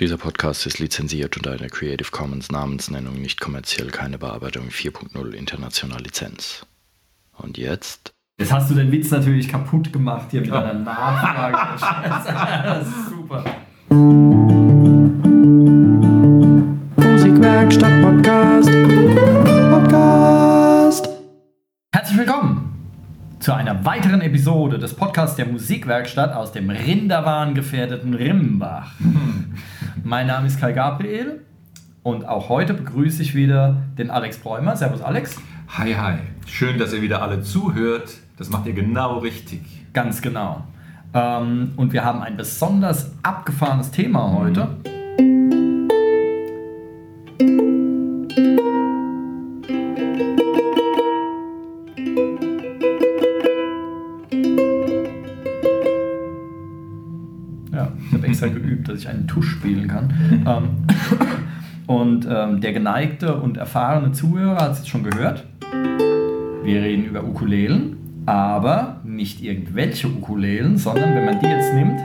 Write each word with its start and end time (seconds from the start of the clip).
Dieser 0.00 0.16
Podcast 0.16 0.64
ist 0.64 0.78
lizenziert 0.78 1.36
unter 1.36 1.52
einer 1.52 1.68
Creative 1.68 2.10
Commons 2.10 2.50
Namensnennung 2.50 3.20
nicht 3.20 3.38
kommerziell 3.38 3.88
keine 3.88 4.16
Bearbeitung 4.16 4.68
4.0 4.70 5.32
international 5.32 6.00
Lizenz. 6.00 6.64
Und 7.36 7.58
jetzt? 7.58 8.14
Jetzt 8.38 8.50
hast 8.50 8.70
du 8.70 8.74
den 8.74 8.90
Witz 8.92 9.10
natürlich 9.10 9.50
kaputt 9.50 9.92
gemacht 9.92 10.28
hier 10.30 10.40
mit 10.40 10.50
deiner 10.50 10.72
Nachfrage. 10.72 11.82
das 12.64 12.88
ist 12.96 13.10
super. 13.10 13.44
Musikwerkstatt 16.96 18.02
Podcast. 18.02 18.70
Podcast. 19.70 21.08
Herzlich 21.92 22.16
willkommen 22.16 22.70
zu 23.38 23.52
einer 23.52 23.84
weiteren 23.84 24.22
Episode 24.22 24.78
des 24.78 24.94
Podcasts 24.94 25.36
der 25.36 25.44
Musikwerkstatt 25.44 26.32
aus 26.32 26.52
dem 26.52 26.70
Rinderwahn 26.70 27.54
gefährdeten 27.54 28.14
Rimbach. 28.14 28.92
mein 30.04 30.26
Name 30.26 30.46
ist 30.46 30.60
Kai 30.60 30.72
Gabriel 30.72 31.40
und 32.02 32.26
auch 32.26 32.48
heute 32.48 32.74
begrüße 32.74 33.22
ich 33.22 33.34
wieder 33.34 33.76
den 33.98 34.10
Alex 34.10 34.38
Bräumer. 34.38 34.76
Servus 34.76 35.02
Alex. 35.02 35.36
Hi, 35.68 35.92
hi. 35.92 36.14
Schön, 36.46 36.78
dass 36.78 36.92
ihr 36.92 37.02
wieder 37.02 37.22
alle 37.22 37.42
zuhört. 37.42 38.10
Das 38.36 38.50
macht 38.50 38.66
ihr 38.66 38.72
genau 38.72 39.18
richtig. 39.18 39.60
Ganz 39.92 40.22
genau. 40.22 40.64
Ähm, 41.12 41.72
und 41.76 41.92
wir 41.92 42.04
haben 42.04 42.22
ein 42.22 42.36
besonders 42.36 43.12
abgefahrenes 43.22 43.90
Thema 43.90 44.32
heute. 44.32 44.68
Ja, 44.84 44.89
ich 59.00 59.08
einen 59.08 59.26
Tusch 59.26 59.50
spielen 59.50 59.88
kann. 59.88 60.12
Ähm, 60.46 60.68
und 61.86 62.26
ähm, 62.30 62.60
der 62.60 62.72
geneigte 62.72 63.34
und 63.40 63.56
erfahrene 63.56 64.12
Zuhörer 64.12 64.56
hat 64.60 64.72
es 64.72 64.78
jetzt 64.78 64.88
schon 64.88 65.02
gehört. 65.02 65.44
Wir 66.62 66.82
reden 66.82 67.04
über 67.04 67.24
Ukulelen, 67.24 67.96
aber 68.26 69.00
nicht 69.04 69.42
irgendwelche 69.42 70.08
Ukulelen, 70.08 70.76
sondern 70.76 71.14
wenn 71.14 71.24
man 71.24 71.40
die 71.40 71.46
jetzt 71.46 71.74
nimmt 71.74 72.00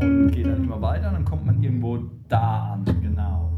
und 0.00 0.30
geht 0.32 0.46
dann 0.46 0.64
immer 0.64 0.80
weiter, 0.82 1.10
dann 1.10 1.24
kommt 1.24 1.46
man 1.46 1.62
irgendwo 1.62 1.98
da 2.28 2.72
an, 2.74 2.84
genau. 3.00 3.52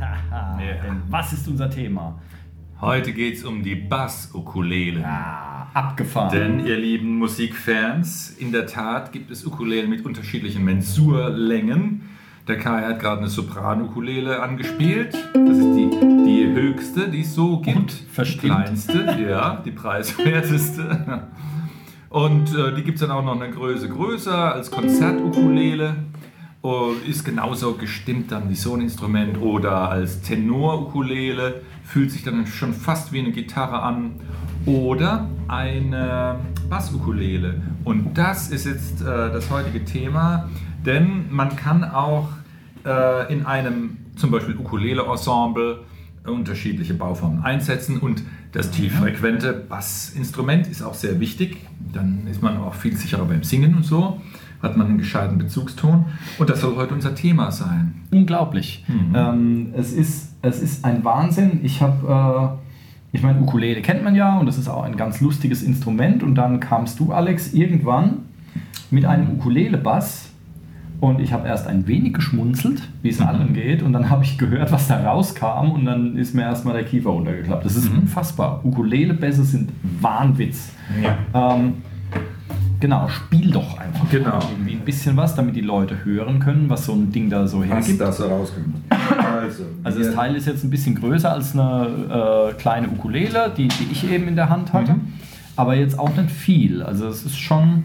Haha, 0.00 0.60
Ja. 0.60 0.82
denn 0.82 1.02
was 1.08 1.32
ist 1.32 1.48
unser 1.48 1.68
Thema? 1.70 2.18
Heute 2.80 3.12
geht 3.12 3.36
es 3.36 3.44
um 3.44 3.62
die 3.62 3.74
Bass-Ukulele. 3.74 5.02
Ah, 5.04 5.45
abgefahren. 5.76 6.30
Denn 6.32 6.66
ihr 6.66 6.76
lieben 6.76 7.18
Musikfans, 7.18 8.30
in 8.38 8.50
der 8.50 8.66
Tat 8.66 9.12
gibt 9.12 9.30
es 9.30 9.44
Ukulelen 9.44 9.90
mit 9.90 10.06
unterschiedlichen 10.06 10.64
Mensurlängen. 10.64 12.08
Der 12.48 12.58
Kai 12.58 12.82
hat 12.82 13.00
gerade 13.00 13.18
eine 13.18 13.28
Sopran-Ukulele 13.28 14.40
angespielt. 14.40 15.14
Das 15.34 15.58
ist 15.58 15.74
die, 15.74 15.90
die 16.24 16.46
höchste, 16.54 17.08
die 17.08 17.20
es 17.20 17.34
so 17.34 17.60
gibt. 17.60 17.76
Und 17.76 18.00
die 18.00 18.10
verstimmt. 18.10 18.54
kleinste, 18.54 19.16
ja, 19.28 19.62
die 19.64 19.72
preiswerteste. 19.72 21.24
Und 22.08 22.56
äh, 22.56 22.74
die 22.74 22.82
gibt 22.82 22.96
es 22.96 23.00
dann 23.00 23.10
auch 23.10 23.24
noch 23.24 23.38
eine 23.38 23.52
Größe 23.52 23.88
größer 23.88 24.54
als 24.54 24.70
Konzertukulele. 24.70 25.96
Oh, 26.62 26.92
ist 27.06 27.24
genauso 27.24 27.74
gestimmt 27.74 28.32
dann 28.32 28.48
wie 28.48 28.54
so 28.54 28.74
ein 28.74 28.80
Instrument 28.80 29.38
oder 29.40 29.90
als 29.90 30.22
Tenor-Ukulele. 30.22 31.62
Fühlt 31.84 32.10
sich 32.10 32.22
dann 32.22 32.46
schon 32.46 32.72
fast 32.72 33.12
wie 33.12 33.18
eine 33.18 33.32
Gitarre 33.32 33.82
an. 33.82 34.20
Oder 34.66 35.28
eine 35.48 36.40
Bass-Ukulele. 36.68 37.62
Und 37.84 38.18
das 38.18 38.50
ist 38.50 38.66
jetzt 38.66 39.00
äh, 39.00 39.04
das 39.04 39.48
heutige 39.50 39.84
Thema, 39.84 40.48
denn 40.84 41.26
man 41.30 41.54
kann 41.54 41.84
auch 41.84 42.28
äh, 42.84 43.32
in 43.32 43.46
einem 43.46 43.98
zum 44.16 44.30
Beispiel 44.30 44.56
Ukulele-Ensemble 44.56 45.80
unterschiedliche 46.26 46.94
Bauformen 46.94 47.44
einsetzen 47.44 47.98
und 47.98 48.22
das 48.52 48.70
tieffrequente 48.70 49.52
Bassinstrument 49.52 50.66
ist 50.66 50.82
auch 50.82 50.94
sehr 50.94 51.20
wichtig. 51.20 51.58
Dann 51.92 52.26
ist 52.26 52.42
man 52.42 52.56
auch 52.58 52.74
viel 52.74 52.96
sicherer 52.96 53.24
beim 53.24 53.44
Singen 53.44 53.76
und 53.76 53.84
so, 53.84 54.20
hat 54.62 54.76
man 54.76 54.88
einen 54.88 54.98
gescheiten 54.98 55.38
Bezugston 55.38 56.06
und 56.38 56.50
das 56.50 56.60
soll 56.60 56.74
heute 56.76 56.94
unser 56.94 57.14
Thema 57.14 57.52
sein. 57.52 58.02
Unglaublich. 58.10 58.84
Ähm, 59.14 59.72
es, 59.76 59.92
ist, 59.92 60.34
es 60.42 60.60
ist 60.60 60.84
ein 60.84 61.04
Wahnsinn. 61.04 61.60
Ich 61.62 61.80
habe, 61.82 62.58
äh, 62.58 62.65
ich 63.16 63.22
meine, 63.22 63.40
Ukulele 63.40 63.80
kennt 63.82 64.04
man 64.04 64.14
ja 64.14 64.38
und 64.38 64.46
das 64.46 64.58
ist 64.58 64.68
auch 64.68 64.82
ein 64.84 64.96
ganz 64.96 65.20
lustiges 65.20 65.62
Instrument. 65.62 66.22
Und 66.22 66.34
dann 66.36 66.60
kamst 66.60 67.00
du, 67.00 67.12
Alex, 67.12 67.52
irgendwann 67.54 68.18
mit 68.90 69.04
einem 69.04 69.30
Ukulele-Bass. 69.32 70.30
Und 71.00 71.20
ich 71.20 71.32
habe 71.32 71.46
erst 71.46 71.66
ein 71.66 71.86
wenig 71.86 72.14
geschmunzelt, 72.14 72.82
wie 73.02 73.10
es 73.10 73.20
allen 73.20 73.52
geht. 73.52 73.82
Und 73.82 73.92
dann 73.92 74.08
habe 74.08 74.24
ich 74.24 74.38
gehört, 74.38 74.72
was 74.72 74.88
da 74.88 74.98
rauskam. 75.02 75.70
Und 75.72 75.84
dann 75.84 76.16
ist 76.16 76.34
mir 76.34 76.42
erstmal 76.42 76.74
der 76.74 76.84
Kiefer 76.84 77.10
runtergeklappt. 77.10 77.64
Das 77.66 77.76
ist 77.76 77.90
unfassbar. 77.90 78.60
Ukulele-Bässe 78.64 79.44
sind 79.44 79.70
Wahnwitz. 80.00 80.70
Ähm, 81.34 81.74
genau, 82.80 83.08
spiel 83.08 83.50
doch 83.50 83.78
einfach 83.78 84.08
Genau. 84.10 84.38
irgendwie 84.50 84.72
ein 84.74 84.84
bisschen 84.86 85.16
was, 85.18 85.34
damit 85.34 85.54
die 85.56 85.60
Leute 85.60 86.04
hören 86.04 86.38
können, 86.38 86.68
was 86.70 86.86
so 86.86 86.92
ein 86.92 87.10
Ding 87.12 87.28
da 87.28 87.46
so 87.46 87.62
hergibt. 87.62 88.00
das 88.00 88.16
so 88.18 88.26
rauskommt. 88.26 88.74
Also, 89.46 89.64
Also 89.82 89.98
das 90.00 90.14
Teil 90.14 90.36
ist 90.36 90.46
jetzt 90.46 90.64
ein 90.64 90.70
bisschen 90.70 90.94
größer 90.94 91.32
als 91.32 91.54
eine 91.54 92.50
äh, 92.50 92.54
kleine 92.54 92.88
Ukulele, 92.88 93.52
die, 93.56 93.68
die 93.68 93.88
ich 93.90 94.10
eben 94.10 94.28
in 94.28 94.36
der 94.36 94.48
Hand 94.48 94.72
hatte. 94.72 94.94
Mhm. 94.94 95.12
Aber 95.56 95.74
jetzt 95.74 95.98
auch 95.98 96.14
nicht 96.16 96.30
viel. 96.30 96.82
Also 96.82 97.08
es 97.08 97.24
ist 97.24 97.38
schon 97.38 97.84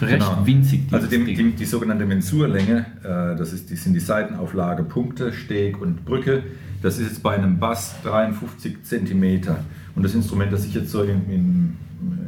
recht 0.00 0.20
Genau. 0.20 0.46
winzig. 0.46 0.82
Also 0.90 1.06
die, 1.06 1.34
Ding. 1.34 1.56
die, 1.56 1.64
sogenannte 1.64 2.06
Mensurlänge, 2.06 2.86
äh, 3.02 3.36
das, 3.36 3.52
ist, 3.52 3.70
die 3.70 3.76
sind 3.76 3.94
die 3.94 4.00
Seitenauflage 4.00 4.82
Punkte, 4.84 5.32
Steg 5.32 5.80
und 5.80 6.04
Brücke. 6.04 6.42
Das 6.82 6.98
ist 6.98 7.08
jetzt 7.08 7.22
bei 7.22 7.34
einem 7.34 7.58
Bass 7.58 7.94
53 8.04 8.82
cm. 8.82 9.40
Und 9.94 10.02
das 10.04 10.14
Instrument, 10.14 10.52
das 10.52 10.64
ich 10.64 10.74
jetzt 10.74 10.90
so 10.90 11.02
im, 11.02 11.22
im, 11.30 11.76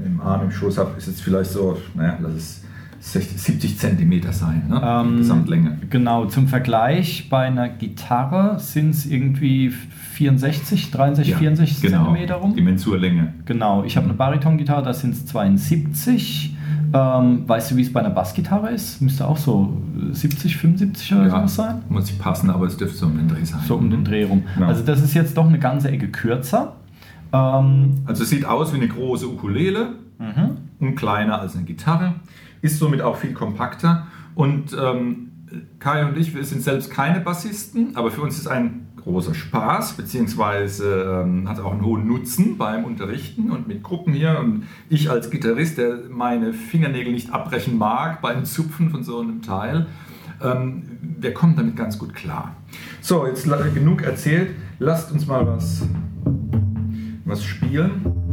im 0.04 0.20
Arm, 0.20 0.42
im 0.42 0.50
Schoß 0.50 0.78
habe, 0.78 0.96
ist 0.96 1.06
jetzt 1.08 1.22
vielleicht 1.22 1.50
so, 1.50 1.78
naja, 1.94 2.18
lass 2.20 2.32
es 2.34 2.60
60, 2.62 2.63
70 3.04 3.78
cm 3.78 4.32
sein, 4.32 4.62
ne? 4.68 4.80
Ähm, 4.82 5.18
Gesamtlänge. 5.18 5.78
Genau, 5.90 6.24
zum 6.24 6.48
Vergleich, 6.48 7.28
bei 7.28 7.46
einer 7.46 7.68
Gitarre 7.68 8.58
sind 8.58 8.90
es 8.90 9.04
irgendwie 9.06 9.70
64, 10.12 10.90
63, 10.90 11.32
Ja, 11.32 11.38
64 11.38 11.82
genau, 11.82 12.04
Zentimeter 12.06 12.36
rum. 12.36 12.54
Die 12.56 12.62
Mensurlänge. 12.62 13.34
Genau, 13.44 13.84
ich 13.84 13.96
habe 13.96 14.06
eine 14.06 14.14
Baritongitarre, 14.14 14.82
da 14.82 14.94
sind 14.94 15.12
es 15.12 15.26
72. 15.26 16.56
Ähm, 16.94 17.46
weißt 17.46 17.72
du, 17.72 17.76
wie 17.76 17.82
es 17.82 17.92
bei 17.92 18.00
einer 18.00 18.10
Bassgitarre 18.10 18.70
ist? 18.70 19.02
Müsste 19.02 19.26
auch 19.28 19.36
so 19.36 19.76
70, 20.12 20.56
75 20.56 21.12
oder 21.14 21.28
sowas 21.28 21.54
sein? 21.56 21.82
muss 21.88 22.06
nicht 22.06 22.18
passen, 22.20 22.48
aber 22.50 22.66
es 22.66 22.76
dürfte 22.76 22.96
so 22.96 23.06
um 23.06 23.16
den 23.18 23.28
Dreh 23.28 23.44
sein. 23.44 23.60
So 23.66 23.74
um 23.76 23.90
den 23.90 24.04
Dreh 24.04 24.24
rum. 24.24 24.44
Genau. 24.54 24.68
Also 24.68 24.82
das 24.82 25.02
ist 25.02 25.12
jetzt 25.14 25.36
doch 25.36 25.46
eine 25.46 25.58
ganze 25.58 25.90
Ecke 25.90 26.08
kürzer. 26.08 26.76
Ähm, 27.32 27.96
Also 28.06 28.22
es 28.22 28.30
sieht 28.30 28.46
aus 28.46 28.72
wie 28.72 28.76
eine 28.78 28.88
große 28.88 29.26
Ukulele 29.28 29.90
und 30.80 30.94
kleiner 30.96 31.40
als 31.40 31.54
eine 31.56 31.64
Gitarre, 31.64 32.14
ist 32.64 32.78
somit 32.78 33.02
auch 33.02 33.16
viel 33.18 33.34
kompakter. 33.34 34.06
Und 34.34 34.74
ähm, 34.80 35.30
Kai 35.78 36.06
und 36.06 36.16
ich, 36.16 36.34
wir 36.34 36.44
sind 36.44 36.62
selbst 36.62 36.90
keine 36.90 37.20
Bassisten, 37.20 37.94
aber 37.94 38.10
für 38.10 38.22
uns 38.22 38.38
ist 38.38 38.48
ein 38.48 38.88
großer 38.96 39.34
Spaß, 39.34 39.92
beziehungsweise 39.92 41.22
ähm, 41.22 41.46
hat 41.46 41.60
auch 41.60 41.72
einen 41.72 41.84
hohen 41.84 42.08
Nutzen 42.08 42.56
beim 42.56 42.84
Unterrichten 42.84 43.50
und 43.50 43.68
mit 43.68 43.82
Gruppen 43.82 44.14
hier. 44.14 44.38
Und 44.40 44.64
ich 44.88 45.10
als 45.10 45.28
Gitarrist, 45.28 45.76
der 45.76 46.04
meine 46.08 46.54
Fingernägel 46.54 47.12
nicht 47.12 47.34
abbrechen 47.34 47.76
mag 47.76 48.22
beim 48.22 48.46
Zupfen 48.46 48.88
von 48.88 49.04
so 49.04 49.20
einem 49.20 49.42
Teil, 49.42 49.86
ähm, 50.42 50.84
wir 51.20 51.34
kommen 51.34 51.56
damit 51.56 51.76
ganz 51.76 51.98
gut 51.98 52.14
klar. 52.14 52.56
So, 53.02 53.26
jetzt 53.26 53.44
genug 53.74 54.02
erzählt. 54.02 54.56
Lasst 54.78 55.12
uns 55.12 55.26
mal 55.26 55.46
was, 55.46 55.86
was 57.26 57.44
spielen. 57.44 58.23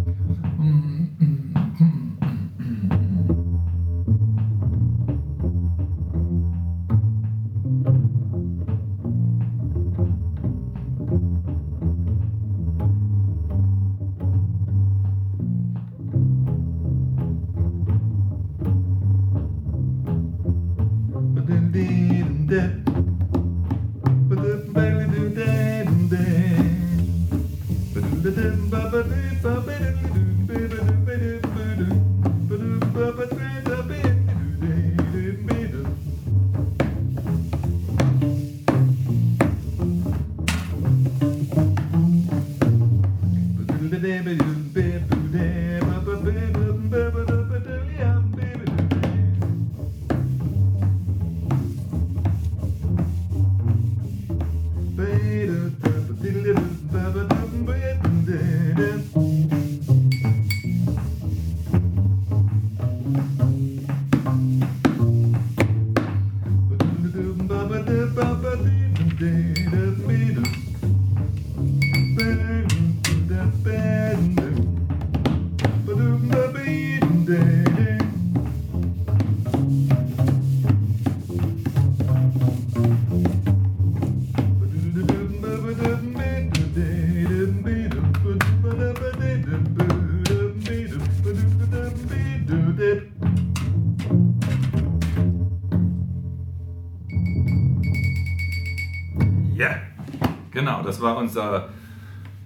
Das 101.02 101.10
war 101.10 101.18
unser 101.18 101.70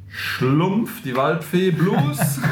Schlumpf, 0.07 1.03
die 1.03 1.15
Waldfee 1.15 1.71
Blues. 1.71 2.39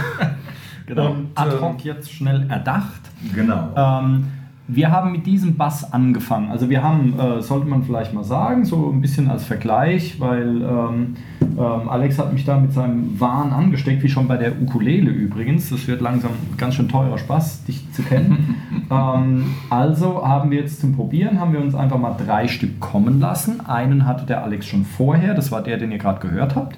Genau. 0.85 1.11
Und, 1.11 1.29
Ad 1.33 1.55
ähm, 1.55 1.61
hoc 1.61 1.85
jetzt 1.85 2.11
schnell 2.11 2.45
erdacht. 2.49 3.09
genau. 3.33 3.73
Ähm, 3.73 4.27
wir 4.67 4.91
haben 4.91 5.11
mit 5.11 5.25
diesem 5.25 5.57
Bass 5.57 5.91
angefangen. 5.91 6.49
Also 6.49 6.69
wir 6.69 6.81
haben, 6.81 7.19
äh, 7.19 7.41
sollte 7.41 7.67
man 7.67 7.83
vielleicht 7.83 8.13
mal 8.13 8.23
sagen, 8.23 8.63
so 8.63 8.89
ein 8.91 9.01
bisschen 9.01 9.29
als 9.29 9.43
Vergleich, 9.43 10.19
weil 10.19 10.61
ähm, 10.61 11.15
ähm, 11.41 11.89
Alex 11.89 12.17
hat 12.17 12.31
mich 12.31 12.45
da 12.45 12.57
mit 12.57 12.71
seinem 12.71 13.19
Wahn 13.19 13.51
angesteckt, 13.51 14.01
wie 14.03 14.09
schon 14.09 14.27
bei 14.27 14.37
der 14.37 14.61
Ukulele 14.61 15.11
übrigens. 15.11 15.69
Das 15.69 15.87
wird 15.87 15.99
langsam 15.99 16.31
ganz 16.57 16.75
schön 16.75 16.87
teurer 16.87 17.17
Spaß, 17.17 17.65
dich 17.65 17.91
zu 17.91 18.03
kennen. 18.03 18.55
ähm, 18.91 19.53
also 19.69 20.25
haben 20.25 20.49
wir 20.49 20.61
jetzt 20.61 20.79
zum 20.79 20.95
Probieren, 20.95 21.41
haben 21.41 21.51
wir 21.51 21.59
uns 21.59 21.75
einfach 21.75 21.99
mal 21.99 22.15
drei 22.15 22.47
Stück 22.47 22.79
kommen 22.79 23.19
lassen. 23.19 23.65
Einen 23.67 24.05
hatte 24.05 24.25
der 24.25 24.43
Alex 24.43 24.65
schon 24.65 24.85
vorher, 24.85 25.33
das 25.33 25.51
war 25.51 25.61
der, 25.61 25.77
den 25.77 25.91
ihr 25.91 25.97
gerade 25.97 26.21
gehört 26.25 26.55
habt. 26.55 26.77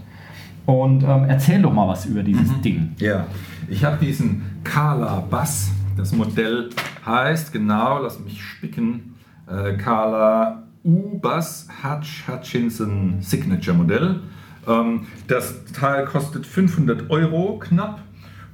Und 0.66 1.04
ähm, 1.04 1.26
erzähl 1.28 1.62
doch 1.62 1.72
mal 1.72 1.88
was 1.88 2.08
über 2.08 2.24
dieses 2.24 2.50
Ding. 2.62 2.94
Ja, 2.98 3.28
ich 3.70 3.86
habe 3.86 4.04
diesen 4.04 4.42
Kala 4.64 5.24
Bass. 5.30 5.70
Das 5.96 6.12
Modell 6.12 6.70
heißt 7.06 7.54
genau, 7.54 8.02
lass 8.02 8.20
mich 8.20 8.44
spicken, 8.44 9.16
äh, 9.48 9.78
Kala 9.78 10.64
U-Bass 10.84 11.68
Hutch 11.84 12.28
Hutchinson 12.28 13.18
Signature 13.22 13.78
Modell. 13.78 14.20
Ähm, 14.68 15.08
das 15.28 15.66
Teil 15.66 16.06
kostet 16.06 16.46
500 16.46 17.10
Euro 17.10 17.60
knapp. 17.60 18.02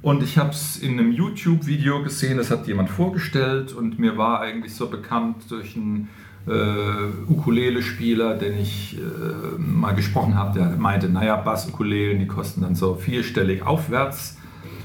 Und 0.02 0.22
ich 0.22 0.36
habe 0.36 0.50
es 0.50 0.78
in 0.78 0.98
einem 0.98 1.12
YouTube-Video 1.12 2.02
gesehen, 2.02 2.36
das 2.36 2.50
hat 2.50 2.66
jemand 2.66 2.90
vorgestellt 2.90 3.72
und 3.72 4.00
mir 4.00 4.18
war 4.18 4.40
eigentlich 4.40 4.74
so 4.74 4.88
bekannt 4.88 5.44
durch 5.48 5.76
einen 5.76 6.08
äh, 6.48 7.30
Ukulele-Spieler, 7.30 8.34
den 8.34 8.58
ich 8.58 8.98
äh, 8.98 9.58
mal 9.58 9.94
gesprochen 9.94 10.34
habe, 10.34 10.58
der 10.58 10.76
meinte, 10.76 11.08
naja, 11.08 11.36
Bass-Ukulelen, 11.36 12.18
die 12.18 12.26
kosten 12.26 12.62
dann 12.62 12.74
so 12.74 12.96
vierstellig 12.96 13.62
aufwärts. 13.62 14.38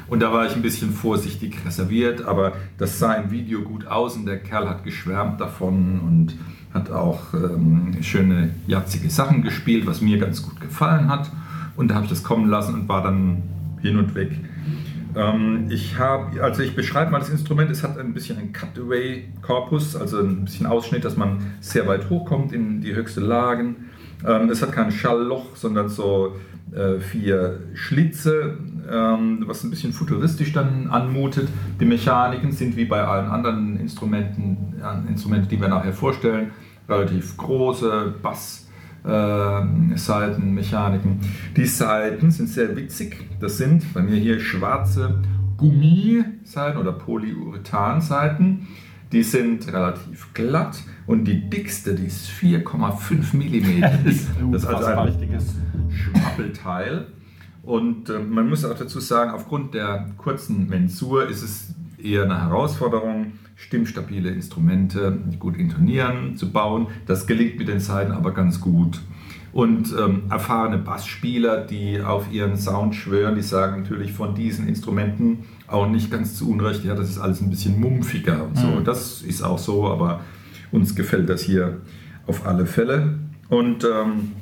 Und 0.10 0.22
da 0.22 0.32
war 0.32 0.46
ich 0.46 0.56
ein 0.56 0.62
bisschen 0.62 0.92
vorsichtig 0.92 1.66
reserviert, 1.66 2.26
aber 2.26 2.54
das 2.78 3.00
sah 3.00 3.14
im 3.16 3.32
Video 3.32 3.62
gut 3.62 3.88
aus 3.88 4.16
und 4.16 4.26
der 4.26 4.38
Kerl 4.40 4.70
hat 4.70 4.84
geschwärmt 4.84 5.42
davon 5.42 6.00
und 6.00 6.36
hat 6.74 6.92
auch 6.92 7.34
ähm, 7.34 7.98
schöne, 8.02 8.52
jatzige 8.68 9.10
Sachen 9.10 9.42
gespielt, 9.42 9.86
was 9.86 10.02
mir 10.02 10.18
ganz 10.18 10.44
gut 10.44 10.62
gefallen 10.62 11.10
hat. 11.10 11.30
Und 11.76 11.90
da 11.90 11.96
habe 11.96 12.06
ich 12.06 12.10
das 12.10 12.24
kommen 12.24 12.50
lassen 12.50 12.74
und 12.74 12.90
war 12.90 13.04
dann 13.04 13.44
hin 13.82 13.98
und 13.98 14.16
weg. 14.16 14.32
Ähm, 15.16 15.66
ich 15.70 15.98
habe, 15.98 16.42
also 16.44 16.62
ich 16.62 16.76
beschreibe 16.76 17.12
mal 17.12 17.20
das 17.20 17.30
Instrument, 17.30 17.72
es 17.72 17.84
hat 17.84 17.98
ein 17.98 18.14
bisschen 18.14 18.38
einen 18.38 18.54
Cutaway-Korpus, 18.54 19.96
also 19.96 20.20
ein 20.20 20.46
bisschen 20.46 20.66
Ausschnitt, 20.66 21.06
dass 21.06 21.18
man 21.18 21.54
sehr 21.60 21.88
weit 21.88 22.10
hochkommt 22.10 22.54
in 22.54 22.82
die 22.82 22.96
höchsten 22.96 23.24
Lagen. 23.24 23.88
Ähm, 24.26 24.50
es 24.50 24.62
hat 24.62 24.72
kein 24.72 24.92
Schallloch, 24.92 25.56
sondern 25.56 25.90
so 25.90 26.36
äh, 26.74 27.00
vier 27.00 27.60
Schlitze, 27.74 28.58
ähm, 28.92 29.44
was 29.48 29.64
ein 29.64 29.70
bisschen 29.70 29.94
futuristisch 29.94 30.54
dann 30.54 30.88
anmutet. 30.88 31.48
Die 31.80 31.86
Mechaniken 31.86 32.52
sind 32.52 32.76
wie 32.76 32.86
bei 32.86 33.04
allen 33.04 33.30
anderen 33.30 33.80
Instrumenten, 33.80 34.82
Instrumente, 35.08 35.48
die 35.48 35.60
wir 35.60 35.68
nachher 35.68 35.94
vorstellen, 35.94 36.52
relativ 36.88 37.38
große 37.38 38.16
Bass. 38.22 38.68
äh, 39.06 39.96
Saitenmechaniken. 39.96 41.20
Die 41.56 41.66
Saiten 41.66 42.32
sind 42.32 42.50
sehr 42.50 42.76
witzig. 42.76 43.30
Das 43.40 43.58
sind 43.58 43.94
bei 43.94 44.02
mir 44.02 44.18
hier 44.18 44.40
schwarze 44.40 45.22
Gummiseiten 45.58 46.80
oder 46.80 46.92
Polyurethan-Seiten. 46.92 48.68
Die 49.12 49.24
sind 49.24 49.72
relativ 49.72 50.34
glatt 50.34 50.84
und 51.06 51.26
die 51.26 51.50
dickste, 51.50 51.96
die 51.96 52.08
ist 52.08 52.30
4,5 52.30 53.34
mm 53.34 54.04
dick. 54.04 54.20
Das 54.52 54.64
ist 54.64 54.68
also 54.68 54.86
ein 54.86 55.00
richtiges 55.00 55.56
Schwappelteil. 55.90 57.08
Und 57.64 58.10
äh, 58.10 58.20
man 58.20 58.50
muss 58.50 58.64
auch 58.64 58.78
dazu 58.78 59.00
sagen, 59.00 59.32
aufgrund 59.32 59.74
der 59.74 60.10
kurzen 60.18 60.68
Mensur 60.68 61.28
ist 61.28 61.42
es 61.42 61.76
eher 62.02 62.24
eine 62.24 62.42
Herausforderung, 62.42 63.34
stimmstabile 63.56 64.30
Instrumente, 64.30 65.18
gut 65.40 65.58
intonieren, 65.58 66.36
zu 66.36 66.52
bauen. 66.52 66.88
Das 67.06 67.28
gelingt 67.28 67.58
mit 67.58 67.68
den 67.68 67.80
Seiten 67.80 68.12
aber 68.12 68.34
ganz 68.34 68.62
gut. 68.62 69.02
Und 69.58 69.92
ähm, 69.98 70.26
erfahrene 70.30 70.78
Bassspieler, 70.78 71.58
die 71.66 72.00
auf 72.00 72.32
ihren 72.32 72.58
Sound 72.58 72.94
schwören, 72.94 73.34
die 73.34 73.42
sagen 73.42 73.82
natürlich 73.82 74.14
von 74.14 74.36
diesen 74.36 74.68
Instrumenten 74.68 75.46
auch 75.66 75.90
nicht 75.90 76.12
ganz 76.12 76.36
zu 76.36 76.52
Unrecht, 76.52 76.86
ja, 76.86 76.94
das 76.94 77.10
ist 77.10 77.18
alles 77.18 77.42
ein 77.42 77.50
bisschen 77.50 77.80
mumpfiger 77.80 78.46
und 78.46 78.56
so. 78.56 78.68
Mhm. 78.68 78.84
Das 78.84 79.24
ist 79.24 79.42
auch 79.42 79.58
so, 79.58 79.88
aber 79.88 80.20
uns 80.72 80.94
gefällt 80.94 81.28
das 81.28 81.42
hier 81.42 81.82
auf 82.28 82.46
alle 82.46 82.68
Fälle. 82.68 83.18
Und 83.50 83.84
ähm, 83.84 84.34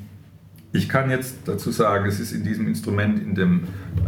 ich 0.73 0.89
kann 0.89 1.09
jetzt 1.09 1.47
dazu 1.47 1.71
sagen, 1.71 2.07
es 2.07 2.19
ist 2.19 2.33
in 2.33 2.43
diesem 2.43 2.67
Instrument, 2.67 3.17
in 3.17 3.35
dem 3.35 3.61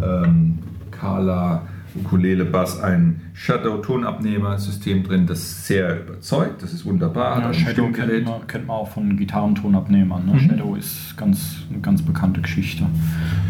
ähm, 0.04 0.60
Kala 0.92 1.70
Ukulele 2.00 2.46
Bass, 2.46 2.80
ein 2.82 3.22
Shadow-Tonabnehmer-System 3.34 5.04
drin, 5.04 5.26
das 5.26 5.68
sehr 5.68 6.02
überzeugt. 6.02 6.62
Das 6.64 6.74
ist 6.74 6.86
wunderbar. 6.86 7.40
Ja, 7.42 7.54
Shadow 7.54 7.84
kennt 7.84 7.96
Stimmgerät. 7.98 8.26
man, 8.26 8.48
kennt 8.48 8.68
man 8.68 8.78
auch 8.78 8.90
von 8.90 9.18
Gitarrentonabnehmern. 9.18 10.26
Ne? 10.26 10.34
Mhm. 10.34 10.40
Shadow 10.40 10.76
ist 10.76 11.16
ganz, 11.18 11.64
eine 11.70 11.80
ganz 11.82 12.02
bekannte 12.02 12.42
Geschichte. 12.42 12.86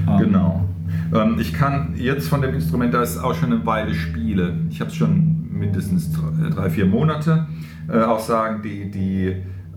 Ähm, 0.08 0.18
Genau. 0.20 0.66
Ähm, 1.14 1.38
ich 1.40 1.54
kann 1.54 1.94
jetzt 1.96 2.28
von 2.28 2.42
dem 2.42 2.54
Instrument, 2.54 2.94
da 2.94 3.02
ist 3.02 3.18
auch 3.18 3.34
schon 3.36 3.52
eine 3.52 3.66
Weile 3.66 3.94
spiele. 3.94 4.54
Ich 4.70 4.80
habe 4.82 4.90
es 4.90 4.96
schon 4.96 5.48
mindestens 5.52 6.12
drei, 6.12 6.50
drei, 6.50 6.70
vier 6.70 6.86
Monate. 6.86 7.48
Äh, 7.90 8.02
auch 8.02 8.20
sagen, 8.20 8.62
die, 8.64 8.92
die 8.92 9.28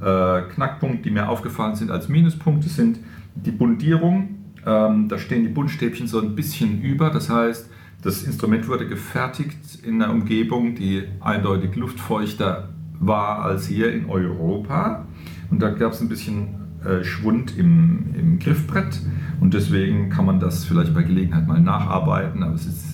äh, 0.04 0.42
Knackpunkte, 0.54 1.02
die 1.02 1.10
mir 1.10 1.28
aufgefallen 1.28 1.74
sind 1.76 1.90
als 1.90 2.08
Minuspunkte, 2.08 2.68
sind 2.68 2.98
die 3.34 3.50
Bundierung. 3.52 4.36
Ähm, 4.66 5.08
da 5.08 5.18
stehen 5.18 5.42
die 5.42 5.48
Buntstäbchen 5.48 6.06
so 6.06 6.20
ein 6.20 6.34
bisschen 6.34 6.82
über. 6.82 7.10
Das 7.10 7.30
heißt, 7.30 7.70
das 8.02 8.22
Instrument 8.22 8.68
wurde 8.68 8.88
gefertigt 8.88 9.84
in 9.84 10.02
einer 10.02 10.12
Umgebung, 10.12 10.74
die 10.74 11.04
eindeutig 11.20 11.76
luftfeuchter 11.76 12.70
war 12.98 13.42
als 13.42 13.66
hier 13.66 13.92
in 13.92 14.08
Europa. 14.08 15.06
Und 15.50 15.60
da 15.60 15.70
gab 15.70 15.92
es 15.92 16.00
ein 16.00 16.08
bisschen 16.08 16.48
äh, 16.84 17.04
Schwund 17.04 17.56
im, 17.58 18.14
im 18.14 18.38
Griffbrett. 18.38 19.00
Und 19.40 19.54
deswegen 19.54 20.10
kann 20.10 20.26
man 20.26 20.40
das 20.40 20.64
vielleicht 20.64 20.94
bei 20.94 21.02
Gelegenheit 21.02 21.46
mal 21.46 21.60
nacharbeiten, 21.60 22.42
aber 22.42 22.54
es, 22.54 22.66
ist, 22.66 22.86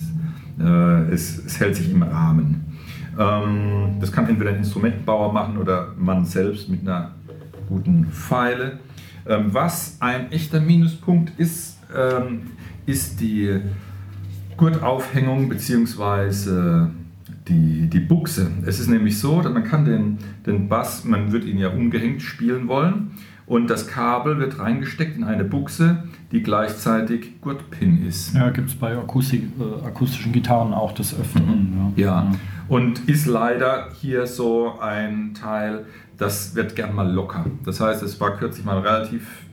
äh, 0.59 1.11
es, 1.11 1.45
es 1.45 1.59
hält 1.59 1.75
sich 1.75 1.91
im 1.91 2.03
Rahmen. 2.03 2.65
Ähm, 3.17 3.97
das 3.99 4.11
kann 4.11 4.27
entweder 4.27 4.51
ein 4.51 4.57
Instrumentenbauer 4.57 5.31
machen 5.31 5.57
oder 5.57 5.93
man 5.97 6.25
selbst 6.25 6.69
mit 6.69 6.81
einer 6.81 7.11
guten 7.69 8.05
Pfeile. 8.07 8.79
Ähm, 9.25 9.53
was 9.53 9.97
ein 9.99 10.31
echter 10.31 10.59
Minuspunkt 10.59 11.37
ist, 11.37 11.79
ähm, 11.95 12.41
ist 12.85 13.19
die 13.19 13.59
Gurtaufhängung 14.57 15.49
bzw. 15.49 16.87
Die, 17.47 17.87
die 17.87 17.99
Buchse. 17.99 18.51
Es 18.65 18.79
ist 18.79 18.89
nämlich 18.89 19.19
so, 19.19 19.41
dass 19.41 19.53
man 19.53 19.63
kann 19.63 19.85
den, 19.85 20.17
den 20.45 20.67
Bass, 20.67 21.05
man 21.05 21.31
wird 21.31 21.45
ihn 21.45 21.57
ja 21.57 21.69
umgehängt 21.69 22.21
spielen 22.21 22.67
wollen 22.67 23.11
und 23.45 23.69
das 23.69 23.87
Kabel 23.87 24.39
wird 24.39 24.59
reingesteckt 24.59 25.15
in 25.15 25.23
eine 25.23 25.45
Buchse, 25.45 26.03
die 26.33 26.43
gleichzeitig 26.43 27.39
Gurtpin 27.39 28.05
ist. 28.05 28.35
Ja, 28.35 28.49
gibt 28.49 28.67
es 28.67 28.75
bei 28.75 28.97
Akustik, 28.97 29.43
äh, 29.57 29.85
akustischen 29.85 30.33
Gitarren 30.33 30.73
auch 30.73 30.91
des 30.91 31.17
Öfteren. 31.17 31.93
Ja, 31.95 32.29
und 32.67 33.07
ist 33.07 33.25
leider 33.25 33.87
hier 33.93 34.27
so 34.27 34.77
ein 34.81 35.33
Teil, 35.33 35.85
das 36.17 36.55
wird 36.55 36.75
gern 36.75 36.93
mal 36.93 37.09
locker. 37.09 37.45
Das 37.63 37.79
heißt, 37.79 38.03
es 38.03 38.19
war 38.19 38.35
kürzlich 38.35 38.65
mal 38.65 38.79
relativ 38.79 39.45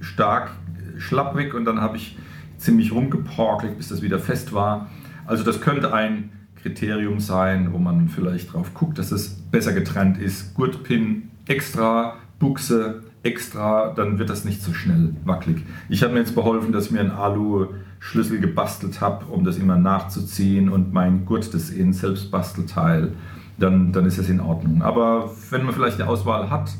stark 0.00 0.52
schlapprig 0.96 1.52
und 1.52 1.66
dann 1.66 1.82
habe 1.82 1.98
ich 1.98 2.16
ziemlich 2.62 2.92
rumgeporkelt, 2.92 3.76
bis 3.76 3.88
das 3.88 4.02
wieder 4.02 4.18
fest 4.18 4.52
war. 4.52 4.88
Also 5.26 5.44
das 5.44 5.60
könnte 5.60 5.92
ein 5.92 6.30
Kriterium 6.62 7.18
sein, 7.18 7.72
wo 7.72 7.78
man 7.78 8.08
vielleicht 8.08 8.52
drauf 8.52 8.72
guckt, 8.72 8.98
dass 8.98 9.10
es 9.10 9.30
besser 9.30 9.72
getrennt 9.72 10.18
ist. 10.18 10.54
Gurtpin 10.54 11.30
extra, 11.46 12.14
Buchse 12.38 13.02
extra, 13.24 13.92
dann 13.94 14.18
wird 14.18 14.30
das 14.30 14.44
nicht 14.44 14.62
so 14.62 14.72
schnell 14.72 15.14
wackelig. 15.24 15.64
Ich 15.88 16.02
habe 16.02 16.12
mir 16.12 16.20
jetzt 16.20 16.34
beholfen, 16.34 16.72
dass 16.72 16.86
ich 16.86 16.92
mir 16.92 17.00
einen 17.00 17.10
Alu-Schlüssel 17.10 18.40
gebastelt 18.40 19.00
habe, 19.00 19.26
um 19.26 19.44
das 19.44 19.58
immer 19.58 19.76
nachzuziehen 19.76 20.68
und 20.68 20.92
mein 20.92 21.24
Gurt, 21.24 21.52
das 21.54 21.70
ist 21.70 21.76
eh 21.76 21.82
ein 21.82 21.92
Selbstbastelteil, 21.92 23.12
dann, 23.58 23.92
dann 23.92 24.06
ist 24.06 24.18
es 24.18 24.28
in 24.28 24.40
Ordnung. 24.40 24.82
Aber 24.82 25.30
wenn 25.50 25.64
man 25.64 25.74
vielleicht 25.74 26.00
eine 26.00 26.08
Auswahl 26.08 26.50
hat, 26.50 26.72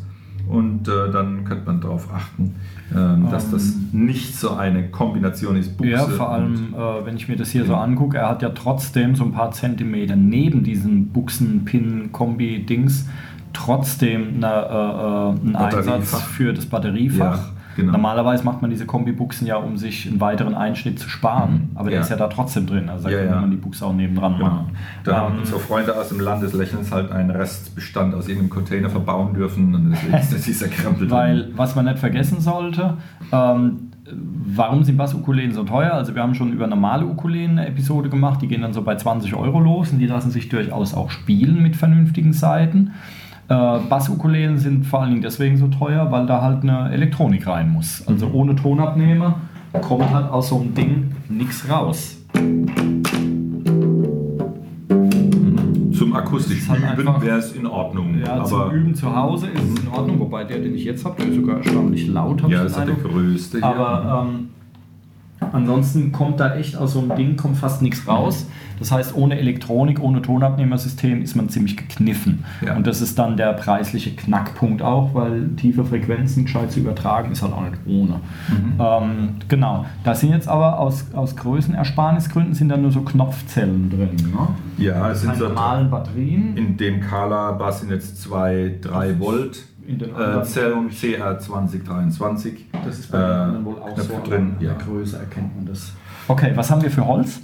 Und 0.49 0.89
äh, 0.89 1.11
dann 1.11 1.45
könnte 1.45 1.67
man 1.67 1.81
darauf 1.81 2.13
achten, 2.13 2.55
ähm, 2.95 3.29
dass 3.31 3.51
das 3.51 3.75
nicht 3.93 4.37
so 4.37 4.51
eine 4.51 4.89
Kombination 4.89 5.57
ist. 5.57 5.77
Buchse 5.77 5.91
Ja, 5.91 6.07
vor 6.07 6.31
allem, 6.31 6.75
äh, 6.75 7.07
wenn 7.07 7.17
ich 7.17 7.29
mir 7.29 7.37
das 7.37 7.51
hier 7.51 7.65
so 7.65 7.75
angucke, 7.75 8.19
er 8.19 8.29
hat 8.29 8.43
ja 8.43 8.51
trotzdem 8.51 9.15
so 9.15 9.25
ein 9.25 9.33
paar 9.33 9.53
Zentimeter 9.53 10.17
neben 10.17 10.63
diesen 10.63 11.09
Buchsen-Pin-Kombi-Dings 11.09 13.07
trotzdem 13.53 14.43
eine, 14.43 14.47
äh, 14.47 15.49
äh, 15.49 15.57
einen. 15.57 15.57
Einsatz 15.57 16.23
für 16.23 16.53
das 16.53 16.67
Batteriefach. 16.67 17.39
Ja, 17.39 17.53
genau. 17.76 17.93
Normalerweise 17.93 18.45
macht 18.45 18.61
man 18.62 18.71
diese 18.71 18.87
Kombi-Buchsen 18.87 19.47
ja, 19.47 19.57
um 19.57 19.76
sich 19.76 20.09
einen 20.09 20.21
weiteren 20.21 20.55
Einschnitt 20.55 20.99
zu 20.99 21.09
sparen, 21.09 21.71
aber 21.75 21.91
der 21.91 21.99
Ja. 21.99 22.02
ist 22.05 22.11
ja 22.11 22.17
da 22.17 22.29
trotzdem 22.29 22.67
drin. 22.67 22.88
Also 22.88 23.05
da 23.05 23.11
Ja, 23.11 23.19
kann 23.25 23.29
ja. 23.35 23.41
man 23.41 23.50
die 23.50 23.57
Buchse 23.57 23.87
auch 23.87 23.93
nebendran 23.95 24.37
Genau. 24.38 24.47
machen. 24.50 24.67
Da 25.05 25.17
haben 25.17 25.35
Ähm, 25.35 25.41
unsere 25.41 25.61
Freunde 25.61 25.97
aus 25.97 26.09
dem 26.09 26.21
Land 26.21 26.43
des 26.43 26.52
Lächelns 26.52 26.91
halt 26.93 27.11
einen 27.12 27.31
Restbestand 27.31 28.14
aus 28.14 28.29
irgendeinem 28.29 28.50
Container 28.50 28.91
verbauen 28.91 29.35
dürfen 29.35 29.75
und 29.75 29.91
deswegen 29.91 30.14
ist 30.14 30.33
dieser 30.47 30.69
Krempel 30.69 31.09
drin. 31.09 31.11
Weil, 31.17 31.49
was 31.57 31.75
man 31.76 31.85
nicht 31.87 31.99
vergessen 31.99 32.41
sollte, 32.41 32.95
ähm, 33.33 33.88
warum 34.55 34.85
sind 34.85 34.97
Bass-Ukulelen 34.97 35.52
so 35.52 35.64
teuer? 35.64 35.93
Also 35.95 36.14
wir 36.14 36.23
haben 36.23 36.35
schon 36.35 36.52
über 36.52 36.67
normale 36.67 37.07
Ukulelen 37.07 37.52
eine 37.59 37.69
Episode 37.69 38.09
gemacht, 38.09 38.43
die 38.43 38.49
gehen 38.49 38.62
dann 38.62 38.73
so 38.73 38.83
bei 38.83 38.97
20 38.97 39.35
Euro 39.35 39.61
los 39.61 39.91
und 39.93 39.99
die 39.99 40.07
lassen 40.07 40.31
sich 40.31 40.49
durchaus 40.49 40.93
auch 40.95 41.11
spielen 41.11 41.62
mit 41.62 41.76
vernünftigen 41.76 42.33
Seiten. 42.33 42.93
Äh, 43.49 43.79
Bass-Ukulelen 43.89 44.59
sind 44.59 44.87
vor 44.87 45.01
allen 45.01 45.11
Dingen 45.11 45.23
deswegen 45.23 45.57
so 45.57 45.69
teuer, 45.69 46.11
weil 46.11 46.27
da 46.27 46.43
halt 46.43 46.63
eine 46.63 46.91
Elektronik 46.93 47.47
rein 47.47 47.71
muss. 47.71 48.07
Also 48.07 48.29
ohne 48.33 48.55
Tonabnehmer 48.55 49.41
kommt 49.81 50.11
halt 50.13 50.31
aus 50.31 50.49
so 50.49 50.61
einem 50.61 50.75
Ding 50.75 51.13
nichts 51.29 51.69
raus. 51.69 52.19
Zum 55.93 56.17
akustisch 56.17 56.59
ist 56.59 56.69
halt 56.69 56.99
Üben 56.99 57.23
wäre 57.23 57.39
es 57.39 57.53
in 57.53 57.67
Ordnung. 57.67 58.19
Ja, 58.19 58.35
aber 58.35 58.45
zum 58.45 58.71
Üben 58.71 58.95
zu 58.95 59.15
Hause 59.15 59.49
ist 59.49 59.63
es 59.63 59.85
in 59.85 59.89
Ordnung, 59.89 60.21
wobei 60.21 60.45
der, 60.45 60.59
den 60.59 60.75
ich 60.75 60.85
jetzt 60.85 61.05
habe, 61.05 61.17
der 61.21 61.31
ist 61.31 61.37
sogar 61.37 61.59
erstaunlich 61.59 62.07
laut. 62.09 62.49
ja, 62.49 62.63
ist 62.65 62.77
der 62.77 62.87
größte 62.87 63.59
hier. 63.59 63.67
Aber 63.67 64.27
ähm, 64.29 64.49
ansonsten 65.53 66.13
kommt 66.13 66.41
da 66.41 66.57
echt 66.57 66.77
aus 66.77 66.95
so 66.95 67.01
einem 67.01 67.15
Ding 67.17 67.37
kommt 67.37 67.57
fast 67.57 67.83
nichts 67.83 68.07
raus. 68.09 68.47
Das 68.79 68.91
heißt, 68.91 69.15
ohne 69.15 69.39
Elektronik, 69.39 70.01
ohne 70.03 70.23
Tonabnehmersystem 70.23 71.23
ist 71.23 71.37
man 71.37 71.49
ziemlich 71.49 71.77
gekniffen. 71.77 72.45
Ja. 72.67 72.75
Und 72.75 72.87
das 72.87 73.01
ist 73.01 73.19
dann 73.19 73.37
der 73.37 73.53
preisliche 73.53 74.11
Knackpunkt 74.11 74.83
auch, 74.83 75.15
weil 75.15 75.51
tiefe 75.57 75.85
Frequenzen 75.85 76.45
gescheit 76.47 76.73
zu 76.73 76.81
übertragen 76.81 77.31
ist 77.31 77.43
halt 77.43 77.53
auch 77.53 77.63
nicht 77.63 77.79
ohne. 77.87 78.21
Mhm. 78.49 78.75
Ähm, 78.81 79.29
genau. 79.47 79.87
Da 80.03 80.15
sind 80.15 80.31
jetzt 80.31 80.49
aber 80.49 80.81
aus, 80.81 81.07
aus 81.15 81.37
Größenersparnisgründen 81.37 82.55
sind 82.55 82.71
da 82.71 82.77
nur 82.77 82.91
so 82.91 83.03
Knopfzellen 83.03 83.89
drin. 83.89 84.17
Ne? 84.17 84.85
ja, 84.85 85.11
es 85.11 85.21
sind 85.21 85.37
so 85.37 85.49
normalen 85.49 85.91
Batterien. 85.91 86.57
in 86.57 86.77
dem 86.77 87.01
Kala-Bass 87.01 87.81
sind 87.81 87.91
jetzt 87.91 88.21
zwei 88.21 88.79
3 88.81 89.21
Volt 89.21 89.63
In 89.87 89.99
den 89.99 90.11
äh, 90.11 90.15
anderen- 90.15 90.45
Zellen 90.45 90.91
CR2023. 90.91 92.53
Das 92.85 92.99
ist 92.99 93.11
bei 93.11 93.19
Äh, 93.19 93.23
anderen 93.23 93.65
wohl 93.65 93.77
auch 93.77 93.95
Knöpfe 93.95 94.12
so. 94.25 94.31
drin, 94.31 94.57
ja. 94.61 94.75
Größe 94.75 95.19
erkennt 95.19 95.57
man 95.57 95.67
das. 95.67 95.93
Okay, 96.29 96.53
was 96.55 96.71
haben 96.71 96.83
wir 96.83 96.91
für 96.91 97.07
Holz? 97.07 97.41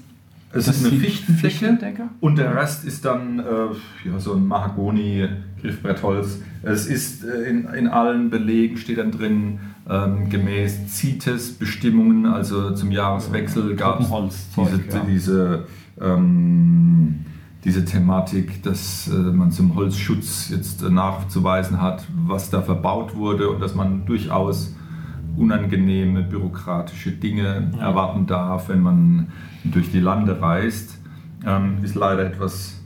Es 0.50 0.64
Das 0.64 0.76
ist 0.80 0.87
eine 0.87 0.99
Fichtendecke, 0.99 1.40
Fichtendecke? 1.49 2.02
und 2.21 2.38
der 2.38 2.54
Rest 2.57 2.85
ist 2.87 3.04
dann 3.04 3.38
äh, 3.38 3.42
ja, 4.09 4.18
so 4.18 4.33
ein 4.35 4.47
Mahagoni-Griffbrettholz. 4.47 6.40
Es 6.62 6.87
ist 6.87 7.23
äh, 7.25 7.42
in, 7.50 7.66
in 7.66 7.87
allen 7.88 8.30
Belegen 8.30 8.78
steht 8.78 8.97
dann 8.99 9.11
drin, 9.11 9.59
ähm, 9.90 10.30
gemäß 10.30 10.87
CITES-Bestimmungen, 10.97 12.25
also 12.26 12.71
zum 12.73 12.90
Jahreswechsel 12.92 13.75
gab 13.76 14.00
es 14.00 14.09
diese, 14.57 14.76
ja. 14.97 15.04
diese, 15.07 15.66
ähm, 16.00 17.21
diese 17.65 17.85
Thematik, 17.85 18.62
dass 18.62 19.09
äh, 19.09 19.17
man 19.17 19.50
zum 19.50 19.75
Holzschutz 19.75 20.50
jetzt 20.50 20.83
äh, 20.83 20.91
nachzuweisen 20.91 21.81
hat, 21.81 22.05
was 22.27 22.50
da 22.50 22.62
verbaut 22.62 23.17
wurde 23.17 23.50
und 23.50 23.61
dass 23.61 23.75
man 23.75 24.07
durchaus 24.07 24.75
unangenehme 25.37 26.23
bürokratische 26.23 27.12
Dinge 27.12 27.71
Ja. 27.77 27.88
erwarten 27.88 28.27
darf, 28.27 28.69
wenn 28.69 28.81
man 28.81 29.29
durch 29.65 29.91
die 29.91 30.00
Lande 30.00 30.41
reist, 30.41 30.99
ähm, 31.47 31.79
ist 31.83 31.95
leider 31.95 32.25
etwas 32.27 32.81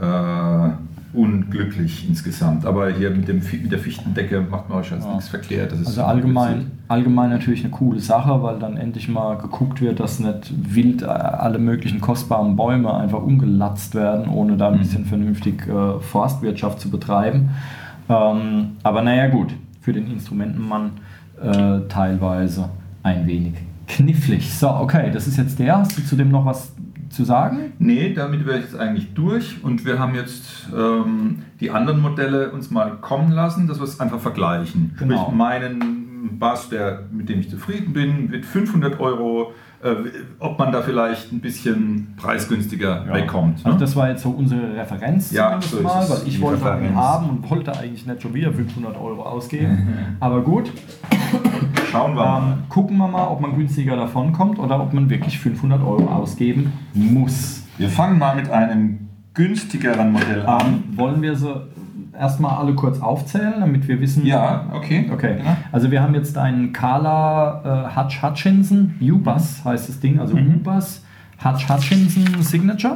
äh, 0.00 0.68
unglücklich 1.14 2.08
insgesamt. 2.08 2.66
Aber 2.66 2.90
hier 2.90 3.10
mit, 3.10 3.28
dem, 3.28 3.36
mit 3.62 3.70
der 3.72 3.78
Fichtendecke 3.78 4.40
macht 4.40 4.68
man 4.68 4.78
euch 4.78 4.92
als 4.92 5.04
Ja. 5.04 5.10
nichts 5.14 5.28
verkehrt. 5.28 5.72
Das 5.72 5.80
ist 5.80 5.86
Also 5.88 6.02
allgemein, 6.02 6.56
witzig. 6.60 6.72
allgemein 6.88 7.30
natürlich 7.30 7.60
eine 7.60 7.70
coole 7.70 8.00
Sache, 8.00 8.42
weil 8.42 8.58
dann 8.58 8.76
endlich 8.76 9.08
mal 9.08 9.36
geguckt 9.38 9.80
wird, 9.80 10.00
dass 10.00 10.18
nicht 10.20 10.52
wild 10.74 11.02
äh, 11.02 11.06
alle 11.06 11.58
möglichen 11.58 12.00
kostbaren 12.00 12.56
Bäume 12.56 12.92
einfach 12.94 13.22
umgelatzt 13.22 13.94
werden, 13.94 14.28
ohne 14.28 14.56
da 14.56 14.68
ein 14.70 14.78
bisschen 14.78 15.04
vernünftig 15.04 15.66
äh, 15.68 16.00
Forstwirtschaft 16.00 16.80
zu 16.80 16.90
betreiben. 16.90 17.50
Ähm, 18.08 18.72
aber 18.82 19.02
naja 19.02 19.28
gut, 19.28 19.54
für 19.80 19.92
den 19.92 20.10
Instrumentenmann 20.10 20.90
äh, 21.42 21.80
teilweise 21.88 22.68
ein 23.02 23.26
wenig 23.26 23.54
knifflig. 23.86 24.52
So, 24.54 24.68
okay, 24.70 25.10
das 25.12 25.26
ist 25.26 25.36
jetzt 25.36 25.58
der. 25.58 25.78
Hast 25.78 25.96
du 25.98 26.02
zu 26.04 26.16
dem 26.16 26.30
noch 26.30 26.44
was 26.46 26.72
zu 27.10 27.24
sagen? 27.24 27.72
Nee, 27.78 28.12
damit 28.14 28.46
wäre 28.46 28.58
ich 28.58 28.64
jetzt 28.64 28.76
eigentlich 28.76 29.14
durch 29.14 29.62
und 29.62 29.84
wir 29.84 29.98
haben 29.98 30.14
jetzt 30.14 30.68
ähm, 30.76 31.42
die 31.60 31.70
anderen 31.70 32.00
Modelle 32.00 32.50
uns 32.50 32.70
mal 32.70 32.96
kommen 33.00 33.32
lassen, 33.32 33.66
dass 33.66 33.78
wir 33.78 33.84
es 33.84 34.00
einfach 34.00 34.20
vergleichen. 34.20 34.94
Genau. 34.98 35.22
Sprich, 35.22 35.34
meinen 35.34 36.38
Bass, 36.38 36.68
der, 36.68 37.04
mit 37.12 37.28
dem 37.28 37.40
ich 37.40 37.50
zufrieden 37.50 37.92
bin, 37.92 38.30
mit 38.30 38.44
500 38.44 38.98
Euro, 39.00 39.52
ob 40.38 40.58
man 40.58 40.72
da 40.72 40.80
vielleicht 40.82 41.30
ein 41.32 41.40
bisschen 41.40 42.14
preisgünstiger 42.16 43.04
wegkommt. 43.12 43.58
Also 43.58 43.70
ne? 43.70 43.76
das 43.78 43.94
war 43.96 44.08
jetzt 44.08 44.22
so 44.22 44.30
unsere 44.30 44.74
Referenz 44.76 45.30
Ja, 45.30 45.58
zumindest 45.60 45.70
so 45.70 45.82
mal, 45.82 46.08
weil 46.08 46.26
ich 46.28 46.40
wollte 46.40 46.64
Referenz. 46.64 46.96
haben 46.96 47.28
und 47.30 47.50
wollte 47.50 47.76
eigentlich 47.76 48.06
nicht 48.06 48.22
schon 48.22 48.32
wieder 48.32 48.52
500 48.52 48.96
Euro 48.96 49.22
ausgeben. 49.22 49.88
Aber 50.20 50.40
gut, 50.42 50.72
Schauen 51.90 52.14
wir 52.16 52.24
mal. 52.24 52.52
ähm, 52.52 52.58
gucken 52.68 52.96
wir 52.96 53.08
mal, 53.08 53.26
ob 53.28 53.40
man 53.40 53.54
günstiger 53.56 53.96
davon 53.96 54.32
kommt 54.32 54.58
oder 54.58 54.80
ob 54.80 54.92
man 54.92 55.10
wirklich 55.10 55.38
500 55.38 55.80
Euro 55.82 56.06
ausgeben 56.06 56.72
muss. 56.94 57.62
Wir 57.78 57.88
fangen 57.88 58.18
mal 58.18 58.34
mit 58.36 58.50
einem 58.50 59.08
günstigeren 59.34 60.12
Modell 60.12 60.46
an. 60.46 60.66
Ähm, 60.90 60.96
wollen 60.96 61.22
wir 61.22 61.36
sie 61.36 61.66
erstmal 62.18 62.56
alle 62.58 62.74
kurz 62.74 63.00
aufzählen, 63.00 63.54
damit 63.60 63.86
wir 63.88 64.00
wissen. 64.00 64.24
Ja, 64.26 64.66
okay. 64.72 65.10
Okay, 65.12 65.38
Ja. 65.44 65.56
also 65.72 65.90
wir 65.90 66.02
haben 66.02 66.14
jetzt 66.14 66.36
einen 66.38 66.72
Kala 66.72 67.88
äh, 67.94 67.96
Hutch 68.00 68.22
Hutchinson, 68.22 68.94
U-Bass 69.00 69.64
heißt 69.64 69.88
das 69.88 70.00
Ding, 70.00 70.18
also 70.20 70.34
U-Bass 70.36 71.02
Hutch 71.44 71.68
Hutchinson 71.68 72.42
Signature. 72.42 72.94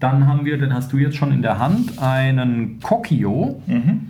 Dann 0.00 0.26
haben 0.26 0.44
wir, 0.46 0.56
den 0.58 0.72
hast 0.72 0.92
du 0.92 0.96
jetzt 0.98 1.16
schon 1.16 1.30
in 1.32 1.42
der 1.42 1.58
Hand, 1.58 1.98
einen 2.02 2.80
Kokio, 2.80 3.60
ähm, 3.68 4.00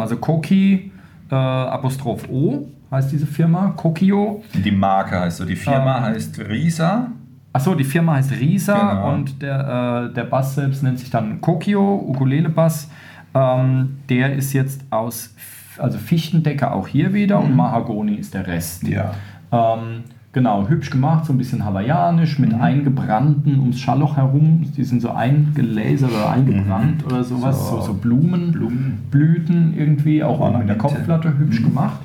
also 0.00 0.16
Koki 0.16 0.92
äh, 1.30 1.34
Apostroph 1.34 2.28
O 2.28 2.66
heißt 2.90 3.10
diese 3.10 3.26
Firma, 3.26 3.72
Kokio. 3.76 4.42
Die 4.52 4.70
Marke 4.70 5.18
heißt 5.18 5.38
so, 5.38 5.46
die 5.46 5.56
Firma 5.56 5.96
Ähm, 5.98 6.04
heißt 6.04 6.38
Risa. 6.40 7.06
Achso, 7.54 7.74
die 7.74 7.84
Firma 7.84 8.14
heißt 8.14 8.32
Risa 8.32 8.78
Genau. 8.94 9.12
und 9.14 9.40
der, 9.42 10.08
äh, 10.10 10.14
der 10.14 10.24
Bass 10.24 10.54
selbst 10.54 10.82
nennt 10.82 10.98
sich 10.98 11.08
dann 11.10 11.40
Kokio, 11.40 12.04
Ukulele-Bass. 12.08 12.90
Ähm, 13.34 13.96
der 14.08 14.34
ist 14.34 14.52
jetzt 14.52 14.82
aus, 14.90 15.34
also 15.78 15.98
Fichtendecke 15.98 16.70
auch 16.72 16.88
hier 16.88 17.14
wieder 17.14 17.40
und 17.40 17.56
Mahagoni 17.56 18.14
ist 18.14 18.34
der 18.34 18.46
Rest. 18.46 18.86
Ja. 18.86 19.12
Ähm, 19.50 20.04
genau, 20.32 20.68
hübsch 20.68 20.90
gemacht, 20.90 21.24
so 21.26 21.32
ein 21.32 21.38
bisschen 21.38 21.64
hawaiianisch 21.64 22.38
mit 22.38 22.52
eingebrannten 22.54 23.58
ums 23.58 23.80
Schallloch 23.80 24.16
herum. 24.16 24.66
Die 24.76 24.84
sind 24.84 25.00
so 25.00 25.10
eingelasert 25.10 26.10
oder 26.10 26.30
eingebrannt 26.30 27.04
oder 27.06 27.24
sowas. 27.24 27.58
So, 27.68 27.76
So. 27.76 27.82
so, 27.82 27.94
Blumen, 27.94 28.52
Blumen. 28.52 28.98
Blüten 29.10 29.74
irgendwie, 29.76 30.22
auch 30.22 30.60
in 30.60 30.66
der. 30.66 30.76
Kopfplatte 30.76 31.38
hübsch 31.38 31.62
gemacht. 31.62 32.00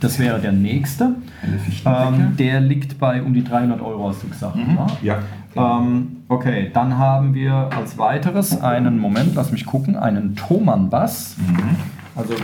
Das 0.00 0.18
wäre 0.18 0.40
der 0.40 0.52
nächste. 0.52 1.16
Fichtendecke. 1.64 2.14
Ähm, 2.14 2.36
der 2.36 2.60
liegt 2.60 2.98
bei 2.98 3.22
um 3.22 3.32
die 3.34 3.44
300 3.44 3.80
Euro, 3.80 4.08
hast 4.08 4.22
du 4.22 4.28
gesagt. 4.28 4.56
ne? 4.56 4.86
ja. 5.02 5.18
Ähm, 5.56 6.16
okay, 6.28 6.70
dann 6.72 6.98
haben 6.98 7.34
wir 7.34 7.70
als 7.76 7.98
weiteres 7.98 8.60
einen, 8.60 8.98
Moment, 8.98 9.34
lass 9.34 9.50
mich 9.50 9.66
gucken, 9.66 9.96
einen 9.96 10.36
Thomann-Bass. 10.36 11.36
Also 12.14 12.34
äh, 12.34 12.36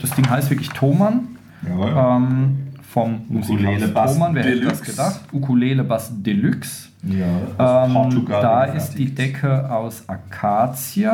das 0.00 0.10
Ding 0.10 0.28
heißt 0.28 0.50
wirklich 0.50 0.68
Thomann. 0.70 1.28
Jawohl. 1.66 1.92
Ähm, 1.96 2.58
vom 2.82 3.20
Ukulele 3.30 3.88
Bass 3.88 4.14
Thomann, 4.14 4.34
wer 4.34 4.44
hätte 4.44 4.60
das 4.60 4.80
Deluxe. 4.80 4.90
gedacht? 4.90 5.20
Ukulele 5.32 5.84
Bass 5.84 6.10
Deluxe. 6.14 6.88
ja, 7.04 7.86
Ähm, 7.86 7.92
Portugal 7.92 8.42
da 8.42 8.64
ist 8.64 8.94
die 8.94 9.14
Decke 9.14 9.70
aus 9.70 10.04
Akazie. 10.08 11.08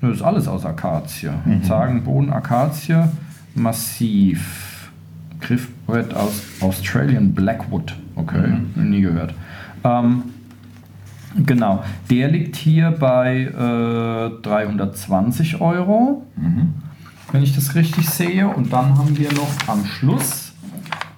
Das 0.00 0.10
ist 0.16 0.22
alles 0.22 0.46
aus 0.48 0.64
Akazie. 0.66 1.30
Mhm. 1.44 1.62
Sagen 1.62 2.04
Boden 2.04 2.32
Akazie, 2.32 3.04
massiv. 3.54 4.67
Griffbrett 5.40 6.14
aus 6.14 6.42
Australian 6.60 7.32
Blackwood. 7.32 7.94
Okay, 8.16 8.48
Mhm. 8.74 8.90
nie 8.90 9.00
gehört. 9.00 9.34
Ähm, 9.84 10.22
genau, 11.46 11.82
der 12.10 12.28
liegt 12.28 12.56
hier 12.56 12.90
bei 12.98 13.42
äh, 13.44 14.42
320 14.42 15.60
Euro, 15.60 16.26
Mhm. 16.36 16.74
wenn 17.32 17.42
ich 17.42 17.54
das 17.54 17.74
richtig 17.74 18.08
sehe. 18.08 18.48
Und 18.48 18.72
dann 18.72 18.96
haben 18.98 19.16
wir 19.16 19.32
noch 19.32 19.48
am 19.68 19.84
Schluss, 19.84 20.52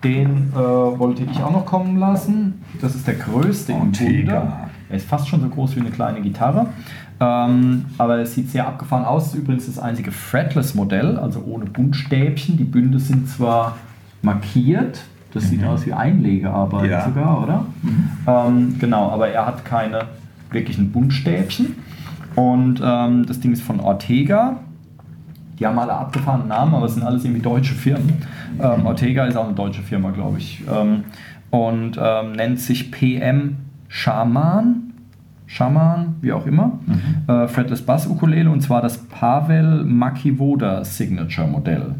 den 0.05 0.53
äh, 0.53 0.57
wollte 0.57 1.25
ich 1.31 1.39
auch 1.43 1.53
noch 1.53 1.67
kommen 1.67 1.99
lassen. 1.99 2.62
Das 2.81 2.95
ist 2.95 3.07
der 3.07 3.15
größte 3.15 3.73
im. 3.73 3.93
Bunde. 3.93 4.53
Er 4.89 4.97
ist 4.97 5.07
fast 5.09 5.29
schon 5.29 5.41
so 5.41 5.49
groß 5.49 5.77
wie 5.77 5.81
eine 5.81 5.91
kleine 5.91 6.21
Gitarre. 6.21 6.67
Ähm, 7.21 7.85
aber 7.99 8.19
es 8.19 8.35
sieht 8.35 8.50
sehr 8.50 8.67
abgefahren 8.67 9.05
aus. 9.05 9.35
Übrigens 9.35 9.67
das 9.67 9.79
einzige 9.79 10.11
Fretless-Modell, 10.11 11.17
also 11.19 11.45
ohne 11.47 11.67
Buntstäbchen. 11.67 12.57
Die 12.57 12.65
Bünde 12.65 12.99
sind 12.99 13.29
zwar 13.29 13.77
markiert, 14.23 15.00
das 15.33 15.49
sieht 15.49 15.65
aus 15.65 15.87
wie 15.87 15.93
Einlegearbeit 15.93 16.91
Ja. 16.91 17.05
sogar, 17.05 17.43
oder? 17.43 17.65
Ähm, 18.27 18.77
genau, 18.79 19.11
aber 19.11 19.29
er 19.29 19.47
hat 19.47 19.65
keine 19.65 20.00
wirklichen 20.50 20.91
Buntstäbchen. 20.91 21.77
Und 22.35 22.81
ähm, 22.85 23.27
das 23.27 23.41
Ding 23.41 23.53
ist 23.53 23.62
von 23.62 23.81
Ortega. 23.81 24.57
Die 25.59 25.67
haben 25.67 25.79
alle 25.79 25.93
abgefahrene 25.93 26.47
Namen, 26.47 26.75
aber 26.75 26.87
es 26.87 26.95
sind 26.95 27.03
alles 27.05 27.25
irgendwie 27.25 27.43
deutsche 27.43 27.75
Firmen. 27.75 28.15
Ähm, 28.61 28.87
Ortega 28.87 29.27
ist 29.27 29.37
auch 29.37 29.45
eine 29.47 29.55
deutsche 29.55 29.83
Firma, 29.83 30.11
glaube 30.11 30.39
ich. 30.39 30.62
Ähm, 30.73 31.05
und 31.50 31.99
ähm, 32.03 32.33
nennt 32.33 32.59
sich 32.61 32.91
PM 32.91 33.57
Shaman. 33.89 34.93
Shaman, 35.47 36.17
wie 36.21 36.33
auch 36.33 36.47
immer. 36.47 36.79
Äh, 37.27 37.49
Fretless 37.49 37.83
Bass 37.83 38.07
Ukulele 38.07 38.49
und 38.50 38.61
zwar 38.62 38.81
das 38.83 38.99
Pavel 38.99 39.85
Makivoda 39.85 40.85
Signature 40.85 41.49
Modell. 41.49 41.95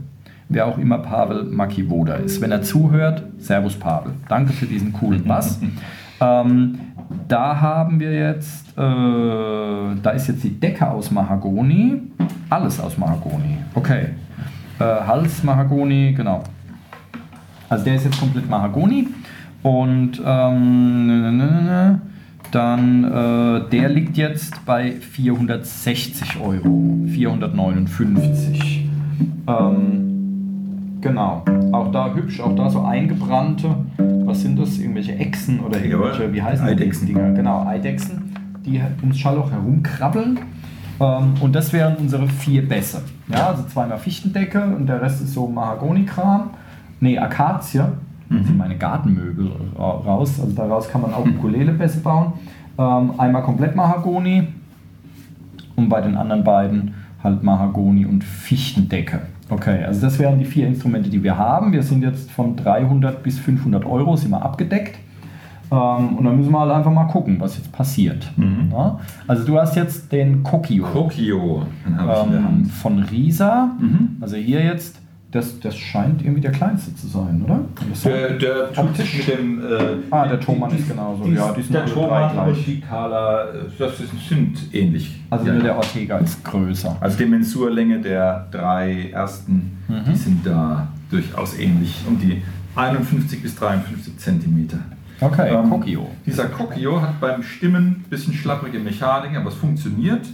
Wer 0.53 0.67
auch 0.67 0.79
immer 0.79 0.99
Pavel 0.99 1.45
Makivoda 1.45 2.15
ist. 2.15 2.41
Wenn 2.41 2.51
er 2.51 2.63
zuhört, 2.63 3.23
Servus 3.39 3.77
Pavel. 3.77 4.13
Danke 4.29 4.53
für 4.53 4.67
diesen 4.67 4.93
coolen 4.93 5.23
Bass. 5.23 5.61
ähm, 6.21 6.81
da 7.29 7.61
haben 7.61 8.01
wir 8.01 8.13
jetzt, 8.13 8.77
äh, 8.77 8.81
da 8.81 10.11
ist 10.11 10.27
jetzt 10.27 10.43
die 10.43 10.59
Decke 10.59 10.91
aus 10.91 11.13
Mahagoni. 11.13 12.03
Alles 12.49 12.81
aus 12.81 12.99
Mahagoni. 12.99 13.59
Okay. 13.77 14.07
Äh, 14.81 14.85
Hals 14.85 15.45
Mahagoni, 15.45 16.15
genau. 16.17 16.43
Also 17.69 17.85
der 17.85 17.95
ist 17.95 18.07
jetzt 18.07 18.19
komplett 18.19 18.51
Mahagoni. 18.51 19.07
Und 19.63 20.21
ähm, 20.25 21.07
nö, 21.07 21.31
nö, 21.31 21.47
nö. 21.63 21.95
dann 22.51 23.05
äh, 23.05 23.71
der 23.71 23.89
liegt 23.89 24.17
jetzt 24.17 24.67
bei 24.67 24.93
460 24.93 26.41
Euro. 26.41 27.07
459. 27.07 28.89
Ähm, 29.47 30.10
genau. 31.01 31.43
Auch 31.73 31.91
da 31.93 32.15
hübsch, 32.15 32.41
auch 32.41 32.55
da 32.55 32.69
so 32.71 32.83
eingebrannte. 32.83 33.69
Was 34.25 34.43
sind 34.43 34.59
das? 34.59 34.79
Irgendwelche 34.79 35.15
Echsen 35.17 35.61
oder 35.61 35.83
irgendwelche, 35.83 36.33
wie 36.33 36.43
heißen 36.43 36.67
die 36.67 36.73
Eidechsen. 36.73 37.07
Dinger? 37.07 37.33
Genau, 37.33 37.67
Eidechsen, 37.67 38.35
die 38.65 38.81
ums 39.03 39.19
Schallloch 39.19 39.51
herumkrabbeln. 39.51 40.39
Ähm, 41.01 41.35
und 41.41 41.55
das 41.55 41.73
wären 41.73 41.97
unsere 41.97 42.27
vier 42.29 42.69
Bässe. 42.69 43.03
Ja, 43.29 43.49
also 43.49 43.63
zweimal 43.65 43.99
Fichtendecke 43.99 44.63
und 44.63 44.87
der 44.87 45.01
Rest 45.01 45.23
ist 45.23 45.33
so 45.35 45.47
Mahagoni-Kram. 45.49 46.51
Nee, 47.01 47.19
Akazie. 47.19 47.83
Das 48.29 48.47
sind 48.47 48.57
meine 48.59 48.77
Gartenmöbel 48.77 49.51
ra- 49.77 49.91
raus. 50.07 50.39
Also 50.41 50.53
daraus 50.55 50.89
kann 50.89 51.01
man 51.01 51.13
auch 51.13 51.27
Ukulele-Bässe 51.27 51.99
bauen. 52.01 52.35
Ähm, 52.79 53.13
einmal 53.19 53.43
komplett 53.43 53.75
Mahagoni 53.75 54.47
und 55.75 55.89
bei 55.89 56.01
den 56.01 56.15
anderen 56.17 56.45
beiden 56.45 56.95
halt 57.25 57.43
Mahagoni 57.43 58.07
und 58.07 58.23
Fichtendecke. 58.23 59.21
Okay, 59.51 59.85
also 59.85 60.01
das 60.01 60.19
wären 60.19 60.39
die 60.39 60.45
vier 60.45 60.67
Instrumente, 60.67 61.11
die 61.11 61.23
wir 61.23 61.37
haben. 61.37 61.73
Wir 61.73 61.83
sind 61.83 62.03
jetzt 62.03 62.31
von 62.31 62.57
300 62.57 63.23
bis 63.23 63.39
500 63.39 63.85
Euro 63.85 64.17
sind 64.17 64.31
wir 64.31 64.43
abgedeckt. 64.43 64.97
Ähm, 65.73 66.17
und 66.17 66.25
dann 66.25 66.37
müssen 66.37 66.51
wir 66.51 66.61
halt 66.61 66.73
einfach 66.73 66.93
mal 66.93 67.07
gucken, 67.07 67.41
was 67.41 67.57
jetzt 67.57 67.73
passiert. 67.73 68.31
Ja? 68.73 68.99
Also 69.27 69.45
du 69.45 69.59
hast 69.59 69.77
jetzt 69.77 70.11
den 70.13 70.43
Kokio 70.43 70.85
Kokio, 70.85 71.63
ähm, 71.87 72.67
von 72.67 72.99
Risa. 73.01 73.71
Mhm. 73.79 74.17
Also 74.21 74.37
hier 74.37 74.65
jetzt, 74.65 75.01
das, 75.33 75.61
das 75.61 75.77
scheint 75.77 76.23
irgendwie 76.23 76.41
der 76.41 76.51
kleinste 76.51 76.95
zu 76.97 77.07
sein, 77.07 77.43
oder? 77.45 77.61
Der, 78.05 78.31
der 78.39 78.69
sich 78.97 79.19
mit 79.19 79.39
dem. 79.39 79.61
Äh, 79.61 79.97
Ah, 80.11 80.27
der 80.27 80.41
Thomann 80.41 80.71
ist 80.77 80.89
genauso. 80.89 81.23
Die, 81.25 81.35
Ja, 81.35 81.53
die 81.53 81.63
sind 81.63 81.75
der 81.75 81.83
alle 81.85 81.93
Thomann 81.93 82.09
drei 82.11 82.33
gleich. 82.33 82.59
und 82.59 82.67
die 82.67 82.81
Kala, 82.81 83.45
äh, 83.45 83.49
das 83.79 83.99
sind 83.99 84.59
ähnlich. 84.73 85.21
also 85.31 85.47
Ja. 85.47 85.53
nur 85.55 85.63
der 85.63 85.77
Ortega 85.77 86.19
ist 86.19 86.43
größer. 86.45 86.97
Also 87.01 87.17
die 87.19 87.27
Mensurlänge 87.27 88.01
der 88.01 88.49
drei 88.51 89.11
ersten, 89.13 89.79
die 89.89 90.17
sind 90.17 90.45
da 90.45 90.89
durchaus 91.11 91.57
ähnlich, 91.59 91.95
um 92.09 92.19
die 92.19 92.43
51 92.75 93.43
bis 93.43 93.55
53 93.57 94.17
Zentimeter. 94.19 94.79
Okay, 95.21 95.55
Ähm, 95.55 95.69
Kokio. 95.71 96.09
Dieser 96.25 96.47
Kokio 96.47 97.01
hat 97.03 97.21
beim 97.21 97.43
Stimmen 97.43 97.87
ein 97.87 98.05
bisschen 98.09 98.33
schlapprige 98.33 98.79
Mechanik, 98.79 99.37
aber 99.37 99.49
es 99.51 99.55
funktioniert. 99.55 100.27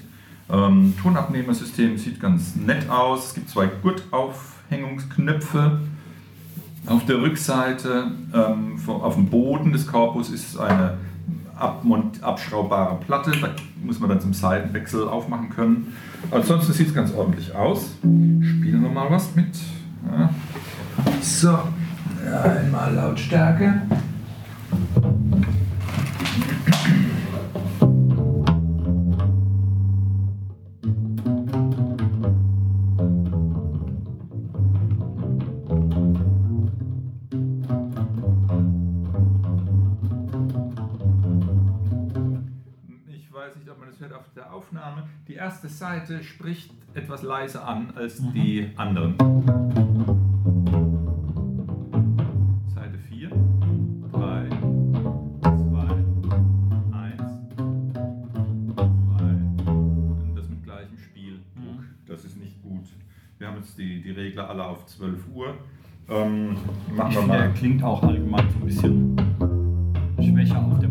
Ähm, 0.49 0.95
Tonabnehmersystem 1.03 1.99
sieht 1.99 2.21
ganz 2.21 2.55
nett 2.55 2.89
aus. 2.89 3.27
Es 3.29 3.35
gibt 3.35 3.49
zwei 3.51 3.67
Gurtaufhängungsknöpfe. 3.83 4.17
Auf 4.17 4.56
der 7.05 7.21
Rückseite, 7.21 8.11
ähm, 8.33 8.79
auf 8.87 9.15
dem 9.15 9.27
Boden 9.27 9.73
des 9.73 9.87
Korpus 9.87 10.31
ist 10.31 10.59
eine 10.59 10.99
abschraubbare 11.59 12.97
Platte. 12.97 13.33
Da 13.41 13.49
muss 13.83 13.99
man 13.99 14.11
dann 14.11 14.21
zum 14.21 14.35
Seitenwechsel 14.35 15.09
aufmachen 15.09 15.51
können. 15.51 15.95
Ansonsten 16.31 16.73
sieht 16.73 16.89
es 16.89 16.95
ganz 16.95 17.13
ordentlich 17.15 17.55
aus. 17.55 17.97
Spielen 18.01 18.83
wir 18.83 18.91
mal 18.91 19.11
was 19.11 19.35
mit. 19.35 19.57
Ja. 20.11 20.31
So, 21.21 21.59
einmal 22.31 22.95
Lautstärke. 22.95 23.83
Die 45.29 45.35
erste 45.35 45.69
Seite 45.69 46.23
spricht 46.23 46.71
etwas 46.95 47.23
leiser 47.23 47.67
an 47.67 47.93
als 47.97 48.23
die 48.33 48.71
anderen. 48.77 49.17
Seite 52.73 52.97
4, 53.09 53.31
3, 54.13 54.49
2, 55.43 55.81
1, 56.93 57.23
2. 58.77 59.25
Und 59.67 60.37
das 60.37 60.49
mit 60.49 60.63
gleichem 60.63 60.97
Spiel. 60.97 61.41
Das 62.07 62.25
ist 62.25 62.37
nicht 62.37 62.63
gut. 62.63 62.85
Wir 63.39 63.49
haben 63.49 63.57
jetzt 63.57 63.77
die, 63.77 64.01
die 64.01 64.13
Regler 64.13 64.49
alle 64.49 64.65
auf 64.65 64.87
12 64.87 65.25
Uhr. 65.35 65.55
Ähm, 66.09 66.57
machen 66.97 67.15
wir 67.15 67.23
mal. 67.23 67.53
klingt 67.55 67.83
auch 67.83 68.01
allgemein 68.05 68.49
so 68.53 68.59
ein 68.61 68.67
bisschen 68.67 69.17
schwächer 70.21 70.65
auf 70.65 70.79
der 70.79 70.87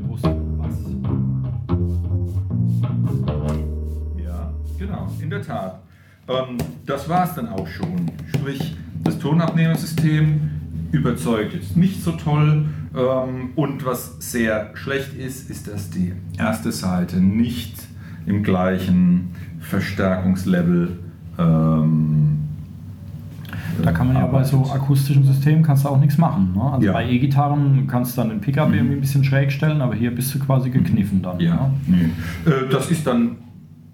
in 5.25 5.29
der 5.31 5.41
Tat. 5.41 5.81
Ähm, 6.27 6.57
das 6.85 7.09
war 7.09 7.25
es 7.25 7.33
dann 7.35 7.49
auch 7.49 7.67
schon. 7.67 8.09
Sprich, 8.33 8.75
das 9.03 9.19
Tonabnehmersystem 9.19 10.39
überzeugt 10.91 11.53
jetzt 11.53 11.75
nicht 11.75 12.01
so 12.03 12.11
toll. 12.13 12.65
Ähm, 12.95 13.49
und 13.55 13.85
was 13.85 14.15
sehr 14.19 14.71
schlecht 14.75 15.13
ist, 15.13 15.49
ist, 15.49 15.67
dass 15.67 15.89
die 15.89 16.13
erste 16.38 16.71
Seite 16.71 17.17
nicht 17.17 17.75
im 18.25 18.41
gleichen 18.43 19.31
Verstärkungslevel 19.59 20.97
ähm, 21.38 22.39
Da 23.83 23.91
kann 23.91 24.07
man 24.07 24.15
ja 24.15 24.25
bei 24.27 24.43
so 24.43 24.71
akustischen 24.71 25.25
Systemen 25.25 25.61
kannst 25.63 25.83
du 25.83 25.89
auch 25.89 25.99
nichts 25.99 26.17
machen. 26.17 26.53
Ne? 26.55 26.61
Also 26.61 26.85
Ja. 26.85 26.93
bei 26.93 27.09
E-Gitarren 27.09 27.88
kannst 27.88 28.15
du 28.15 28.21
dann 28.21 28.29
den 28.29 28.39
Pickup 28.41 28.73
irgendwie 28.73 28.95
ein 28.95 29.01
bisschen 29.01 29.23
schräg 29.23 29.51
stellen, 29.51 29.81
aber 29.81 29.95
hier 29.95 30.15
bist 30.15 30.33
du 30.33 30.39
quasi 30.39 30.69
gekniffen 30.69 31.21
dann. 31.21 31.39
Ja, 31.39 31.69
ne? 31.88 32.09
nee. 32.45 32.49
Äh, 32.49 32.69
das 32.71 32.89
ist 32.89 33.05
dann, 33.05 33.35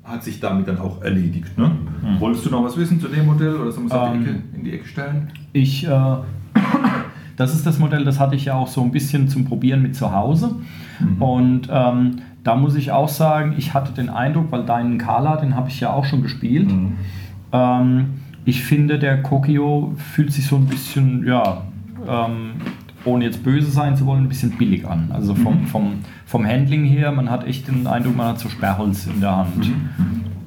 hat 0.04 0.24
sich 0.24 0.40
damit 0.40 0.68
dann 0.68 0.80
auch 0.80 1.02
erledigt. 1.02 1.58
Ne? 1.58 1.72
Wolltest 2.20 2.46
du 2.46 2.50
noch 2.50 2.64
was 2.64 2.76
wissen 2.78 3.00
zu 3.00 3.08
dem 3.08 3.26
Modell 3.26 3.56
oder 3.56 3.72
sollen 3.72 3.90
wir 3.90 3.96
es 3.96 4.12
die 4.12 4.18
Ähm, 4.18 4.24
Ecke, 4.24 4.44
in 4.56 4.64
die 4.64 4.74
Ecke 4.74 4.88
stellen? 4.88 5.32
Ich, 5.54 5.86
äh, 5.88 5.90
das 7.38 7.54
ist 7.54 7.66
das 7.66 7.78
Modell, 7.80 8.04
das 8.04 8.20
hatte 8.20 8.36
ich 8.36 8.46
ja 8.46 8.56
auch 8.56 8.68
so 8.68 8.82
ein 8.82 8.92
bisschen 8.92 9.28
zum 9.30 9.46
Probieren 9.46 9.82
mit 9.82 9.96
zu 9.96 10.12
Hause. 10.12 10.56
Und 11.20 11.68
ähm, 11.72 12.18
da 12.44 12.56
muss 12.56 12.76
ich 12.76 12.92
auch 12.92 13.10
sagen, 13.10 13.56
ich 13.58 13.74
hatte 13.74 13.92
den 13.92 14.10
Eindruck, 14.10 14.52
weil 14.52 14.66
deinen 14.66 14.98
Kala, 14.98 15.38
den 15.38 15.56
habe 15.56 15.70
ich 15.70 15.80
ja 15.80 15.92
auch 15.92 16.06
schon 16.06 16.22
gespielt. 16.22 16.72
Ähm, 17.52 18.06
ich 18.46 18.64
finde, 18.64 19.00
der 19.00 19.22
Kokio 19.22 19.94
fühlt 19.98 20.32
sich 20.32 20.46
so 20.48 20.56
ein 20.58 20.66
bisschen, 20.66 21.26
ja, 21.26 21.62
ähm, 22.08 22.52
ohne 23.06 23.26
jetzt 23.26 23.44
böse 23.44 23.72
sein 23.72 23.96
zu 23.96 24.06
wollen, 24.06 24.24
ein 24.24 24.30
bisschen 24.30 24.52
billig 24.58 24.88
an. 24.88 25.10
Also 25.12 25.34
vom, 25.36 25.66
vom, 25.68 26.00
vom 26.26 26.46
Handling 26.46 26.86
her, 26.86 27.12
man 27.12 27.30
hat 27.30 27.46
echt 27.48 27.68
den 27.68 27.88
Eindruck, 27.88 28.16
man 28.16 28.28
hat 28.28 28.40
so 28.40 28.50
Sperrholz 28.50 29.08
in 29.08 29.22
der 29.22 29.38
Hand. 29.38 29.72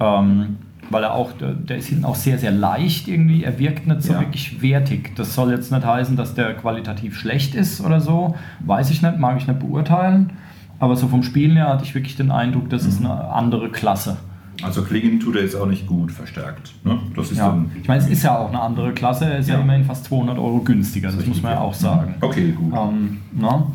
Ähm, 0.00 0.56
weil 0.90 1.02
er 1.02 1.14
auch, 1.14 1.32
der, 1.32 1.52
der 1.54 1.78
ist 1.78 1.86
hinten 1.88 2.04
auch 2.04 2.14
sehr, 2.14 2.38
sehr 2.38 2.52
leicht 2.52 3.08
irgendwie. 3.08 3.42
Er 3.42 3.58
wirkt 3.58 3.86
nicht 3.86 4.02
so 4.02 4.12
Ja. 4.12 4.20
wirklich 4.20 4.60
wertig. 4.62 5.12
Das 5.16 5.34
soll 5.34 5.50
jetzt 5.50 5.72
nicht 5.72 5.84
heißen, 5.84 6.14
dass 6.16 6.34
der 6.34 6.54
qualitativ 6.54 7.16
schlecht 7.18 7.54
ist 7.54 7.80
oder 7.80 8.00
so. 8.00 8.34
Weiß 8.60 8.90
ich 8.90 9.00
nicht, 9.02 9.18
mag 9.18 9.36
ich 9.38 9.46
nicht 9.46 9.58
beurteilen. 9.60 10.30
Aber 10.78 10.94
so 10.96 11.08
vom 11.08 11.22
Spielen 11.22 11.56
her 11.56 11.68
hatte 11.68 11.84
ich 11.84 11.94
wirklich 11.94 12.16
den 12.16 12.30
Eindruck, 12.30 12.68
das 12.68 12.84
ist 12.84 13.00
eine 13.00 13.12
andere 13.30 13.70
Klasse. 13.70 14.18
Also 14.64 14.82
klingen 14.82 15.20
tut 15.20 15.36
er 15.36 15.42
jetzt 15.42 15.54
auch 15.54 15.66
nicht 15.66 15.86
gut 15.86 16.10
verstärkt. 16.10 16.72
Ne? 16.84 16.98
Das 17.14 17.30
ist 17.30 17.38
Ja. 17.38 17.48
dann 17.48 17.70
Ich 17.80 17.86
meine, 17.88 18.00
es 18.02 18.08
ist 18.08 18.22
ja 18.22 18.38
auch 18.38 18.48
eine 18.48 18.60
andere 18.60 18.92
Klasse. 18.92 19.26
Er 19.26 19.38
ist 19.38 19.48
ja, 19.48 19.56
Ja. 19.56 19.60
immerhin 19.60 19.84
fast 19.84 20.04
200 20.06 20.38
Euro 20.38 20.60
günstiger. 20.60 21.08
Das 21.08 21.16
Richtig, 21.18 21.34
muss 21.34 21.42
man 21.42 21.52
ja 21.52 21.60
auch 21.60 21.74
sagen. 21.74 22.14
Okay, 22.20 22.52
gut. 22.52 22.72
Ähm, 22.74 23.18
ne? 23.32 23.66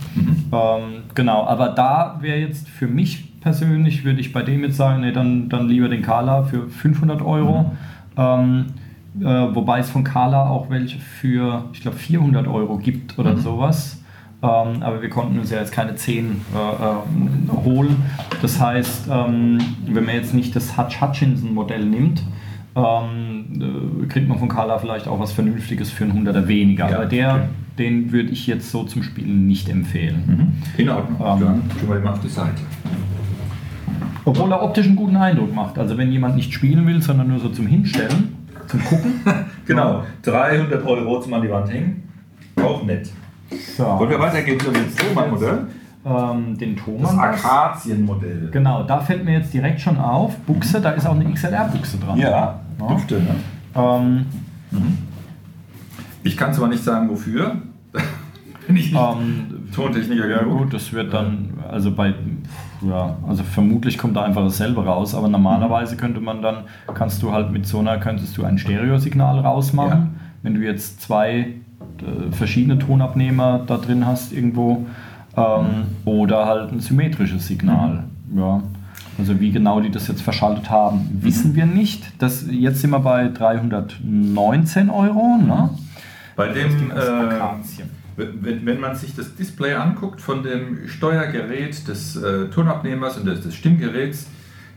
ähm, 0.51 0.81
genau, 1.15 1.45
aber 1.45 1.69
da 1.69 2.17
wäre 2.21 2.37
jetzt 2.39 2.67
für 2.67 2.87
mich 2.87 3.39
persönlich 3.39 4.03
würde 4.03 4.19
ich 4.19 4.33
bei 4.33 4.41
dem 4.41 4.63
jetzt 4.63 4.75
sagen, 4.77 5.01
nee, 5.01 5.11
dann, 5.11 5.47
dann 5.47 5.67
lieber 5.69 5.87
den 5.87 6.01
Kala 6.01 6.43
für 6.43 6.67
500 6.67 7.21
Euro. 7.21 7.71
Ähm, 8.17 8.65
äh, 9.21 9.23
wobei 9.25 9.79
es 9.79 9.89
von 9.89 10.03
Kala 10.03 10.49
auch 10.49 10.69
welche 10.69 10.99
für, 10.99 11.65
ich 11.73 11.81
glaube, 11.81 11.97
400 11.97 12.47
Euro 12.47 12.77
gibt 12.77 13.17
oder 13.17 13.37
sowas. 13.37 13.98
Ähm, 14.41 14.81
aber 14.81 15.01
wir 15.01 15.09
konnten 15.09 15.37
uns 15.37 15.51
ja 15.51 15.59
jetzt 15.59 15.73
keine 15.73 15.95
10 15.95 16.25
äh, 16.25 16.57
äh, 16.57 17.65
holen. 17.65 18.03
Das 18.41 18.59
heißt, 18.59 19.09
ähm, 19.11 19.59
wenn 19.85 20.05
man 20.05 20.15
jetzt 20.15 20.33
nicht 20.33 20.55
das 20.55 20.77
Hutch 20.77 21.01
Hutchinson-Modell 21.01 21.85
nimmt, 21.85 22.23
ähm, 22.75 24.03
äh, 24.03 24.05
kriegt 24.07 24.29
man 24.29 24.39
von 24.39 24.47
Kala 24.47 24.77
vielleicht 24.77 25.09
auch 25.09 25.19
was 25.19 25.33
Vernünftiges 25.33 25.91
für 25.91 26.05
einen 26.05 26.25
100er 26.25 26.47
weniger. 26.47 26.89
Ja, 26.89 26.97
aber 26.97 27.05
der, 27.05 27.33
okay. 27.33 27.43
den 27.79 28.11
würde 28.13 28.29
ich 28.29 28.47
jetzt 28.47 28.71
so 28.71 28.83
zum 28.83 29.03
Spielen 29.03 29.45
nicht 29.45 29.67
empfehlen. 29.67 30.61
In 30.77 30.89
Ordnung. 30.89 31.19
Ähm, 31.19 31.61
ihn 31.81 32.03
mal 32.03 32.13
auf 32.13 32.21
die 32.21 32.29
Seite. 32.29 32.61
Obwohl 34.23 34.51
er 34.51 34.61
optisch 34.61 34.85
einen 34.85 34.95
guten 34.95 35.17
Eindruck 35.17 35.53
macht. 35.53 35.77
Also 35.77 35.97
wenn 35.97 36.11
jemand 36.11 36.35
nicht 36.37 36.53
spielen 36.53 36.85
will, 36.87 37.01
sondern 37.01 37.27
nur 37.27 37.39
so 37.39 37.49
zum 37.49 37.67
Hinstellen, 37.67 38.35
zum 38.67 38.83
Gucken. 38.83 39.13
Genau, 39.65 40.03
300 40.23 40.83
Euro 40.83 41.21
zum 41.21 41.31
an 41.35 41.43
die 41.43 41.49
Wand 41.51 41.71
hängen. 41.71 42.01
Auch 42.55 42.83
nett. 42.83 43.11
So. 43.75 43.83
Wollen 43.83 44.09
wir 44.09 44.19
weitergehen 44.19 44.59
zu 44.59 44.71
dem 44.71 44.85
Thomann-Modell? 44.95 45.67
Ähm, 46.05 46.57
den 46.57 46.75
Das 46.75 46.85
Thomann. 46.85 47.19
Akazienmodell. 47.19 48.49
Genau, 48.51 48.83
da 48.83 48.99
fällt 48.99 49.25
mir 49.25 49.33
jetzt 49.39 49.53
direkt 49.53 49.81
schon 49.81 49.97
auf, 49.97 50.35
Buchse, 50.39 50.79
da 50.81 50.91
ist 50.91 51.05
auch 51.05 51.15
eine 51.15 51.25
XLR-Buchse 51.31 51.97
dran. 51.97 52.17
Ja, 52.17 52.59
Ja. 52.79 52.87
dürfte, 52.87 53.15
ne? 53.15 53.35
Ähm, 53.75 54.25
Ich 56.23 56.35
kann 56.37 56.53
zwar 56.53 56.67
nicht 56.69 56.83
sagen, 56.83 57.09
wofür. 57.09 57.55
Bin 58.67 58.75
ich 58.77 58.91
nicht 58.91 59.01
ähm, 59.01 59.67
Tontechniker 59.73 60.27
ja 60.27 60.39
genug. 60.43 60.59
gut, 60.59 60.73
das 60.73 60.93
wird 60.93 61.11
dann, 61.13 61.53
also 61.67 61.91
bei, 61.91 62.13
ja, 62.87 63.15
also 63.27 63.43
vermutlich 63.43 63.97
kommt 63.97 64.15
da 64.15 64.23
einfach 64.23 64.43
dasselbe 64.43 64.85
raus, 64.85 65.15
aber 65.15 65.27
normalerweise 65.27 65.97
könnte 65.97 66.19
man 66.19 66.41
dann, 66.43 66.65
kannst 66.93 67.23
du 67.23 67.31
halt 67.31 67.51
mit 67.51 67.65
so 67.65 67.79
einer, 67.79 67.97
könntest 67.97 68.37
du 68.37 68.43
ein 68.43 68.57
Stereosignal 68.59 69.39
rausmachen. 69.39 69.99
Ja. 69.99 70.07
Wenn 70.43 70.53
du 70.53 70.61
jetzt 70.61 71.01
zwei 71.01 71.47
verschiedene 72.31 72.79
Tonabnehmer 72.79 73.63
da 73.65 73.77
drin 73.77 74.05
hast 74.05 74.31
irgendwo 74.33 74.85
ähm, 75.35 75.87
oder 76.05 76.45
halt 76.45 76.71
ein 76.71 76.79
symmetrisches 76.79 77.47
Signal. 77.47 78.05
Ja. 78.35 78.61
Also 79.17 79.39
wie 79.39 79.51
genau 79.51 79.81
die 79.81 79.91
das 79.91 80.07
jetzt 80.07 80.21
verschaltet 80.21 80.69
haben, 80.69 81.09
wissen 81.21 81.55
wir 81.55 81.65
nicht. 81.65 82.03
Das, 82.19 82.45
jetzt 82.49 82.81
sind 82.81 82.91
wir 82.91 82.99
bei 82.99 83.27
319 83.27 84.89
Euro. 84.89 85.37
Ne? 85.37 85.69
Bei 86.35 86.47
dem, 86.47 86.91
äh, 86.91 87.03
wenn, 88.15 88.65
wenn 88.65 88.79
man 88.79 88.95
sich 88.95 89.15
das 89.15 89.35
Display 89.35 89.73
anguckt 89.73 90.21
von 90.21 90.43
dem 90.43 90.87
Steuergerät 90.87 91.87
des 91.87 92.15
äh, 92.15 92.47
Tonabnehmers 92.47 93.17
und 93.17 93.25
des, 93.25 93.41
des 93.41 93.55
Stimmgeräts, 93.55 94.27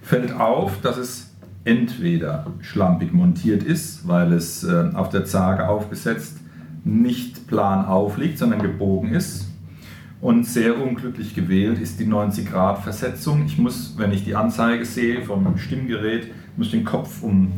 fällt 0.03 0.33
auf, 0.33 0.81
dass 0.81 0.97
es 0.97 1.31
entweder 1.65 2.47
schlampig 2.61 3.13
montiert 3.13 3.63
ist, 3.63 4.09
weil 4.09 4.33
es 4.33 4.65
äh, 4.65 4.91
auf 4.95 5.11
der 5.11 5.25
Zage 5.25 5.69
aufgesetzt 5.69 6.42
nicht 6.85 7.47
plan 7.47 7.85
aufliegt, 7.85 8.39
sondern 8.39 8.61
gebogen 8.61 9.11
ist. 9.11 9.49
Und 10.21 10.47
sehr 10.47 10.81
unglücklich 10.81 11.35
gewählt 11.35 11.81
ist 11.81 11.99
die 11.99 12.07
90 12.07 12.49
Grad 12.49 12.79
Versetzung. 12.79 13.45
Ich 13.45 13.59
muss, 13.59 13.95
wenn 13.99 14.13
ich 14.13 14.25
die 14.25 14.37
Anzeige 14.37 14.85
sehe 14.85 15.23
vom 15.23 15.59
Stimmgerät, 15.59 16.29
muss 16.57 16.71
den 16.71 16.85
Kopf 16.85 17.23
um 17.23 17.51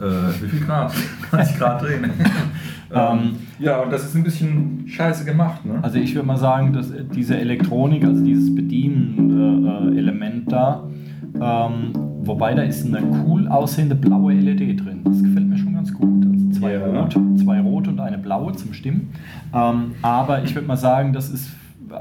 äh, 0.00 0.42
wie 0.42 0.48
viel 0.48 0.60
Grad? 0.60 0.92
90 1.32 1.58
Grad 1.58 1.82
drehen. 1.82 2.04
ähm, 2.92 3.36
ja, 3.58 3.80
und 3.82 3.90
das 3.92 4.04
ist 4.04 4.14
ein 4.14 4.22
bisschen 4.22 4.84
scheiße 4.86 5.24
gemacht. 5.24 5.64
Ne? 5.64 5.78
Also 5.82 5.98
ich 5.98 6.14
würde 6.14 6.26
mal 6.26 6.36
sagen, 6.36 6.72
dass 6.72 6.92
diese 7.14 7.36
Elektronik, 7.38 8.04
also 8.04 8.24
dieses 8.24 8.54
Bedienen-Element 8.54 10.52
da, 10.52 10.88
ähm, 11.34 11.92
wobei 12.22 12.54
da 12.54 12.62
ist 12.62 12.86
eine 12.86 13.02
cool 13.24 13.48
aussehende 13.48 13.94
blaue 13.94 14.34
LED 14.34 14.84
drin. 14.84 15.00
Das 15.04 15.22
gefällt 15.22 15.48
mir 15.48 15.58
schon 15.58 15.74
ganz 15.74 15.92
gut. 15.92 16.15
Zwei, 16.58 16.74
Ja. 16.74 16.86
rot, 17.02 17.12
zwei 17.38 17.60
rot 17.60 17.88
und 17.88 18.00
eine 18.00 18.18
blaue 18.18 18.52
zum 18.54 18.72
Stimmen. 18.72 19.12
Ähm, 19.54 19.92
aber 20.02 20.42
ich 20.44 20.54
würde 20.54 20.66
mal 20.68 20.76
sagen, 20.76 21.12
das 21.12 21.28
ist 21.28 21.50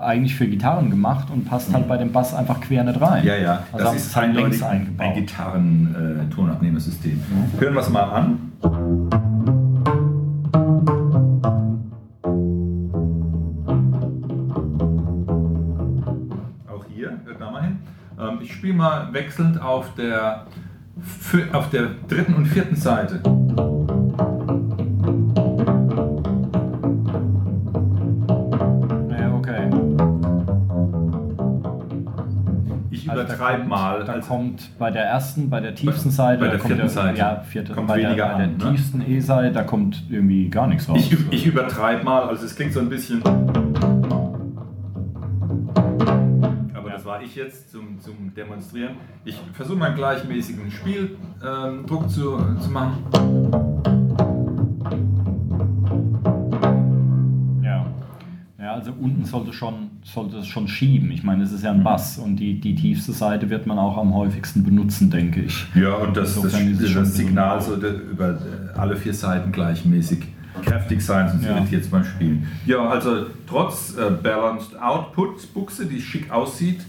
eigentlich 0.01 0.35
für 0.35 0.47
Gitarren 0.47 0.89
gemacht 0.89 1.27
und 1.31 1.45
passt 1.45 1.71
halt 1.73 1.87
bei 1.87 1.97
dem 1.97 2.11
Bass 2.11 2.33
einfach 2.33 2.59
quer 2.59 2.83
nicht 2.83 2.99
rein. 2.99 3.23
Ja, 3.23 3.35
ja, 3.35 3.59
Also 3.71 3.85
das 3.85 3.95
ist 3.97 4.15
halt 4.15 4.29
eindeutig 4.29 4.63
eingebaut. 4.65 5.05
ein 5.07 5.13
Gitarren-Tonabnehmersystem. 5.13 7.21
Hören 7.59 7.73
wir 7.75 7.81
es 7.81 7.89
mal 7.89 8.03
an. 8.03 8.39
Auch 16.67 16.85
hier, 16.93 17.11
hört 17.25 17.39
da 17.41 17.51
mal 17.51 17.63
hin. 17.63 17.77
Ähm, 18.19 18.39
ich 18.41 18.53
spiele 18.53 18.73
mal 18.73 19.13
wechselnd 19.13 19.61
auf 19.61 19.93
der, 19.95 20.45
auf 21.53 21.69
der 21.69 21.89
dritten 22.07 22.33
und 22.33 22.45
vierten 22.47 22.75
Seite. 22.75 23.21
Übertreibe 33.35 33.57
kommt- 33.59 33.69
mal. 33.69 34.03
Da 34.03 34.13
Also- 34.13 34.27
kommt 34.27 34.77
bei 34.79 34.91
der 34.91 35.03
ersten, 35.05 35.49
bei 35.49 35.59
der 35.59 35.75
tiefsten 35.75 36.09
Seite, 36.11 36.39
bei 36.43 36.47
der 36.49 36.59
vierten 36.59 36.89
Seite 36.89 37.17
ja, 37.19 37.39
vierte, 37.41 37.73
kommt 37.73 37.87
bei 37.87 37.97
der, 37.99 38.09
weniger 38.09 38.27
bei 38.29 38.37
der 38.37 38.45
an, 38.47 38.57
ne? 38.57 38.71
tiefsten 38.71 39.01
E-Seite, 39.07 39.51
da 39.53 39.63
kommt 39.63 40.03
irgendwie 40.09 40.49
gar 40.49 40.67
nichts 40.67 40.87
raus. 40.89 40.97
Ich, 40.99 41.17
ich 41.31 41.45
übertreibe 41.47 42.03
mal, 42.03 42.23
also 42.23 42.45
es 42.45 42.55
klingt 42.55 42.73
so 42.73 42.79
ein 42.79 42.89
bisschen. 42.89 43.21
Aber 46.73 46.89
das 46.89 47.05
war 47.05 47.21
ich 47.21 47.35
jetzt 47.35 47.71
zum, 47.71 47.99
zum 47.99 48.33
Demonstrieren. 48.35 48.95
Ich 49.23 49.39
versuche 49.53 49.77
mal 49.77 49.87
einen 49.87 49.95
gleichmäßigen 49.97 50.71
Spieldruck 50.71 51.17
ähm, 51.45 51.85
Druck 51.85 52.09
zu, 52.09 52.37
zu 52.59 52.69
machen. 52.71 53.03
Also 58.85 58.99
unten 59.01 59.25
sollte 59.25 59.51
schon, 59.51 59.89
sollte 60.03 60.37
es 60.37 60.47
schon 60.47 60.67
schieben. 60.67 61.09
Ich 61.11 61.23
meine, 61.23 61.43
es 61.43 61.51
ist 61.51 61.63
ja 61.63 61.73
Mhm. 61.73 61.79
ein 61.79 61.83
Bass 61.83 62.17
und 62.19 62.35
die, 62.37 62.59
die 62.59 62.75
tiefste 62.75 63.11
Seite 63.13 63.49
wird 63.49 63.65
man 63.65 63.79
auch 63.79 63.97
am 63.97 64.13
häufigsten 64.13 64.63
benutzen, 64.63 65.09
denke 65.09 65.41
ich. 65.41 65.65
Ja, 65.75 65.95
und 65.95 66.15
das, 66.15 66.39
das, 66.39 66.51
schon 66.53 66.77
das 66.93 67.13
Signal 67.15 67.59
so- 67.61 67.71
sollte 67.71 67.87
über 68.11 68.37
alle 68.77 68.95
vier 68.95 69.13
Seiten 69.13 69.51
gleichmäßig 69.51 70.19
kräftig 70.63 71.03
sein, 71.03 71.29
sonst 71.29 71.45
Ja. 71.45 71.57
irritiert 71.57 71.81
es 71.83 71.89
beim 71.89 72.03
Spielen. 72.03 72.47
Ja, 72.65 72.87
also 72.87 73.25
trotz 73.47 73.95
äh, 73.97 74.11
Balanced 74.11 74.79
Output 74.79 75.53
Buchse, 75.53 75.85
die 75.85 75.99
schick 75.99 76.31
aussieht, 76.31 76.81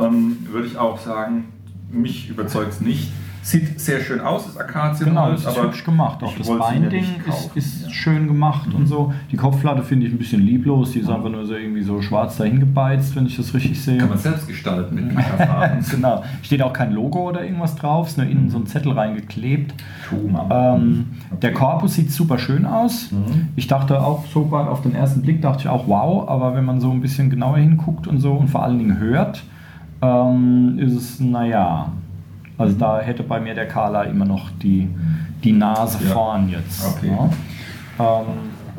ähm, 0.00 0.38
würde 0.50 0.66
ich 0.66 0.78
auch 0.78 0.98
sagen, 0.98 1.44
mich 1.90 2.30
überzeugt 2.30 2.72
es 2.72 2.80
nicht. 2.80 3.12
Sieht 3.42 3.80
sehr 3.80 4.00
schön 4.00 4.20
aus, 4.20 4.46
das 4.46 4.56
Akazien. 4.56 5.08
Genau, 5.08 5.32
das 5.32 5.44
ist 5.44 5.60
hübsch 5.60 5.84
gemacht. 5.84 6.22
Auch 6.22 6.32
das 6.36 6.48
nicht 6.48 6.92
ist, 7.26 7.56
ist 7.56 7.82
ja. 7.82 7.88
Mhm. 7.88 7.92
schön 7.92 8.26
gemacht 8.28 8.72
und 8.72 8.86
so. 8.86 9.12
Die 9.32 9.36
Kopfplatte 9.36 9.82
finde 9.82 10.06
ich 10.06 10.12
ein 10.12 10.18
bisschen 10.18 10.42
lieblos. 10.42 10.92
Die 10.92 11.00
ist 11.00 11.10
einfach 11.10 11.28
nur 11.28 11.44
so 11.44 11.54
irgendwie 11.54 11.82
so 11.82 12.00
schwarz 12.00 12.36
dahin 12.36 12.60
gebeizt, 12.60 13.16
wenn 13.16 13.26
ich 13.26 13.36
das 13.36 13.52
richtig 13.52 13.82
sehe. 13.82 13.98
Kann 13.98 14.10
man 14.10 14.18
selbst 14.18 14.46
gestalten 14.46 14.94
mit 14.94 15.12
Metafarben. 15.12 15.84
genau. 15.90 16.22
Steht 16.42 16.62
auch 16.62 16.72
kein 16.72 16.92
Logo 16.92 17.28
oder 17.28 17.42
irgendwas 17.42 17.74
drauf, 17.74 18.06
ist 18.06 18.16
nur 18.16 18.28
innen 18.28 18.48
so 18.48 18.58
ein 18.58 18.66
Zettel 18.66 18.92
reingeklebt. 18.92 19.74
Ähm, 20.50 21.06
Der 21.42 21.52
Korpus 21.52 21.94
sieht 21.94 22.12
super 22.12 22.38
schön 22.38 22.64
aus. 22.64 23.10
Mhm. 23.10 23.48
Ich 23.56 23.66
dachte 23.66 24.00
auch 24.02 24.24
so 24.26 24.44
bei, 24.44 24.60
auf 24.60 24.82
den 24.82 24.94
ersten 24.94 25.22
Blick 25.22 25.42
dachte 25.42 25.62
ich 25.62 25.68
auch 25.68 25.88
wow, 25.88 26.28
aber 26.28 26.54
wenn 26.54 26.64
man 26.64 26.80
so 26.80 26.92
ein 26.92 27.00
bisschen 27.00 27.28
genauer 27.28 27.58
hinguckt 27.58 28.06
und 28.06 28.20
so 28.20 28.34
und 28.34 28.48
vor 28.48 28.62
allen 28.62 28.78
Dingen 28.78 28.98
hört, 28.98 29.42
ähm, 30.00 30.78
ist 30.78 30.92
es 30.94 31.20
naja. 31.20 31.90
Also 32.62 32.76
da 32.78 33.00
hätte 33.00 33.22
bei 33.22 33.40
mir 33.40 33.54
der 33.54 33.66
Kala 33.66 34.02
immer 34.04 34.24
noch 34.24 34.50
die, 34.62 34.88
die 35.44 35.52
Nase 35.52 35.98
Ja. 36.04 36.10
vorn 36.12 36.48
jetzt. 36.48 36.84
Okay. 36.96 37.10
ne? 37.10 37.30
Ähm, 38.00 38.26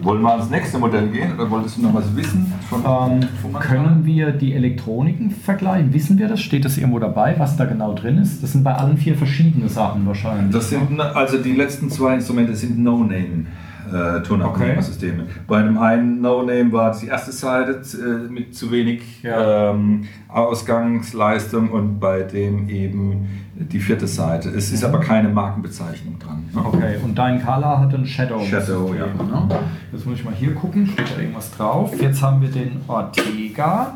Wollen 0.02 0.22
wir 0.24 0.32
ans 0.32 0.50
nächste 0.50 0.80
Modell 0.80 1.08
gehen 1.10 1.34
oder 1.36 1.50
wolltest 1.50 1.78
du 1.78 1.84
noch 1.84 1.94
was 1.94 2.14
wissen? 2.16 2.52
Von, 2.68 2.80
ähm, 2.80 3.28
Thomann? 3.42 3.62
können 3.62 4.06
wir 4.06 4.32
die 4.32 4.54
Elektroniken 4.54 5.30
vergleichen? 5.32 5.94
Wissen 5.94 6.18
wir 6.18 6.28
das? 6.28 6.42
Steht 6.42 6.66
das 6.66 6.78
irgendwo 6.78 7.00
dabei, 7.00 7.36
was 7.38 7.56
da 7.56 7.66
genau 7.66 7.94
drin 7.94 8.18
ist? 8.18 8.42
Das 8.44 8.52
sind 8.54 8.64
bei 8.64 8.74
allen 8.74 8.98
vier 8.98 9.16
verschiedene 9.16 9.70
Sachen 9.70 10.06
wahrscheinlich. 10.08 10.52
Das 10.52 10.70
sind, 10.72 11.00
also 11.00 11.38
die 11.38 11.54
letzten 11.54 11.90
zwei 11.90 12.16
Instrumente 12.16 12.56
sind 12.56 12.80
No-Name. 12.80 13.46
Äh, 13.94 14.24
Tonabnehmersysteme. 14.24 15.26
Bei 15.48 15.62
dem 15.62 15.78
einen 15.78 16.20
No-Name 16.22 16.72
war 16.72 16.98
die 17.00 17.08
erste 17.08 17.32
Seite 17.32 17.82
äh, 17.98 18.32
mit 18.32 18.56
zu 18.56 18.72
wenig 18.72 19.22
Ja. 19.22 19.70
ähm, 19.72 20.06
Ausgangsleistung 20.30 21.70
und 21.70 22.00
bei 22.00 22.22
dem 22.22 22.70
eben 22.70 23.28
die 23.64 23.80
vierte 23.80 24.08
Seite. 24.08 24.50
Es 24.50 24.72
ist 24.72 24.84
aber 24.84 25.00
keine 25.00 25.30
Markenbezeichnung 25.30 26.20
dran. 26.20 26.44
ne? 26.54 26.62
Okay, 26.66 26.96
und 27.04 27.16
dein 27.18 27.44
Color 27.44 27.80
hat 27.80 27.94
ein 27.94 28.06
Shadow. 28.06 28.40
Shadow, 28.44 28.94
ja. 28.94 29.06
Ne? 29.08 29.60
Jetzt 29.92 30.06
muss 30.06 30.20
ich 30.20 30.26
mal 30.26 30.34
hier 30.34 30.54
gucken, 30.54 30.88
steht 30.88 31.16
da 31.16 31.20
irgendwas 31.22 31.52
drauf. 31.52 31.92
Jetzt 32.00 32.22
haben 32.22 32.42
wir 32.42 32.50
den 32.50 32.82
Ortega, 32.88 33.96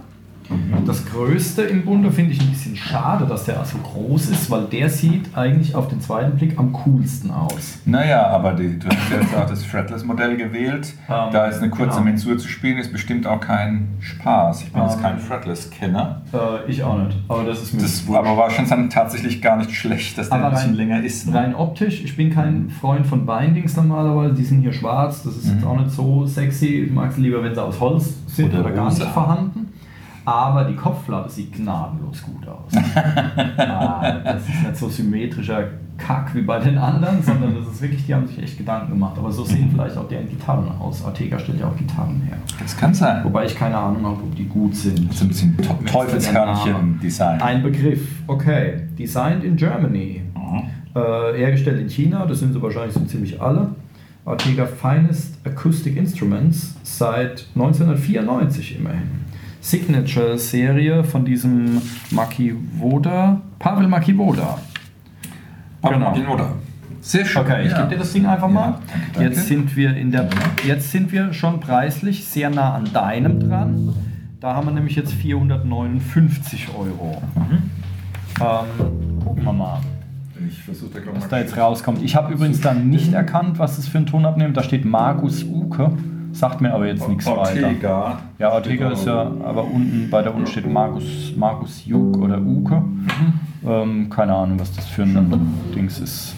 Das 0.86 1.06
größte 1.06 1.64
im 1.64 1.84
Bunde 1.84 2.12
finde 2.12 2.32
ich 2.32 2.40
ein 2.42 2.50
bisschen 2.50 2.76
schade, 2.76 3.26
dass 3.26 3.44
der 3.46 3.64
so 3.66 3.78
groß 3.80 4.30
ist, 4.30 4.50
weil 4.50 4.64
der 4.66 4.90
sieht 4.90 5.36
eigentlich 5.36 5.76
auf 5.76 5.90
den 5.90 6.00
zweiten 6.00 6.38
Blick 6.38 6.58
am 6.58 6.72
coolsten 6.72 7.32
aus. 7.32 7.80
Naja, 7.86 8.28
aber 8.28 8.54
die, 8.54 8.80
du 8.80 8.88
hast 8.88 9.12
ja 9.12 9.20
jetzt 9.20 9.36
auch 9.36 9.46
das 9.50 9.64
Fretless-Modell 9.66 10.38
gewählt. 10.38 10.94
Ähm, 11.10 11.32
da 11.34 11.48
ist 11.48 11.58
eine 11.62 11.70
kurze 11.70 11.92
genau. 11.98 12.04
Mensur 12.04 12.38
zu 12.38 12.48
spielen, 12.48 12.78
ist 12.78 12.94
bestimmt 12.94 13.28
auch 13.28 13.42
kein 13.42 13.90
Spaß. 14.00 14.64
Ich 14.64 14.72
bin 14.72 14.82
jetzt 14.84 14.96
Ähm, 14.98 15.02
kein 15.02 15.20
Fretless-Kenner. 15.20 16.22
Äh, 16.34 16.72
ich 16.72 16.82
auch 16.84 16.98
nicht, 16.98 17.18
aber 17.28 17.44
das 17.44 17.62
ist 17.64 17.74
mir 17.74 17.82
Das 17.82 18.04
aber 18.08 18.38
war 18.38 18.50
schon 18.50 18.68
dann 18.70 18.90
tatsächlich 18.90 19.42
gar 19.42 19.58
nicht 19.58 19.72
schlecht, 19.76 20.18
dass 20.18 20.30
der 20.30 20.38
Aber 20.38 20.48
ein 20.48 20.54
bisschen 20.54 20.70
rein- 20.70 20.76
länger 20.78 21.04
ist. 21.04 21.28
Ne? 21.28 21.36
Rein 21.36 21.56
optisch, 21.56 22.02
ich 22.04 22.16
bin 22.16 22.30
kein 22.34 22.70
Freund 22.70 23.06
von 23.06 23.26
Bindings 23.26 23.76
normalerweise, 23.76 24.34
die 24.36 24.44
sind 24.44 24.62
hier 24.62 24.74
schwarz, 24.74 25.24
das 25.24 25.36
ist 25.36 25.48
jetzt 25.48 25.62
Mhm. 25.62 25.68
auch 25.68 25.78
nicht 25.80 25.92
so 25.92 26.26
sexy. 26.26 26.84
Ich 26.86 26.92
mag 26.92 27.12
es 27.12 27.18
lieber, 27.18 27.44
wenn 27.44 27.54
sie 27.54 27.62
aus 27.62 27.80
Holz 27.80 28.14
sind 28.28 28.52
Oder 28.54 28.62
oder, 28.62 28.72
gar 28.72 28.90
nicht 28.90 29.04
vorhanden. 29.04 29.67
Aber 30.28 30.66
die 30.66 30.76
Kopfplatte 30.76 31.30
sieht 31.30 31.54
gnadenlos 31.54 32.22
gut 32.22 32.46
aus. 32.46 32.74
ah, 33.58 34.12
das 34.26 34.42
ist 34.42 34.62
nicht 34.62 34.76
so 34.76 34.90
symmetrischer 34.90 35.70
Kack 35.98 36.36
wie 36.36 36.42
bei 36.42 36.60
den 36.60 36.78
anderen, 36.78 37.24
sondern 37.24 37.56
das 37.56 37.74
ist 37.74 37.82
wirklich, 37.82 38.06
die 38.06 38.14
haben 38.14 38.28
sich 38.28 38.44
echt 38.44 38.58
Gedanken 38.58 38.90
gemacht. 38.90 39.18
Aber 39.18 39.32
so 39.32 39.46
sehen 39.46 39.70
vielleicht 39.72 39.96
auch 39.96 40.06
deren 40.10 40.28
Gitarren 40.28 40.68
aus. 40.80 41.06
Artega 41.06 41.40
stellt 41.40 41.62
ja 41.62 41.68
auch 41.68 41.78
Gitarren 41.78 42.22
her. 42.28 42.36
Das 42.62 42.76
kann 42.76 42.94
sein. 42.94 43.24
Wobei 43.24 43.46
ich 43.46 43.56
keine 43.56 43.78
Ahnung 43.78 44.04
habe, 44.06 44.16
ob 44.16 44.36
die 44.36 44.44
gut 44.44 44.76
sind. 44.76 45.14
So 45.14 45.24
ein 45.24 45.30
bisschen 45.30 45.56
Te- 45.56 45.86
Teufelskörnchen-Design. 45.86 47.42
Ein 47.42 47.64
Begriff, 47.64 48.22
okay. 48.28 48.82
Designed 49.00 49.46
in 49.46 49.56
Germany. 49.56 50.24
Äh, 50.94 51.38
hergestellt 51.38 51.80
in 51.80 51.88
China, 51.90 52.26
das 52.26 52.40
sind 52.40 52.52
sie 52.52 52.62
wahrscheinlich 52.62 52.94
so 52.94 53.00
ziemlich 53.06 53.42
alle. 53.42 53.70
Artega 54.26 54.66
Finest 54.66 55.38
Acoustic 55.46 55.96
Instruments 55.96 56.76
seit 56.84 57.46
1994 57.56 58.78
immerhin. 58.78 59.27
Signature-Serie 59.70 61.04
von 61.04 61.26
diesem 61.26 61.82
Makiwoda, 62.12 63.42
Pavel 63.60 63.88
Makiwoda. 63.88 64.58
Aber 65.82 65.94
Genau. 65.94 66.06
Martin 66.06 66.28
Oder. 66.28 66.54
Sehr 67.02 67.26
schön. 67.26 67.42
Okay, 67.42 67.66
ich 67.66 67.72
ja. 67.72 67.78
gebe 67.80 67.90
dir 67.90 67.98
das 67.98 68.14
Ding 68.14 68.26
einfach 68.26 68.50
mal. 68.50 68.70
Ja, 68.70 68.80
danke, 68.88 69.08
danke. 69.14 69.30
Jetzt 69.30 69.48
sind 69.48 69.76
wir 69.76 69.96
in 69.96 70.12
der, 70.12 70.30
jetzt 70.66 70.92
sind 70.92 71.12
wir 71.12 71.34
schon 71.34 71.60
preislich 71.60 72.26
sehr 72.26 72.50
nah 72.50 72.76
an 72.76 72.90
deinem 72.94 73.40
dran. 73.40 73.94
Da 74.40 74.56
haben 74.56 74.68
wir 74.68 74.74
nämlich 74.74 74.96
jetzt 74.96 75.14
459 75.14 76.70
Euro. 76.78 77.22
Mhm. 77.36 77.70
Ähm, 78.40 79.20
gucken 79.24 79.44
wir 79.44 79.54
mal, 79.54 79.80
Ich 80.48 80.64
versuche 80.64 80.92
da 80.94 81.00
gerade 81.00 81.18
was 81.18 81.28
da 81.28 81.40
jetzt 81.40 81.58
rauskommt. 81.58 82.02
Ich 82.04 82.16
habe 82.16 82.34
übrigens 82.34 82.62
dann 82.62 82.90
nicht 82.90 83.14
erkannt, 83.14 83.60
was 83.60 83.76
das 83.78 83.88
für 83.88 83.98
ein 83.98 84.06
Ton 84.06 84.26
abnimmt. 84.26 84.56
Da 84.56 84.64
steht 84.64 84.86
Markus 84.86 85.44
Uke, 85.44 85.92
sagt 86.38 86.62
mir 86.62 86.74
aber 86.74 86.88
jetzt 86.88 87.08
nichts 87.08 87.26
weiter. 87.26 87.40
Ortega. 87.40 88.20
Ja, 88.38 88.52
Ortega 88.54 88.92
ist 88.92 89.06
ja, 89.06 89.32
aber 89.44 89.64
unten 89.64 90.10
bei 90.10 90.22
der 90.22 90.34
unten 90.34 90.48
steht 90.48 90.72
Markus, 90.72 91.34
Markus 91.36 91.86
Juk 91.86 92.18
oder 92.18 92.40
Uke. 92.40 92.84
Ähm, 93.66 94.10
keine 94.10 94.34
Ahnung, 94.34 94.60
was 94.60 94.74
das 94.76 94.86
für 94.86 95.04
ein 95.04 95.56
Dings 95.76 96.00
ist. 96.00 96.36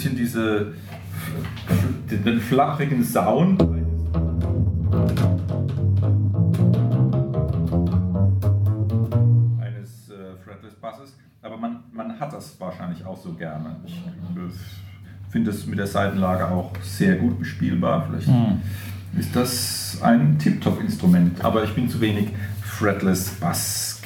Bisschen 0.00 0.16
diese 0.16 0.72
den, 2.10 2.40
flachigen 2.40 3.04
Sound. 3.04 3.60
eines 9.60 10.08
äh, 10.08 10.34
Fretless 10.42 10.74
Basses, 10.80 11.14
aber 11.42 11.58
man, 11.58 11.80
man 11.92 12.18
hat 12.18 12.32
das 12.32 12.58
wahrscheinlich 12.58 13.04
auch 13.04 13.18
so 13.18 13.34
gerne. 13.34 13.76
Ich 13.84 13.92
äh, 13.92 15.30
finde 15.30 15.50
es 15.50 15.66
mit 15.66 15.78
der 15.78 15.86
Seitenlage 15.86 16.48
auch 16.48 16.72
sehr 16.82 17.16
gut 17.16 17.38
bespielbar. 17.38 18.06
Vielleicht 18.08 18.30
ist 19.18 19.36
das 19.36 19.98
ein 20.02 20.38
Tip-Top-Instrument, 20.38 21.44
aber 21.44 21.64
ich 21.64 21.74
bin 21.74 21.90
zu 21.90 22.00
wenig 22.00 22.30
Fretless 22.62 23.28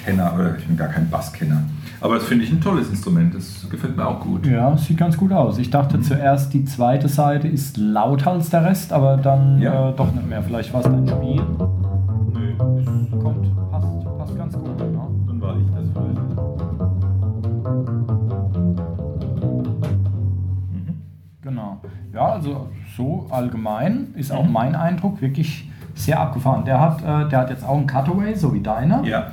Basskenner 0.05 0.35
oder 0.35 0.59
ich 0.59 0.67
bin 0.67 0.77
gar 0.77 0.88
kein 0.88 1.09
Basskenner. 1.09 1.62
Aber 2.01 2.17
das 2.17 2.25
finde 2.25 2.45
ich 2.45 2.53
ein 2.53 2.61
tolles 2.61 2.90
Instrument, 2.90 3.35
das 3.35 3.67
gefällt 3.71 3.97
mir 3.97 4.07
auch 4.07 4.21
gut. 4.21 4.47
Ja, 4.47 4.77
sieht 4.77 4.99
ganz 4.99 5.17
gut 5.17 5.33
aus. 5.33 5.57
Ich 5.59 5.71
dachte 5.71 6.01
zuerst, 6.01 6.53
die 6.53 6.64
zweite 6.67 7.09
Seite 7.09 7.49
ist 7.49 7.77
lauter 7.79 8.33
als 8.33 8.51
der 8.51 8.64
Rest, 8.64 8.93
aber 8.93 9.17
dann 9.17 9.61
Ja. 9.62 9.90
äh, 9.90 9.93
doch 9.97 10.12
nicht 10.12 10.29
mehr. 10.29 10.43
Vielleicht 10.43 10.73
war 10.75 10.81
es 10.81 10.87
dein 10.87 11.09
Spiel. 11.09 11.40
Nö, 12.33 12.53
Es 12.81 13.23
kommt, 13.23 13.71
passt, 13.71 14.19
passt 14.19 14.37
ganz 14.37 14.55
gut. 14.55 14.79
Ne? 14.79 14.87
dann 15.27 15.40
war 15.40 15.57
ich 15.57 15.67
das 15.75 15.88
vielleicht. 15.93 16.21
Genau. 21.43 21.79
Ja, 22.12 22.27
also 22.33 22.69
so 22.97 23.27
allgemein 23.31 24.09
ist 24.14 24.33
auch 24.33 24.47
mein 24.47 24.75
Eindruck 24.75 25.21
wirklich 25.21 25.71
sehr 26.05 26.21
abgefahren. 26.21 26.64
Der 26.64 26.81
hat, 26.81 27.03
äh, 27.03 27.29
der 27.29 27.38
hat 27.40 27.51
jetzt 27.51 27.64
auch 27.64 27.77
einen 27.79 27.87
Cutaway, 27.87 28.35
so 28.35 28.53
wie 28.55 28.61
deiner. 28.61 29.03
Ja. 29.05 29.27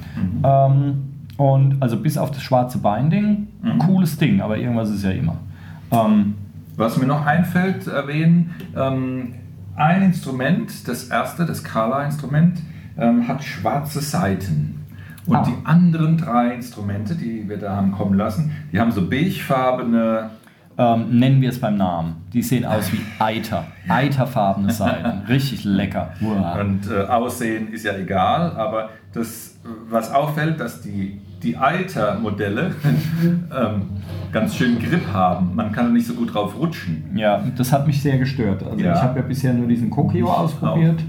Ähm, 0.44 1.04
und 1.38 1.82
also 1.82 1.98
bis 1.98 2.18
auf 2.18 2.32
das 2.32 2.42
schwarze 2.42 2.78
Binding, 2.80 3.48
Mhm. 3.62 3.80
cooles 3.80 4.18
Ding, 4.18 4.42
aber 4.42 4.58
irgendwas 4.58 4.90
ist 4.90 5.04
ja 5.04 5.12
immer. 5.12 5.36
Ähm, 5.92 6.36
Was 6.78 6.98
mir 6.98 7.06
noch 7.06 7.26
einfällt 7.26 7.84
zu 7.84 7.92
erwähnen, 7.92 8.52
ähm, 8.76 9.34
ein 9.76 10.02
Instrument, 10.04 10.88
das 10.88 11.06
erste, 11.10 11.46
das 11.46 11.64
Kala-Instrument, 11.64 12.60
ähm, 12.98 13.28
hat 13.28 13.44
schwarze 13.44 14.00
Seiten. 14.00 14.84
Und 15.28 15.36
Ah. 15.36 15.44
die 15.48 15.66
anderen 15.66 16.18
drei 16.18 16.54
Instrumente, 16.56 17.16
die 17.16 17.48
wir 17.48 17.58
da 17.58 17.76
haben 17.76 17.92
kommen 17.92 18.16
lassen, 18.16 18.52
die 18.72 18.80
haben 18.80 18.92
so 18.92 19.02
beigefarbene, 19.08 20.30
ähm, 20.78 21.20
nennen 21.20 21.42
wir 21.42 21.50
es 21.50 21.60
beim 21.60 21.78
Namen. 21.78 22.28
Die 22.34 22.42
sehen 22.42 22.66
aus 22.66 22.92
wie 22.92 23.02
Eiter. 23.20 23.66
Eiterfarbene 23.88 24.72
Seiten. 24.72 25.24
Richtig 25.28 25.64
lecker. 25.64 26.14
Uah. 26.22 26.60
und 26.60 26.90
äh, 26.90 27.02
Aussehen 27.04 27.72
ist 27.72 27.86
ja 27.86 27.96
egal, 27.96 28.56
aber 28.56 28.90
das, 29.14 29.60
was 29.90 30.12
auffällt, 30.12 30.60
dass 30.60 30.82
die, 30.82 31.20
die 31.44 31.58
Alter-Modelle 31.58 32.72
ähm, 33.24 33.82
ganz 34.32 34.56
schön 34.56 34.80
Grip 34.80 35.08
haben. 35.14 35.56
Man 35.56 35.72
kann 35.72 35.92
nicht 35.94 36.08
so 36.08 36.14
gut 36.14 36.34
drauf 36.34 36.58
rutschen. 36.60 37.04
Ja, 37.16 37.44
das 37.58 37.72
hat 37.74 37.88
mich 37.88 38.02
sehr 38.02 38.18
gestört. 38.18 38.64
Also 38.64 38.78
Ja. 38.84 38.96
ich 38.96 39.02
habe 39.02 39.20
ja 39.20 39.26
bisher 39.26 39.54
nur 39.54 39.68
diesen 39.68 39.90
Kokio 39.90 40.28
ausprobiert 40.32 41.00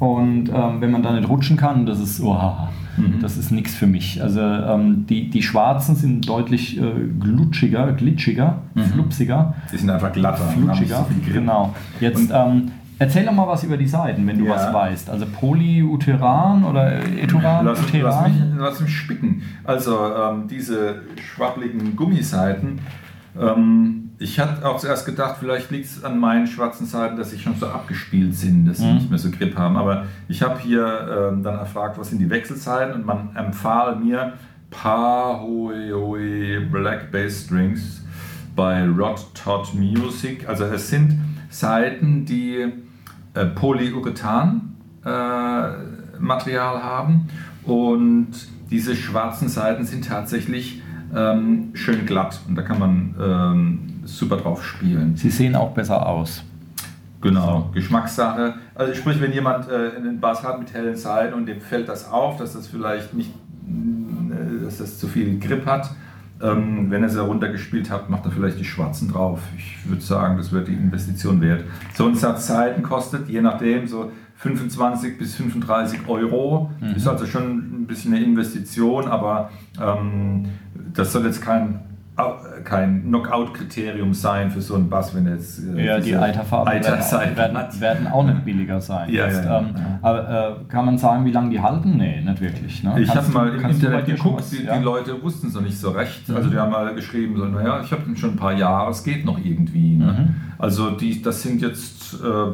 Auch. 0.00 0.18
und 0.18 0.48
ähm, 0.48 0.80
wenn 0.80 0.90
man 0.90 1.02
da 1.02 1.12
nicht 1.12 1.28
rutschen 1.28 1.56
kann, 1.56 1.86
das 1.86 2.00
ist, 2.00 2.20
oh, 2.20 2.38
Mhm. 2.96 3.18
das 3.20 3.36
ist 3.36 3.50
nichts 3.50 3.74
für 3.74 3.88
mich. 3.88 4.22
Also 4.22 4.40
ähm, 4.40 5.04
die, 5.08 5.28
die 5.28 5.42
schwarzen 5.42 5.96
sind 5.96 6.28
deutlich 6.28 6.80
äh, 6.80 6.82
glutschiger, 7.18 7.92
glitschiger, 7.92 8.58
flupsiger, 8.92 9.54
Die 9.72 9.78
sind 9.78 9.90
einfach 9.90 10.12
glatter. 10.12 10.44
flutschiger. 10.44 11.04
so. 11.26 11.32
Genau. 11.32 11.74
Jetzt 12.00 12.30
ähm, 12.32 12.70
erzähl 12.98 13.24
doch 13.26 13.32
mal 13.32 13.46
was 13.48 13.64
über 13.64 13.76
die 13.76 13.86
Seiten, 13.88 14.26
wenn 14.26 14.38
du 14.38 14.44
Ja. 14.46 14.54
was 14.54 14.72
weißt. 14.72 15.10
Also 15.10 15.26
Polyuteran 15.26 16.64
oder 16.64 17.00
Eturan, 17.18 17.64
Lass, 17.66 17.80
lass, 17.92 18.28
mich, 18.28 18.36
lass 18.56 18.80
mich 18.80 18.96
spicken. 18.96 19.42
Also 19.64 19.98
ähm, 20.14 20.46
diese 20.48 21.02
schwabbligen 21.22 21.96
Gummiseiten. 21.96 22.78
Ähm, 23.40 24.00
ich 24.18 24.38
hatte 24.38 24.64
auch 24.66 24.78
zuerst 24.78 25.06
gedacht, 25.06 25.36
vielleicht 25.40 25.72
liegt 25.72 25.86
es 25.86 26.04
an 26.04 26.18
meinen 26.20 26.46
schwarzen 26.46 26.86
Seiten, 26.86 27.16
dass 27.16 27.30
sie 27.32 27.38
schon 27.38 27.56
so 27.56 27.66
abgespielt 27.66 28.34
sind, 28.34 28.64
dass 28.66 28.78
sie 28.78 28.86
Mhm. 28.86 28.94
nicht 28.94 29.10
mehr 29.10 29.18
so 29.18 29.30
Grip 29.30 29.56
haben. 29.58 29.76
Aber 29.76 30.04
ich 30.28 30.40
habe 30.42 30.58
hier 30.60 31.30
ähm, 31.32 31.42
dann 31.42 31.58
erfragt, 31.58 31.98
was 31.98 32.10
sind 32.10 32.20
die 32.20 32.30
Wechselseiten 32.30 32.94
und 32.94 33.04
man 33.06 33.30
empfahl 33.34 33.96
mir 33.96 34.34
Pahoeoe 34.70 36.60
Black 36.70 37.10
Bass 37.10 37.44
Strings 37.44 38.02
bei 38.56 38.86
Rod 38.86 39.20
Todd 39.34 39.74
Music. 39.74 40.48
Also 40.48 40.64
es 40.64 40.88
sind 40.90 41.18
Seiten, 41.54 42.24
die 42.24 42.72
äh, 43.34 43.46
Polyurethan 43.46 44.74
äh, 45.04 45.08
haben 45.08 47.28
und 47.64 48.28
diese 48.70 48.96
schwarzen 48.96 49.48
Seiten 49.48 49.84
sind 49.84 50.08
tatsächlich 50.08 50.82
ähm, 51.14 51.70
schön 51.74 52.06
glatt 52.06 52.40
und 52.48 52.56
da 52.56 52.62
kann 52.62 52.78
man 52.78 53.14
ähm, 53.20 54.00
super 54.04 54.36
drauf 54.36 54.64
spielen. 54.64 55.16
Sie 55.16 55.30
sehen 55.30 55.54
auch 55.54 55.72
besser 55.72 56.06
aus. 56.06 56.42
Genau, 57.20 57.70
Geschmackssache. 57.72 58.54
Also 58.74 58.94
sprich, 58.94 59.20
wenn 59.20 59.32
jemand 59.32 59.70
äh, 59.70 59.92
einen 59.96 60.20
Bass 60.20 60.42
hat 60.42 60.58
mit 60.58 60.74
hellen 60.74 60.96
Seiten 60.96 61.34
und 61.34 61.46
dem 61.46 61.60
fällt 61.60 61.88
das 61.88 62.10
auf, 62.10 62.36
dass 62.36 62.54
das 62.54 62.66
vielleicht 62.66 63.14
nicht, 63.14 63.30
äh, 63.30 64.64
dass 64.64 64.78
dass 64.78 64.78
das 64.78 64.98
zu 64.98 65.06
viel 65.06 65.38
Grip 65.38 65.66
hat. 65.66 65.90
Ähm, 66.42 66.90
wenn 66.90 67.02
er 67.02 67.08
sie 67.08 67.22
runtergespielt 67.22 67.90
hat, 67.90 68.10
macht 68.10 68.24
er 68.24 68.32
vielleicht 68.32 68.58
die 68.58 68.64
schwarzen 68.64 69.10
drauf. 69.10 69.40
Ich 69.56 69.88
würde 69.88 70.02
sagen, 70.02 70.36
das 70.36 70.52
wird 70.52 70.68
die 70.68 70.72
Investition 70.74 71.40
wert. 71.40 71.64
So 71.94 72.06
ein 72.06 72.14
Satz 72.14 72.46
Zeiten 72.46 72.82
kostet, 72.82 73.28
je 73.28 73.40
nachdem, 73.40 73.86
so 73.86 74.10
25 74.36 75.16
bis 75.16 75.36
35 75.36 76.08
Euro. 76.08 76.70
Mhm. 76.80 76.96
Ist 76.96 77.06
also 77.06 77.26
schon 77.26 77.82
ein 77.82 77.86
bisschen 77.86 78.14
eine 78.14 78.24
Investition, 78.24 79.06
aber 79.06 79.50
ähm, 79.80 80.46
das 80.92 81.12
soll 81.12 81.24
jetzt 81.24 81.40
kein 81.40 81.80
kein 82.62 83.02
Knockout-Kriterium 83.02 84.14
sein 84.14 84.50
für 84.50 84.60
so 84.60 84.76
einen 84.76 84.88
Bass, 84.88 85.14
wenn 85.16 85.26
jetzt 85.26 85.60
äh, 85.64 85.84
ja, 85.84 85.98
die 85.98 86.16
Eiterfarben 86.16 86.72
werden, 86.72 87.36
werden, 87.36 87.80
werden, 87.80 88.06
auch 88.06 88.24
nicht 88.24 88.44
billiger 88.44 88.80
sein. 88.80 89.08
Ja, 89.14 89.26
jetzt, 89.26 89.44
ja, 89.44 89.58
ähm, 89.58 89.74
ja. 89.76 89.98
Aber 90.00 90.58
äh, 90.60 90.64
kann 90.68 90.86
man 90.86 90.96
sagen, 90.96 91.24
wie 91.24 91.32
lange 91.32 91.50
die 91.50 91.60
halten? 91.60 91.96
Nee, 91.96 92.20
nicht 92.20 92.40
wirklich. 92.40 92.82
Ne? 92.82 93.00
Ich 93.00 93.14
habe 93.14 93.30
mal 93.32 93.54
im 93.54 93.68
Internet 93.68 94.06
geguckt, 94.06 94.38
was, 94.38 94.50
die, 94.50 94.58
die, 94.58 94.82
Leute 94.82 95.20
wussten 95.22 95.48
es 95.48 95.54
noch 95.54 95.62
nicht 95.62 95.78
so 95.78 95.90
recht. 95.90 96.28
Mhm. 96.28 96.36
Also 96.36 96.50
die 96.50 96.56
haben 96.56 96.70
mal 96.70 96.94
geschrieben, 96.94 97.36
so, 97.36 97.44
naja, 97.46 97.80
ich 97.82 97.90
habe 97.90 98.02
den 98.02 98.16
schon 98.16 98.30
ein 98.30 98.36
paar 98.36 98.54
Jahre, 98.54 98.90
es 98.90 99.02
geht 99.02 99.24
noch 99.24 99.38
irgendwie. 99.38 99.96
Ne? 99.96 100.04
Mhm. 100.06 100.34
Also 100.58 100.92
die, 100.92 101.20
das 101.20 101.42
sind 101.42 101.62
jetzt, 101.62 102.14
äh, 102.14 102.52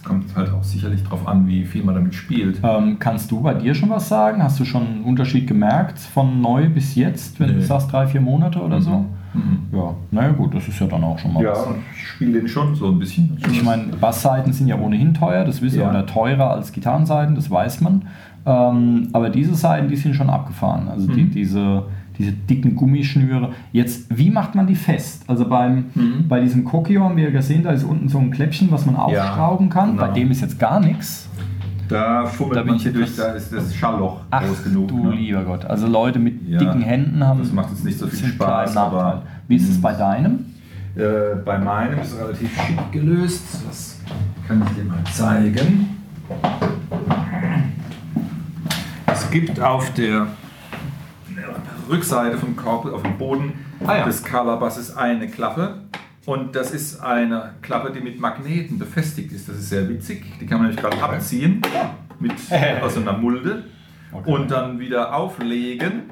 es 0.00 0.08
kommt 0.08 0.34
halt 0.34 0.50
auch 0.50 0.64
sicherlich 0.64 1.02
darauf 1.02 1.28
an, 1.28 1.46
wie 1.46 1.64
viel 1.64 1.84
man 1.84 1.94
damit 1.94 2.14
spielt. 2.14 2.60
Ähm, 2.62 2.98
kannst 2.98 3.30
du 3.30 3.40
bei 3.42 3.52
dir 3.52 3.74
schon 3.74 3.90
was 3.90 4.08
sagen? 4.08 4.42
Hast 4.42 4.58
du 4.58 4.64
schon 4.64 4.86
einen 4.86 5.04
Unterschied 5.04 5.46
gemerkt 5.46 5.98
von 5.98 6.40
neu 6.40 6.70
bis 6.70 6.94
jetzt, 6.94 7.38
wenn 7.38 7.50
nee. 7.50 7.56
du 7.56 7.62
sagst 7.62 7.92
drei, 7.92 8.06
vier 8.06 8.22
Monate 8.22 8.60
oder 8.60 8.78
mhm. 8.78 8.82
so? 8.82 9.04
Mhm. 9.34 9.58
Ja, 9.72 9.94
naja 10.10 10.32
gut, 10.32 10.54
das 10.54 10.66
ist 10.66 10.80
ja 10.80 10.86
dann 10.86 11.04
auch 11.04 11.18
schon 11.18 11.34
mal 11.34 11.42
ja, 11.42 11.50
was. 11.50 11.66
Ja, 11.66 11.74
ich 11.94 12.08
spiele 12.08 12.40
den 12.40 12.48
schon 12.48 12.74
so 12.74 12.88
ein 12.88 12.98
bisschen. 12.98 13.36
Ich 13.52 13.62
meine, 13.62 13.84
Bassseiten 14.00 14.52
sind 14.52 14.68
ja 14.68 14.78
ohnehin 14.78 15.12
teuer, 15.12 15.44
das 15.44 15.60
wissen 15.60 15.76
wir, 15.76 15.84
ja. 15.84 15.90
oder 15.90 16.06
teurer 16.06 16.50
als 16.50 16.72
Gitarrenseiten, 16.72 17.34
das 17.34 17.50
weiß 17.50 17.82
man. 17.82 18.06
Ähm, 18.46 19.08
aber 19.12 19.28
diese 19.28 19.54
Seiten, 19.54 19.88
die 19.88 19.96
sind 19.96 20.14
schon 20.14 20.30
abgefahren. 20.30 20.88
Also 20.88 21.08
mhm. 21.08 21.14
die, 21.14 21.24
diese, 21.30 21.84
diese 22.20 22.32
dicken 22.32 22.76
Gummischnüre. 22.76 23.52
Jetzt, 23.72 24.06
wie 24.16 24.30
macht 24.30 24.54
man 24.54 24.66
die 24.66 24.74
fest? 24.74 25.24
Also 25.26 25.48
beim, 25.48 25.86
mhm. 25.94 26.28
bei 26.28 26.40
diesem 26.40 26.64
Kokio 26.64 27.02
haben 27.02 27.16
wir 27.16 27.24
ja 27.24 27.30
gesehen, 27.30 27.62
da 27.62 27.70
ist 27.70 27.84
unten 27.84 28.08
so 28.08 28.18
ein 28.18 28.30
Kläppchen, 28.30 28.70
was 28.70 28.84
man 28.86 28.96
aufschrauben 28.96 29.68
ja, 29.68 29.72
kann. 29.72 29.96
Genau. 29.96 30.06
Bei 30.06 30.12
dem 30.12 30.30
ist 30.30 30.42
jetzt 30.42 30.58
gar 30.58 30.80
nichts. 30.80 31.28
Da 31.88 32.24
fummelt 32.26 32.56
da 32.56 32.64
man 32.64 32.78
hier 32.78 32.92
durch, 32.92 33.16
da 33.16 33.32
ist 33.32 33.52
das 33.52 33.74
Schallloch 33.74 34.20
Ach, 34.30 34.44
groß 34.44 34.62
genug. 34.62 34.88
Du 34.88 35.08
ne? 35.08 35.16
lieber 35.16 35.42
Gott. 35.42 35.64
Also 35.64 35.88
Leute 35.88 36.20
mit 36.20 36.46
ja, 36.46 36.58
dicken 36.58 36.82
Händen 36.82 37.24
haben. 37.26 37.40
Das 37.40 37.52
macht 37.52 37.70
jetzt 37.70 37.84
nicht 37.84 37.98
so 37.98 38.06
viel 38.06 38.28
Spaß, 38.28 38.76
aber. 38.76 39.22
Wie 39.48 39.56
ist 39.56 39.68
es 39.68 39.80
bei 39.80 39.92
deinem? 39.92 40.44
Äh, 40.94 41.36
bei 41.44 41.58
meinem 41.58 41.98
ist 41.98 42.12
es 42.12 42.20
relativ 42.20 42.54
schick 42.62 42.92
gelöst. 42.92 43.64
Das 43.66 43.98
kann 44.46 44.62
ich 44.64 44.76
dir 44.76 44.84
mal 44.84 45.02
zeigen. 45.12 45.88
Es 49.06 49.28
gibt 49.30 49.58
auf 49.58 49.92
der 49.94 50.28
Rückseite 51.90 52.38
vom 52.38 52.56
Korb, 52.56 52.86
auf 52.86 53.02
dem 53.02 53.18
Boden 53.18 53.52
ah, 53.84 53.98
ja. 53.98 54.04
des 54.04 54.22
Calabasses 54.22 54.96
eine 54.96 55.28
Klappe 55.28 55.82
und 56.26 56.54
das 56.54 56.70
ist 56.72 57.00
eine 57.00 57.54
Klappe, 57.62 57.92
die 57.92 58.00
mit 58.00 58.20
Magneten 58.20 58.78
befestigt 58.78 59.32
ist. 59.32 59.48
Das 59.48 59.56
ist 59.56 59.70
sehr 59.70 59.88
witzig. 59.88 60.24
Die 60.40 60.46
kann 60.46 60.58
man 60.58 60.68
nämlich 60.68 60.80
gerade 60.80 61.02
abziehen 61.02 61.62
mit, 62.18 62.32
aus 62.82 62.96
einer 62.96 63.14
Mulde 63.14 63.64
okay. 64.12 64.30
und 64.30 64.50
dann 64.50 64.78
wieder 64.78 65.14
auflegen. 65.14 66.10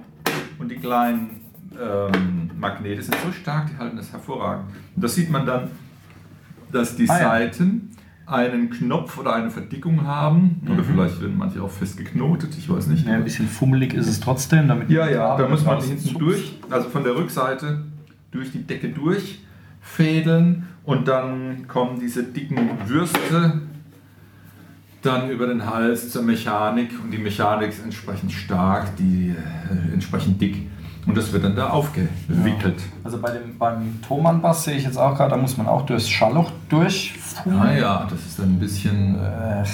Und 0.58 0.70
die 0.70 0.76
kleinen 0.76 1.42
ähm, 1.80 2.50
Magnete 2.58 3.02
sind 3.02 3.16
so 3.24 3.30
stark, 3.30 3.68
die 3.70 3.78
halten 3.78 3.96
das 3.96 4.10
hervorragend. 4.10 4.66
Und 4.96 5.04
das 5.04 5.14
sieht 5.14 5.30
man 5.30 5.46
dann, 5.46 5.70
dass 6.72 6.96
die 6.96 7.08
ah, 7.08 7.16
Seiten. 7.16 7.87
Einen 8.28 8.70
Knopf 8.70 9.18
oder 9.18 9.34
eine 9.34 9.50
Verdickung 9.50 10.06
haben. 10.06 10.60
Mhm. 10.62 10.72
Oder 10.72 10.84
vielleicht 10.84 11.20
werden 11.20 11.36
manche 11.36 11.62
auch 11.62 11.70
fest 11.70 11.96
geknotet, 11.96 12.56
ich 12.56 12.68
weiß 12.68 12.88
nicht. 12.88 13.06
Ja, 13.06 13.14
ein 13.14 13.24
bisschen 13.24 13.48
fummelig 13.48 13.94
ist 13.94 14.08
es 14.08 14.20
trotzdem. 14.20 14.68
Damit 14.68 14.90
ja, 14.90 15.08
ja, 15.08 15.36
da 15.36 15.48
muss 15.48 15.64
man 15.64 15.80
hinten 15.80 16.18
durch, 16.18 16.58
also 16.70 16.88
von 16.88 17.04
der 17.04 17.16
Rückseite 17.16 17.84
durch 18.30 18.52
die 18.52 18.66
Decke 18.66 18.90
durch 18.90 19.40
fädeln 19.80 20.66
und 20.84 21.08
dann 21.08 21.66
kommen 21.66 21.98
diese 21.98 22.22
dicken 22.22 22.68
Würste 22.86 23.62
dann 25.02 25.30
über 25.30 25.46
den 25.46 25.64
Hals 25.64 26.10
zur 26.10 26.22
Mechanik 26.22 26.90
und 27.02 27.10
die 27.12 27.18
Mechanik 27.18 27.70
ist 27.70 27.84
entsprechend 27.84 28.32
stark, 28.32 28.96
die 28.96 29.30
äh, 29.30 29.92
entsprechend 29.94 30.40
dick 30.40 30.68
und 31.08 31.16
das 31.16 31.32
wird 31.32 31.42
dann 31.42 31.56
da 31.56 31.70
aufgewickelt. 31.70 32.80
Ja. 32.80 32.86
Also 33.02 33.18
bei 33.18 33.30
dem, 33.30 33.56
beim 33.58 34.00
Thomann-Bass 34.06 34.64
sehe 34.64 34.76
ich 34.76 34.84
jetzt 34.84 34.98
auch 34.98 35.16
gerade, 35.16 35.30
da 35.30 35.36
muss 35.38 35.56
man 35.56 35.66
auch 35.66 35.86
durchs 35.86 36.08
Schallloch 36.08 36.52
durchfuhren. 36.68 37.58
Ah 37.58 37.72
ja, 37.72 38.06
das 38.08 38.20
ist 38.20 38.38
dann 38.38 38.52
ein 38.52 38.58
bisschen 38.58 39.18
äh, 39.18 39.64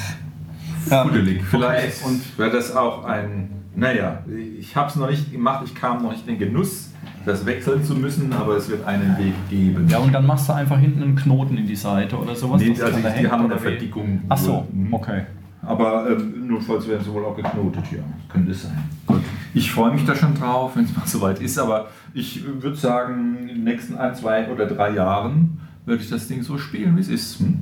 fuddelig. 0.88 1.42
Vielleicht 1.44 2.04
okay. 2.04 2.20
wäre 2.36 2.50
das 2.50 2.74
auch 2.76 3.04
ein, 3.04 3.50
naja, 3.74 4.20
ich 4.58 4.76
habe 4.76 4.88
es 4.88 4.94
noch 4.94 5.10
nicht 5.10 5.32
gemacht, 5.32 5.64
ich 5.66 5.74
kam 5.74 6.04
noch 6.04 6.12
nicht 6.12 6.26
in 6.28 6.38
den 6.38 6.48
Genuss 6.48 6.90
das 7.26 7.46
wechseln 7.46 7.82
zu 7.82 7.94
müssen, 7.94 8.32
aber 8.32 8.56
es 8.56 8.68
wird 8.68 8.86
einen 8.86 9.16
Weg 9.18 9.34
geben. 9.48 9.88
Ja, 9.88 9.98
und 9.98 10.12
dann 10.12 10.26
machst 10.26 10.48
du 10.48 10.52
einfach 10.52 10.78
hinten 10.78 11.02
einen 11.02 11.16
Knoten 11.16 11.56
in 11.56 11.66
die 11.66 11.74
Seite 11.74 12.16
oder 12.16 12.34
sowas. 12.34 12.60
Nee, 12.60 12.76
also 12.80 12.98
die, 12.98 13.28
haben 13.28 13.46
eine 13.46 13.58
Verdickung. 13.58 14.20
Ach 14.28 14.36
so, 14.36 14.68
okay. 14.90 15.22
Aber 15.62 16.06
ähm, 16.10 16.46
notfalls 16.46 16.86
werden 16.86 17.02
sie 17.02 17.10
wohl 17.12 17.24
auch 17.24 17.34
geknotet, 17.34 17.84
ja. 17.90 18.02
Könnte 18.28 18.52
es 18.52 18.64
sein. 18.64 18.78
Gut. 19.06 19.22
Ich 19.54 19.70
freue 19.70 19.92
mich 19.92 20.04
da 20.04 20.14
schon 20.14 20.34
drauf, 20.34 20.76
wenn 20.76 20.84
es 20.84 20.96
mal 20.96 21.02
soweit 21.06 21.40
ist, 21.40 21.58
aber 21.58 21.88
ich 22.12 22.44
würde 22.44 22.76
sagen, 22.76 23.38
in 23.40 23.48
den 23.48 23.64
nächsten 23.64 23.96
ein, 23.96 24.14
zwei 24.14 24.48
oder 24.50 24.66
drei 24.66 24.90
Jahren 24.90 25.60
werde 25.86 26.02
ich 26.02 26.10
das 26.10 26.28
Ding 26.28 26.42
so 26.42 26.58
spielen, 26.58 26.96
wie 26.96 27.00
es 27.00 27.08
ist. 27.08 27.40
Hm? 27.40 27.58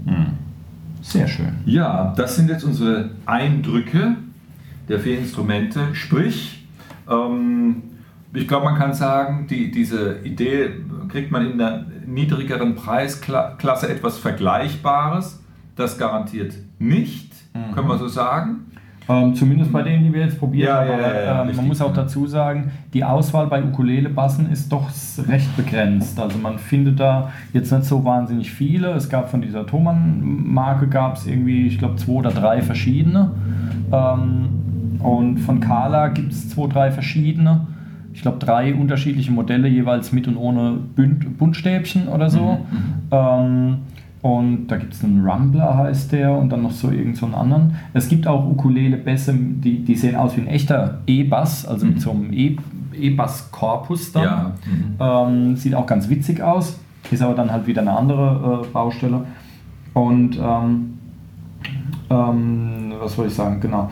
Sehr 1.02 1.26
schön. 1.26 1.54
Ja, 1.66 2.14
das 2.16 2.36
sind 2.36 2.48
jetzt 2.48 2.64
unsere 2.64 3.10
Eindrücke 3.26 4.16
der 4.88 5.00
vier 5.00 5.18
Instrumente. 5.18 5.94
Sprich, 5.94 6.66
ähm, 7.10 7.82
ich 8.32 8.48
glaube, 8.48 8.64
man 8.64 8.78
kann 8.78 8.94
sagen, 8.94 9.46
die, 9.48 9.70
diese 9.70 10.20
Idee 10.24 10.70
kriegt 11.08 11.30
man 11.30 11.50
in 11.50 11.58
der 11.58 11.86
niedrigeren 12.06 12.74
Preisklasse 12.76 13.88
etwas 13.88 14.18
Vergleichbares. 14.18 15.40
Das 15.76 15.98
garantiert 15.98 16.54
nicht, 16.78 17.32
mhm. 17.54 17.74
können 17.74 17.88
wir 17.88 17.98
so 17.98 18.08
sagen. 18.08 18.66
Ähm, 19.08 19.34
zumindest 19.34 19.72
bei 19.72 19.82
denen, 19.82 20.04
die 20.04 20.12
wir 20.12 20.22
jetzt 20.22 20.38
probiert 20.38 20.68
ja, 20.68 20.76
haben. 20.76 20.88
Ja, 20.88 21.24
ja, 21.24 21.42
ähm, 21.42 21.56
man 21.56 21.66
muss 21.66 21.80
auch 21.80 21.92
dazu 21.92 22.26
sagen, 22.26 22.70
die 22.94 23.02
Auswahl 23.04 23.46
bei 23.48 23.62
Ukulele-Bassen 23.62 24.50
ist 24.50 24.70
doch 24.72 24.88
recht 25.28 25.56
begrenzt. 25.56 26.18
Also 26.20 26.38
man 26.38 26.58
findet 26.58 27.00
da 27.00 27.30
jetzt 27.52 27.72
nicht 27.72 27.84
so 27.84 28.04
wahnsinnig 28.04 28.50
viele. 28.50 28.90
Es 28.92 29.08
gab 29.08 29.30
von 29.30 29.42
dieser 29.42 29.66
Thomann-Marke 29.66 30.86
gab 30.88 31.16
es 31.16 31.26
irgendwie, 31.26 31.66
ich 31.66 31.78
glaube, 31.78 31.96
zwei 31.96 32.12
oder 32.12 32.30
drei 32.30 32.62
verschiedene. 32.62 33.32
Ähm, 33.92 35.00
und 35.00 35.38
von 35.38 35.58
Kala 35.58 36.08
gibt 36.08 36.32
es 36.32 36.50
zwei, 36.50 36.68
drei 36.68 36.90
verschiedene 36.92 37.66
ich 38.14 38.22
glaube, 38.22 38.38
drei 38.38 38.74
unterschiedliche 38.74 39.32
Modelle, 39.32 39.68
jeweils 39.68 40.12
mit 40.12 40.28
und 40.28 40.36
ohne 40.36 40.72
Bünd 40.72 41.38
Buntstäbchen 41.38 42.08
oder 42.08 42.30
so. 42.30 42.40
Mhm. 42.40 42.78
mhm. 42.78 42.94
Ähm, 43.10 43.78
und 44.22 44.68
da 44.68 44.76
gibt 44.76 44.94
es 44.94 45.02
einen 45.02 45.26
Rumbler, 45.26 45.76
heißt 45.76 46.12
der, 46.12 46.32
und 46.32 46.48
dann 46.50 46.62
noch 46.62 46.70
so 46.70 46.90
irgendeinen 46.90 47.32
so 47.32 47.36
anderen. 47.36 47.76
Es 47.92 48.08
gibt 48.08 48.28
auch 48.28 48.48
Ukulele-Bässe, 48.48 49.34
die, 49.34 49.80
die 49.80 49.96
sehen 49.96 50.14
aus 50.14 50.36
wie 50.36 50.42
ein 50.42 50.46
echter 50.46 51.00
E-Bass, 51.08 51.66
also 51.66 51.84
mhm. 51.84 51.92
mit 51.92 52.00
so 52.00 52.12
einem 52.12 52.32
E-Bass-Korpus 52.32 54.12
dann. 54.12 54.22
Ja. 54.22 54.52
Mhm. 54.64 54.94
Ähm, 55.00 55.56
sieht 55.56 55.74
auch 55.74 55.86
ganz 55.86 56.08
witzig 56.08 56.40
aus, 56.40 56.78
ist 57.10 57.20
aber 57.20 57.34
dann 57.34 57.50
halt 57.50 57.66
wieder 57.66 57.82
eine 57.82 57.96
andere 57.96 58.62
äh, 58.62 58.66
Baustelle. 58.68 59.26
Und 59.92 60.38
ähm, 60.40 60.98
ähm 62.08 62.92
was 63.00 63.16
soll 63.16 63.26
ich 63.26 63.34
sagen, 63.34 63.60
genau. 63.60 63.90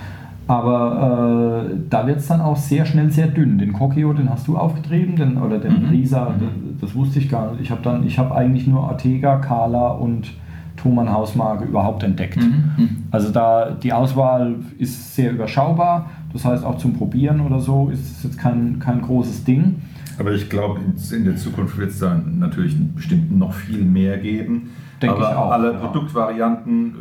Aber 0.51 1.63
äh, 1.71 1.77
da 1.89 2.09
wird 2.09 2.19
es 2.19 2.27
dann 2.27 2.41
auch 2.41 2.57
sehr 2.57 2.85
schnell 2.85 3.09
sehr 3.13 3.29
dünn. 3.29 3.59
Den 3.59 3.73
Kokio, 3.73 4.13
den 4.13 4.29
hast 4.29 4.49
du 4.49 4.57
aufgetrieben, 4.57 5.15
den, 5.15 5.39
oder 5.39 5.61
den 5.61 5.85
mhm. 5.85 5.91
Risa, 5.91 6.31
mhm. 6.31 6.41
das, 6.81 6.91
das, 6.91 6.95
wusste 6.97 7.21
ich 7.21 7.29
gar 7.29 7.53
nicht. 7.53 7.61
Ich 7.63 7.71
habe 7.71 7.83
dann, 7.83 8.05
ich 8.05 8.19
habe 8.19 8.35
eigentlich 8.35 8.67
nur 8.67 8.81
Ortega, 8.81 9.37
Kala 9.37 9.91
und 9.91 10.33
Thomann 10.77 11.13
Hausmarke 11.13 11.67
überhaupt 11.67 12.03
entdeckt. 12.03 12.39
Mhm. 12.39 12.65
mhm. 12.77 12.89
Also 13.13 13.31
da 13.31 13.71
die 13.71 13.93
Auswahl 13.93 14.57
ist 14.77 15.15
sehr 15.15 15.31
überschaubar. 15.31 16.11
Das 16.33 16.45
heißt 16.45 16.65
auch 16.65 16.79
zum 16.79 16.95
Probieren 16.95 17.43
oder 17.43 17.61
so 17.61 17.89
ist 17.93 18.01
es 18.01 18.25
jetzt 18.25 18.39
kein, 18.39 18.81
kein 18.81 19.03
großes 19.03 19.45
Ding. 19.45 19.77
Aber 20.19 20.33
ich 20.33 20.51
glaube, 20.51 20.81
in 21.13 21.25
der 21.25 21.37
Zukunft 21.37 21.79
wird 21.79 21.91
es 21.91 22.01
dann 22.01 22.41
natürlich 22.41 22.77
bestimmt 22.93 23.39
noch 23.39 23.53
viel 23.53 23.85
mehr 23.85 24.19
geben. 24.19 24.71
Denke 25.01 25.15
Aber 25.15 25.31
ich 25.31 25.37
auch. 25.37 25.51
Alle 25.53 25.75
Produktvarianten 25.75 26.95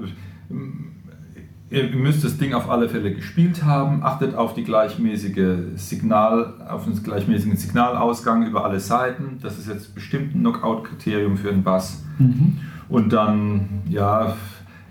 Ihr 1.71 1.87
müsst 1.95 2.23
das 2.23 2.37
Ding 2.37 2.55
auf 2.55 2.67
alle 2.67 2.89
Fälle 2.89 3.13
gespielt 3.13 3.63
haben. 3.63 4.03
Achtet 4.03 4.35
auf 4.35 4.55
die 4.55 4.63
gleichmäßige 4.63 5.75
Signal, 5.75 6.55
auf 6.67 6.85
den 6.85 7.01
gleichmäßigen 7.01 7.57
Signalausgang 7.57 8.43
über 8.43 8.65
alle 8.65 8.79
Seiten. 8.79 9.37
Das 9.41 9.59
ist 9.59 9.67
jetzt 9.67 9.93
bestimmt 9.93 10.33
ein 10.33 10.39
Knockout-Kriterium 10.39 11.37
für 11.37 11.49
einen 11.49 11.63
Bass. 11.63 12.03
Mhm. 12.17 12.57
Und 12.89 13.13
dann, 13.13 13.83
ja, 13.87 14.35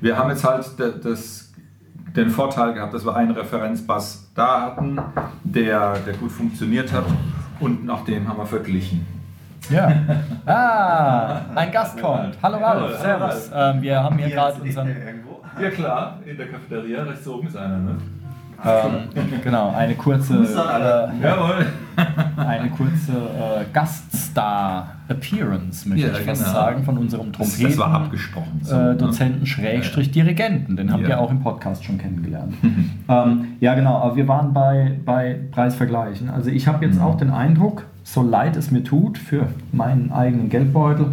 wir 0.00 0.16
haben 0.16 0.30
jetzt 0.30 0.44
halt 0.44 0.66
das, 1.02 1.52
den 2.14 2.30
Vorteil 2.30 2.74
gehabt, 2.74 2.94
dass 2.94 3.04
wir 3.04 3.16
einen 3.16 3.32
Referenzbass 3.32 4.30
da 4.36 4.60
hatten, 4.60 5.00
der, 5.42 5.94
der 6.06 6.14
gut 6.14 6.30
funktioniert 6.30 6.92
hat. 6.92 7.06
Und 7.58 7.84
nach 7.84 8.04
dem 8.04 8.28
haben 8.28 8.38
wir 8.38 8.46
verglichen. 8.46 9.04
Ja. 9.68 9.92
Ah, 10.46 11.40
ein 11.54 11.72
Gast 11.72 12.00
kommt. 12.00 12.38
Hallo 12.42 12.56
Ralf, 12.58 13.00
Servus. 13.00 13.50
Ähm, 13.52 13.82
wir 13.82 14.02
haben 14.02 14.16
hier 14.16 14.30
gerade 14.30 14.62
unseren 14.62 14.88
ja 15.62 15.70
klar, 15.70 16.18
in 16.26 16.36
der 16.36 16.46
Cafeteria 16.48 17.02
rechts 17.04 17.26
oben 17.28 17.46
ist 17.48 17.56
einer, 17.56 17.78
ne? 17.78 17.96
ähm, 18.64 19.40
genau, 19.44 19.72
eine 19.76 19.94
kurze, 19.94 20.34
äh, 20.34 21.08
eine 22.40 22.70
kurze 22.70 23.12
äh, 23.12 23.64
Gaststar-Appearance, 23.72 25.88
möchte 25.88 26.06
Ja, 26.08 26.12
ich 26.12 26.20
fast 26.24 26.42
genau. 26.44 26.54
sagen, 26.56 26.82
von 26.84 26.98
unserem 26.98 27.32
Das, 27.32 27.38
Trompeten. 27.38 27.64
das 27.68 27.78
war 27.78 27.92
abgesprochen. 27.92 28.60
so, 28.62 28.74
äh, 28.74 28.78
ne? 28.78 28.94
Dozenten 28.96 29.46
Schrägstrich 29.46 30.10
Dirigenten, 30.10 30.76
den 30.76 30.92
habt 30.92 31.02
Ja. 31.04 31.08
ihr 31.10 31.20
auch 31.20 31.30
im 31.30 31.40
Podcast 31.40 31.84
schon 31.84 31.98
kennengelernt. 31.98 32.54
ähm, 33.08 33.44
ja, 33.60 33.74
genau, 33.74 33.98
aber 33.98 34.16
wir 34.16 34.28
waren 34.28 34.52
bei, 34.52 34.98
bei 35.04 35.38
Preisvergleichen. 35.52 36.30
Also 36.30 36.50
ich 36.50 36.66
habe 36.66 36.84
jetzt 36.84 36.96
Mhm. 36.96 37.02
auch 37.02 37.16
den 37.16 37.30
Eindruck, 37.30 37.84
so 38.04 38.22
leid 38.22 38.56
es 38.56 38.70
mir 38.70 38.82
tut 38.84 39.18
für 39.18 39.46
meinen 39.72 40.12
eigenen 40.12 40.48
Geldbeutel, 40.48 41.12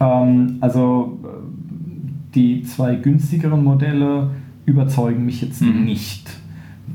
ähm, 0.00 0.58
also 0.60 1.17
die 2.34 2.62
zwei 2.62 2.94
günstigeren 2.96 3.62
Modelle 3.64 4.30
überzeugen 4.66 5.24
mich 5.24 5.40
jetzt 5.40 5.62
Mhm. 5.62 5.84
nicht, 5.84 6.28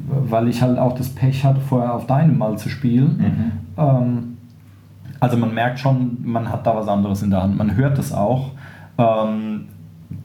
weil 0.07 0.47
ich 0.47 0.61
halt 0.61 0.77
auch 0.77 0.93
das 0.93 1.09
Pech 1.09 1.43
hatte, 1.43 1.59
vorher 1.61 1.93
auf 1.93 2.05
deinem 2.07 2.37
mal 2.37 2.57
zu 2.57 2.69
spielen. 2.69 3.17
Mhm. 3.17 3.51
Ähm, 3.83 4.37
also 5.19 5.37
man 5.37 5.53
merkt 5.53 5.79
schon, 5.79 6.17
man 6.23 6.49
hat 6.49 6.67
da 6.67 6.75
was 6.75 6.87
anderes 6.87 7.23
in 7.23 7.29
der 7.29 7.43
Hand. 7.43 7.57
Man 7.57 7.75
hört 7.75 7.97
das 7.97 8.11
auch. 8.13 8.51
Ähm, 8.97 9.65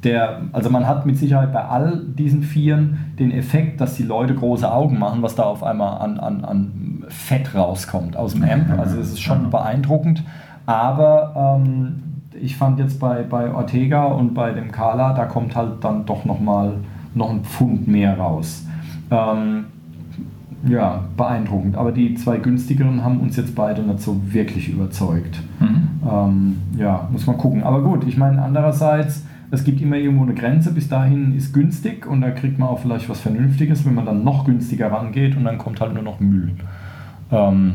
der, 0.04 0.42
also 0.52 0.68
man 0.70 0.86
hat 0.86 1.06
mit 1.06 1.16
Sicherheit 1.16 1.52
bei 1.52 1.64
all 1.64 2.02
diesen 2.04 2.42
Vieren 2.42 2.98
den 3.18 3.30
Effekt, 3.30 3.80
dass 3.80 3.94
die 3.96 4.02
Leute 4.02 4.34
große 4.34 4.70
Augen 4.70 4.98
machen, 4.98 5.22
was 5.22 5.34
da 5.34 5.44
auf 5.44 5.62
einmal 5.62 5.98
an, 6.02 6.18
an, 6.20 6.44
an 6.44 7.04
Fett 7.09 7.54
rauskommt 7.54 8.16
aus 8.16 8.34
dem 8.34 8.42
Amp. 8.42 8.78
Also 8.78 8.98
es 9.00 9.09
ist 9.12 9.20
schon 9.20 9.50
beeindruckend. 9.50 10.22
Aber 10.66 11.59
ähm, 11.64 12.02
ich 12.41 12.57
fand 12.57 12.78
jetzt 12.78 12.99
bei, 13.01 13.22
bei 13.22 13.53
Ortega 13.53 14.05
und 14.05 14.34
bei 14.34 14.53
dem 14.53 14.72
Kala, 14.72 15.12
da 15.12 15.26
kommt 15.26 15.57
halt 15.57 15.82
dann 15.82 16.07
doch 16.07 16.24
nochmal 16.24 16.74
noch 17.14 17.30
ein 17.30 17.43
Pfund 17.43 17.89
mehr 17.89 18.18
raus. 18.18 18.66
Ähm, 19.11 19.64
ja, 20.66 21.05
beeindruckend. 21.16 21.76
Aber 21.76 21.93
die 21.93 22.14
zwei 22.14 22.39
günstigeren 22.39 23.05
haben 23.05 23.20
uns 23.20 23.36
jetzt 23.36 23.55
beide 23.55 23.82
nicht 23.82 24.01
so 24.01 24.20
wirklich 24.32 24.68
überzeugt. 24.68 25.41
Mhm. 25.61 25.89
Ähm, 26.09 26.57
ja, 26.76 27.09
muss 27.12 27.26
man 27.26 27.39
gucken. 27.39 27.62
Aber 27.62 27.82
gut, 27.82 28.05
ich 28.07 28.16
meine, 28.16 28.43
andererseits, 28.43 29.24
es 29.51 29.64
gibt 29.64 29.80
immer 29.80 29.97
irgendwo 29.97 30.24
eine 30.24 30.34
Grenze. 30.34 30.72
Bis 30.72 30.89
dahin 30.89 31.34
ist 31.34 31.53
günstig 31.53 32.07
und 32.07 32.20
da 32.20 32.30
kriegt 32.30 32.59
man 32.59 32.68
auch 32.68 32.80
vielleicht 32.80 33.09
was 33.09 33.20
Vernünftiges, 33.20 33.84
wenn 33.86 33.95
man 33.95 34.07
dann 34.07 34.24
noch 34.24 34.45
günstiger 34.45 34.91
rangeht 34.91 35.36
und 35.36 35.45
dann 35.45 35.59
kommt 35.59 35.80
halt 35.80 35.95
nur 35.95 36.03
noch 36.03 36.20
Müll. 36.20 36.53
Ähm, 37.30 37.74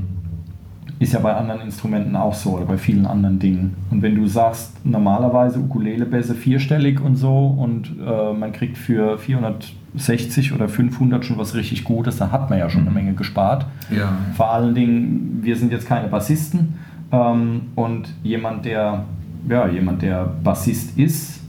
ist 1.03 1.13
ja 1.13 1.19
bei 1.19 1.33
anderen 1.33 1.61
Instrumenten 1.61 2.15
auch 2.15 2.33
so 2.33 2.51
oder 2.51 2.65
bei 2.65 2.77
vielen 2.77 3.05
anderen 3.05 3.37
Dingen. 3.37 3.75
Und 3.91 4.01
wenn 4.01 4.15
du 4.15 4.25
sagst, 4.25 4.85
normalerweise 4.85 5.59
Ukulele-Bässe 5.59 6.33
vierstellig 6.33 6.99
und 7.01 7.15
so 7.17 7.47
und 7.47 7.93
äh, 8.05 8.33
man 8.33 8.51
kriegt 8.53 8.77
für 8.77 9.17
460 9.17 10.53
oder 10.53 10.69
500 10.69 11.25
schon 11.25 11.37
was 11.37 11.55
richtig 11.55 11.83
Gutes, 11.83 12.17
dann 12.17 12.31
hat 12.31 12.49
man 12.49 12.59
ja 12.59 12.69
schon 12.69 12.81
eine 12.81 12.91
Menge 12.91 13.13
gespart. 13.13 13.65
Ja. 13.95 14.13
Vor 14.35 14.51
allen 14.51 14.73
Dingen, 14.73 15.39
wir 15.41 15.55
sind 15.55 15.71
jetzt 15.71 15.87
keine 15.87 16.07
Bassisten 16.07 16.75
ähm, 17.11 17.61
und 17.75 18.13
jemand, 18.23 18.65
der, 18.65 19.03
ja, 19.49 19.67
jemand, 19.67 20.01
der 20.01 20.25
Bassist 20.43 20.97
ist, 20.97 21.41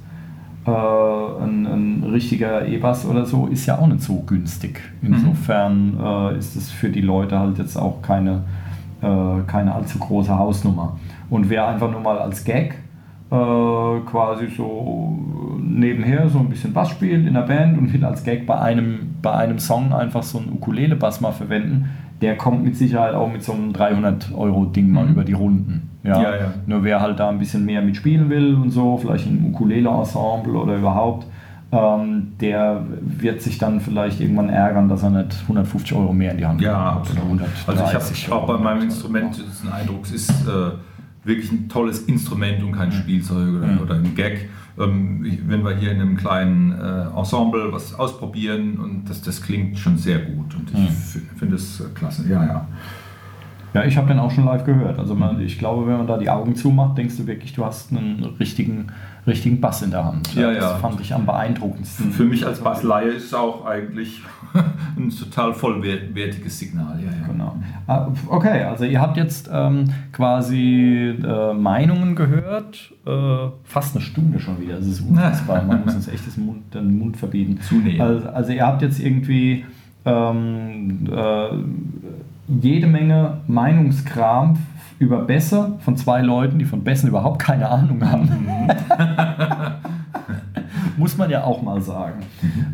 äh, 0.66 0.70
ein, 0.70 1.66
ein 1.66 2.04
richtiger 2.10 2.66
E-Bass 2.66 3.04
oder 3.04 3.26
so, 3.26 3.46
ist 3.46 3.66
ja 3.66 3.78
auch 3.78 3.86
nicht 3.86 4.02
so 4.02 4.16
günstig. 4.26 4.80
Insofern 5.02 5.98
äh, 6.02 6.38
ist 6.38 6.56
es 6.56 6.70
für 6.70 6.88
die 6.88 7.02
Leute 7.02 7.38
halt 7.38 7.58
jetzt 7.58 7.76
auch 7.76 8.00
keine, 8.02 8.42
keine 9.46 9.74
allzu 9.74 9.98
große 9.98 10.36
Hausnummer. 10.36 10.96
Und 11.30 11.50
wer 11.50 11.66
einfach 11.68 11.90
nur 11.90 12.00
mal 12.00 12.18
als 12.18 12.44
Gag 12.44 12.74
äh, 13.30 14.00
quasi 14.06 14.46
so 14.56 15.18
nebenher 15.60 16.28
so 16.28 16.38
ein 16.38 16.48
bisschen 16.48 16.72
Bass 16.72 16.90
spielt 16.90 17.26
in 17.26 17.34
der 17.34 17.42
Band 17.42 17.78
und 17.78 17.92
will 17.92 18.04
als 18.04 18.22
Gag 18.24 18.46
bei 18.46 18.58
einem, 18.58 19.14
bei 19.22 19.32
einem 19.32 19.58
Song 19.58 19.92
einfach 19.92 20.22
so 20.22 20.38
einen 20.38 20.52
Ukulele-Bass 20.52 21.20
mal 21.20 21.32
verwenden, 21.32 21.88
der 22.20 22.36
kommt 22.36 22.62
mit 22.64 22.76
Sicherheit 22.76 23.14
auch 23.14 23.30
mit 23.30 23.42
so 23.42 23.52
einem 23.52 23.72
300-Euro-Ding 23.72 24.90
mal 24.90 25.04
Mhm. 25.06 25.12
über 25.12 25.24
die 25.24 25.32
Runden. 25.32 25.90
Ja? 26.04 26.22
Ja, 26.22 26.30
ja. 26.36 26.54
Nur 26.66 26.84
wer 26.84 27.00
halt 27.00 27.18
da 27.18 27.28
ein 27.28 27.38
bisschen 27.38 27.64
mehr 27.64 27.82
mitspielen 27.82 28.28
will 28.30 28.54
und 28.54 28.70
so, 28.70 28.96
vielleicht 28.98 29.26
ein 29.26 29.44
Ukulele-Ensemble 29.52 30.54
oder 30.56 30.76
überhaupt, 30.76 31.26
ähm, 31.74 32.32
der 32.40 32.84
wird 33.00 33.42
sich 33.42 33.58
dann 33.58 33.80
vielleicht 33.80 34.20
irgendwann 34.20 34.48
ärgern, 34.48 34.88
dass 34.88 35.02
er 35.02 35.10
nicht 35.10 35.36
150 35.42 35.92
Euro 35.96 36.12
mehr 36.12 36.32
in 36.32 36.38
die 36.38 36.46
Hand 36.46 36.60
Ja, 36.60 36.92
bekommt 37.00 37.10
absolut. 37.18 37.40
oder 37.40 37.44
Also 37.66 37.72
ich 37.72 37.78
130 37.88 38.26
habe 38.30 38.36
auch 38.42 38.46
bei 38.46 38.58
meinem 38.58 38.82
Instrument 38.82 39.36
den 39.62 39.72
Eindruck, 39.72 40.04
es 40.04 40.12
ist 40.12 40.30
äh, 40.46 40.70
wirklich 41.24 41.50
ein 41.52 41.68
tolles 41.68 42.00
Instrument 42.02 42.62
und 42.62 42.72
kein 42.72 42.92
Spielzeug 42.92 43.54
oder, 43.56 43.66
Mhm. 43.66 43.78
oder 43.80 43.94
ein 43.96 44.14
Gag. 44.14 44.48
Ähm, 44.78 45.24
wenn 45.46 45.64
wir 45.64 45.76
hier 45.76 45.92
in 45.92 46.00
einem 46.00 46.16
kleinen 46.16 46.72
äh, 46.72 47.06
Ensemble 47.18 47.72
was 47.72 47.94
ausprobieren 47.94 48.78
und 48.78 49.04
das, 49.08 49.22
das 49.22 49.40
klingt 49.40 49.78
schon 49.78 49.96
sehr 49.98 50.18
gut 50.18 50.54
und 50.54 50.70
ich 50.72 50.78
Mhm. 50.78 51.22
finde 51.38 51.56
es 51.56 51.82
klasse. 51.94 52.24
Ja, 52.28 52.44
ja. 52.44 52.68
Ja, 53.74 53.84
ich 53.84 53.96
habe 53.96 54.06
den 54.06 54.20
auch 54.20 54.30
schon 54.30 54.44
live 54.44 54.64
gehört. 54.64 55.00
Also 55.00 55.16
man, 55.16 55.40
ich 55.40 55.58
glaube, 55.58 55.88
wenn 55.88 55.96
man 55.96 56.06
da 56.06 56.16
die 56.16 56.30
Augen 56.30 56.54
zumacht, 56.54 56.96
denkst 56.96 57.16
du 57.16 57.26
wirklich, 57.26 57.54
du 57.54 57.64
hast 57.64 57.90
einen 57.90 58.24
richtigen, 58.38 58.86
richtigen 59.26 59.60
Bass 59.60 59.82
in 59.82 59.90
der 59.90 60.04
Hand. 60.04 60.32
Ja, 60.36 60.52
das 60.52 60.62
ja. 60.62 60.76
fand 60.76 61.00
ich 61.00 61.12
am 61.12 61.26
beeindruckendsten. 61.26 62.12
Für 62.12 62.22
mich 62.22 62.46
als 62.46 62.60
Bassleihe 62.60 63.08
ist 63.08 63.24
es 63.24 63.34
auch 63.34 63.66
eigentlich 63.66 64.22
ein 64.96 65.10
total 65.10 65.54
vollwertiges 65.54 66.56
Signal. 66.56 67.00
Ja, 67.00 67.10
ja. 67.10 67.26
Genau. 67.26 67.56
Ah, 67.88 68.06
Okay, 68.28 68.62
also 68.62 68.84
ihr 68.84 69.00
habt 69.00 69.16
jetzt 69.16 69.50
ähm, 69.52 69.92
quasi 70.12 71.12
äh, 71.20 71.52
Meinungen 71.52 72.14
gehört, 72.14 72.92
äh, 73.04 73.48
fast 73.64 73.96
eine 73.96 74.04
Stunde 74.04 74.38
schon 74.38 74.60
wieder. 74.60 74.76
Das 74.76 74.86
ist 74.86 75.00
unfassbar. 75.00 75.64
Man 75.64 75.84
muss 75.84 75.96
uns 75.96 76.06
echt 76.06 76.24
das 76.28 76.36
Mund, 76.36 76.72
den 76.72 76.96
Mund 76.96 77.16
verbieten. 77.16 77.60
Zunehmen. 77.60 78.00
Also, 78.00 78.28
also 78.28 78.52
ihr 78.52 78.64
habt 78.64 78.82
jetzt 78.82 79.00
irgendwie 79.00 79.64
ähm, 80.04 81.08
äh, 81.10 81.48
jede 82.48 82.86
Menge 82.86 83.38
Meinungskram 83.46 84.58
über 84.98 85.22
Bässe 85.22 85.74
von 85.80 85.96
zwei 85.96 86.22
Leuten, 86.22 86.58
die 86.58 86.64
von 86.64 86.84
Bässen 86.84 87.08
überhaupt 87.08 87.40
keine 87.40 87.68
Ahnung 87.68 88.02
haben. 88.08 88.28
Muss 90.96 91.16
man 91.18 91.30
ja 91.30 91.44
auch 91.44 91.62
mal 91.62 91.80
sagen. 91.80 92.20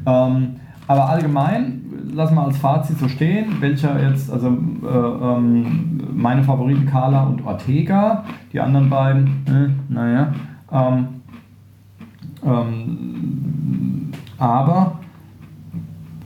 Ähm, 0.07 0.57
aber 0.87 1.09
allgemein, 1.09 1.83
lassen 2.13 2.35
wir 2.35 2.45
als 2.45 2.59
Fazit 2.59 2.99
so 2.99 3.09
stehen, 3.09 3.61
welcher 3.61 4.01
jetzt, 4.03 4.31
also 4.31 4.49
äh, 4.49 4.89
ähm, 4.89 6.01
meine 6.15 6.43
Favoriten 6.43 6.87
Carla 6.87 7.23
und 7.25 7.47
Ortega, 7.47 8.25
die 8.53 8.61
anderen 8.61 8.91
beiden, 8.91 9.27
äh, 9.47 9.93
naja. 9.93 10.33
Ähm, 10.73 11.09
ähm, 12.45 14.11
aber 14.39 15.00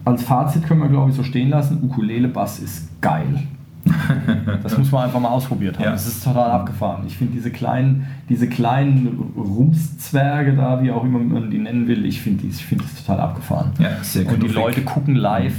als 0.05 0.23
Fazit 0.23 0.65
können 0.65 0.81
wir, 0.81 0.89
glaube 0.89 1.11
ich, 1.11 1.17
so 1.17 1.23
stehen 1.23 1.51
lassen, 1.51 1.83
Ukulele-Bass 1.83 2.61
ist 2.61 3.01
geil. 3.01 3.43
Das 4.63 4.79
muss 4.79 4.91
man 4.91 5.05
einfach 5.05 5.21
mal 5.21 5.29
ausprobiert 5.29 5.77
haben. 5.77 5.85
Ja. 5.85 5.93
Das 5.93 6.07
ist 6.07 6.25
total 6.25 6.51
abgefahren. 6.51 7.05
Ich 7.07 7.19
finde 7.19 7.35
diese 7.35 7.51
kleinen, 7.51 8.07
diese 8.29 8.49
kleinen 8.49 9.33
Rumszwerge 9.37 10.55
da, 10.55 10.83
wie 10.83 10.91
auch 10.91 11.05
immer 11.05 11.19
man 11.19 11.51
die 11.51 11.59
nennen 11.59 11.87
will, 11.87 12.07
ich 12.07 12.23
finde 12.23 12.47
ich 12.47 12.65
find 12.65 12.83
das 12.83 12.95
total 12.95 13.21
abgefahren. 13.21 13.73
Ja, 13.79 13.91
sehr 14.03 14.27
Und 14.27 14.43
die. 14.43 14.49
Leute 14.49 14.83
gucken 14.83 15.17
live, 15.17 15.57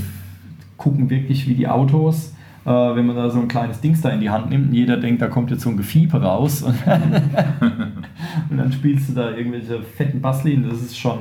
gucken 0.77 1.09
wirklich 1.09 1.47
wie 1.47 1.53
die 1.53 1.67
Autos. 1.67 2.33
Äh, 2.65 2.69
wenn 2.69 3.05
man 3.05 3.15
da 3.15 3.29
so 3.29 3.39
ein 3.39 3.47
kleines 3.47 3.79
Dings 3.79 4.01
da 4.01 4.09
in 4.09 4.21
die 4.21 4.31
Hand 4.31 4.49
nimmt 4.49 4.69
und 4.69 4.73
jeder 4.73 4.97
denkt, 4.97 5.21
da 5.21 5.27
kommt 5.27 5.51
jetzt 5.51 5.61
so 5.61 5.69
ein 5.69 5.77
Gefiepe 5.77 6.19
raus 6.19 6.63
und, 6.63 6.75
und 8.49 8.57
dann 8.57 8.71
spielst 8.71 9.09
du 9.09 9.13
da 9.13 9.29
irgendwelche 9.31 9.83
fetten 9.83 10.19
Basslinien. 10.19 10.67
Das 10.67 10.81
ist 10.81 10.97
schon 10.97 11.19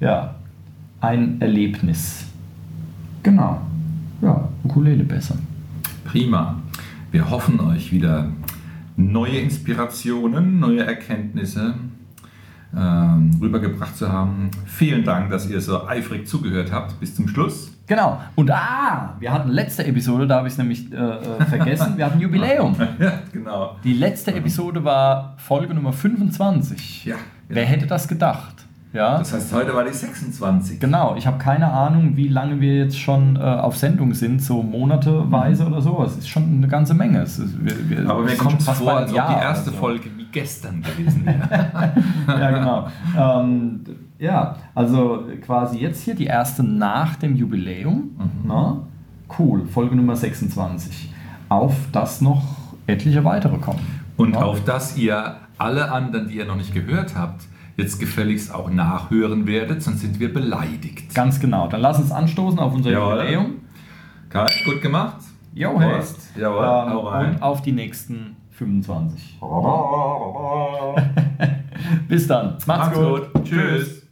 ja, 0.00 0.34
ein 1.00 1.40
Erlebnis. 1.40 2.29
Genau. 3.22 3.60
Ja, 4.22 4.48
Ukulele 4.64 5.04
besser. 5.04 5.36
Prima. 6.04 6.60
Wir 7.10 7.28
hoffen 7.30 7.60
euch 7.60 7.92
wieder 7.92 8.28
neue 8.96 9.38
Inspirationen, 9.38 10.60
neue 10.60 10.84
Erkenntnisse 10.84 11.74
ähm, 12.76 13.30
rübergebracht 13.40 13.96
zu 13.96 14.10
haben. 14.12 14.50
Vielen 14.66 15.04
Dank, 15.04 15.30
dass 15.30 15.48
ihr 15.48 15.60
so 15.60 15.86
eifrig 15.86 16.28
zugehört 16.28 16.72
habt 16.72 16.98
bis 17.00 17.14
zum 17.14 17.28
Schluss. 17.28 17.76
Genau. 17.86 18.20
Und 18.36 18.50
ah, 18.52 19.16
wir 19.18 19.32
hatten 19.32 19.50
letzte 19.50 19.84
Episode, 19.84 20.26
da 20.26 20.36
habe 20.36 20.46
ich 20.46 20.54
es 20.54 20.58
nämlich 20.58 20.92
äh, 20.92 20.96
äh, 20.96 21.44
vergessen, 21.46 21.94
wir 21.96 22.06
hatten 22.06 22.20
Jubiläum. 22.20 22.76
ja, 23.00 23.14
genau. 23.32 23.76
Die 23.82 23.94
letzte 23.94 24.32
Episode 24.32 24.84
war 24.84 25.34
Folge 25.38 25.74
Nummer 25.74 25.92
25. 25.92 27.06
Ja, 27.06 27.16
Wer 27.48 27.64
hätte 27.64 27.86
das 27.88 28.06
gedacht? 28.06 28.64
Ja. 28.92 29.18
Das 29.18 29.32
heißt, 29.32 29.52
heute 29.52 29.72
war 29.74 29.84
die 29.84 29.92
26. 29.92 30.80
Genau, 30.80 31.14
ich 31.16 31.24
habe 31.26 31.38
keine 31.38 31.70
Ahnung, 31.72 32.16
wie 32.16 32.26
lange 32.26 32.60
wir 32.60 32.76
jetzt 32.76 32.98
schon 32.98 33.36
äh, 33.36 33.38
auf 33.40 33.76
Sendung 33.76 34.14
sind, 34.14 34.42
so 34.42 34.62
monateweise 34.64 35.64
oder 35.66 35.80
so. 35.80 36.02
Es 36.04 36.16
ist 36.16 36.28
schon 36.28 36.42
eine 36.42 36.66
ganze 36.66 36.94
Menge. 36.94 37.22
Ist, 37.22 37.40
wir, 37.64 37.88
wir 37.88 38.10
Aber 38.10 38.22
mir 38.24 38.36
kommt 38.36 38.60
es 38.60 38.68
vor, 38.68 38.92
als 38.96 39.10
ob 39.12 39.16
die 39.28 39.32
erste 39.42 39.70
so. 39.70 39.76
Folge 39.76 40.10
wie 40.16 40.26
gestern 40.32 40.82
gewesen 40.82 41.24
wäre. 41.24 41.92
Ja, 42.26 42.50
genau. 42.50 42.88
ähm, 43.40 43.80
ja, 44.18 44.56
also 44.74 45.24
quasi 45.44 45.78
jetzt 45.78 46.02
hier 46.02 46.14
die 46.16 46.26
erste 46.26 46.62
nach 46.64 47.14
dem 47.16 47.36
Jubiläum. 47.36 48.10
Na? 48.44 48.78
Cool, 49.38 49.66
Folge 49.66 49.94
Nummer 49.94 50.16
26. 50.16 51.12
Auf 51.48 51.74
das 51.92 52.20
noch 52.20 52.42
etliche 52.88 53.24
weitere 53.24 53.58
kommen. 53.58 53.80
Und 54.16 54.34
Ja. 54.34 54.42
auf 54.42 54.64
dass 54.64 54.96
ihr 54.96 55.36
alle 55.58 55.92
anderen, 55.92 56.26
die 56.28 56.36
ihr 56.38 56.44
noch 56.46 56.56
nicht 56.56 56.74
gehört 56.74 57.14
habt, 57.16 57.44
jetzt 57.80 57.98
gefälligst 57.98 58.54
auch 58.54 58.70
nachhören 58.70 59.46
werdet, 59.46 59.82
sonst 59.82 60.00
sind 60.00 60.20
wir 60.20 60.32
beleidigt. 60.32 61.14
Ganz 61.14 61.40
genau. 61.40 61.66
Dann 61.68 61.80
lass 61.80 61.98
uns 61.98 62.12
anstoßen 62.12 62.58
auf 62.58 62.74
unser 62.74 62.90
Jawohl. 62.90 63.18
Jubiläum. 63.20 63.54
Kai, 64.28 64.46
gut 64.64 64.80
gemacht. 64.82 65.16
Jo. 65.54 65.80
Hest. 65.80 66.30
Jawohl, 66.38 66.64
Ähm, 66.64 66.92
hau 66.94 67.00
rein. 67.08 67.34
und 67.34 67.42
auf 67.42 67.62
die 67.62 67.72
nächsten 67.72 68.36
25. 68.50 69.38
Bis 72.08 72.26
dann. 72.28 72.46
Macht's, 72.52 72.66
Macht's 72.66 72.98
gut. 72.98 73.32
gut. 73.34 73.44
Tschüss. 73.44 74.06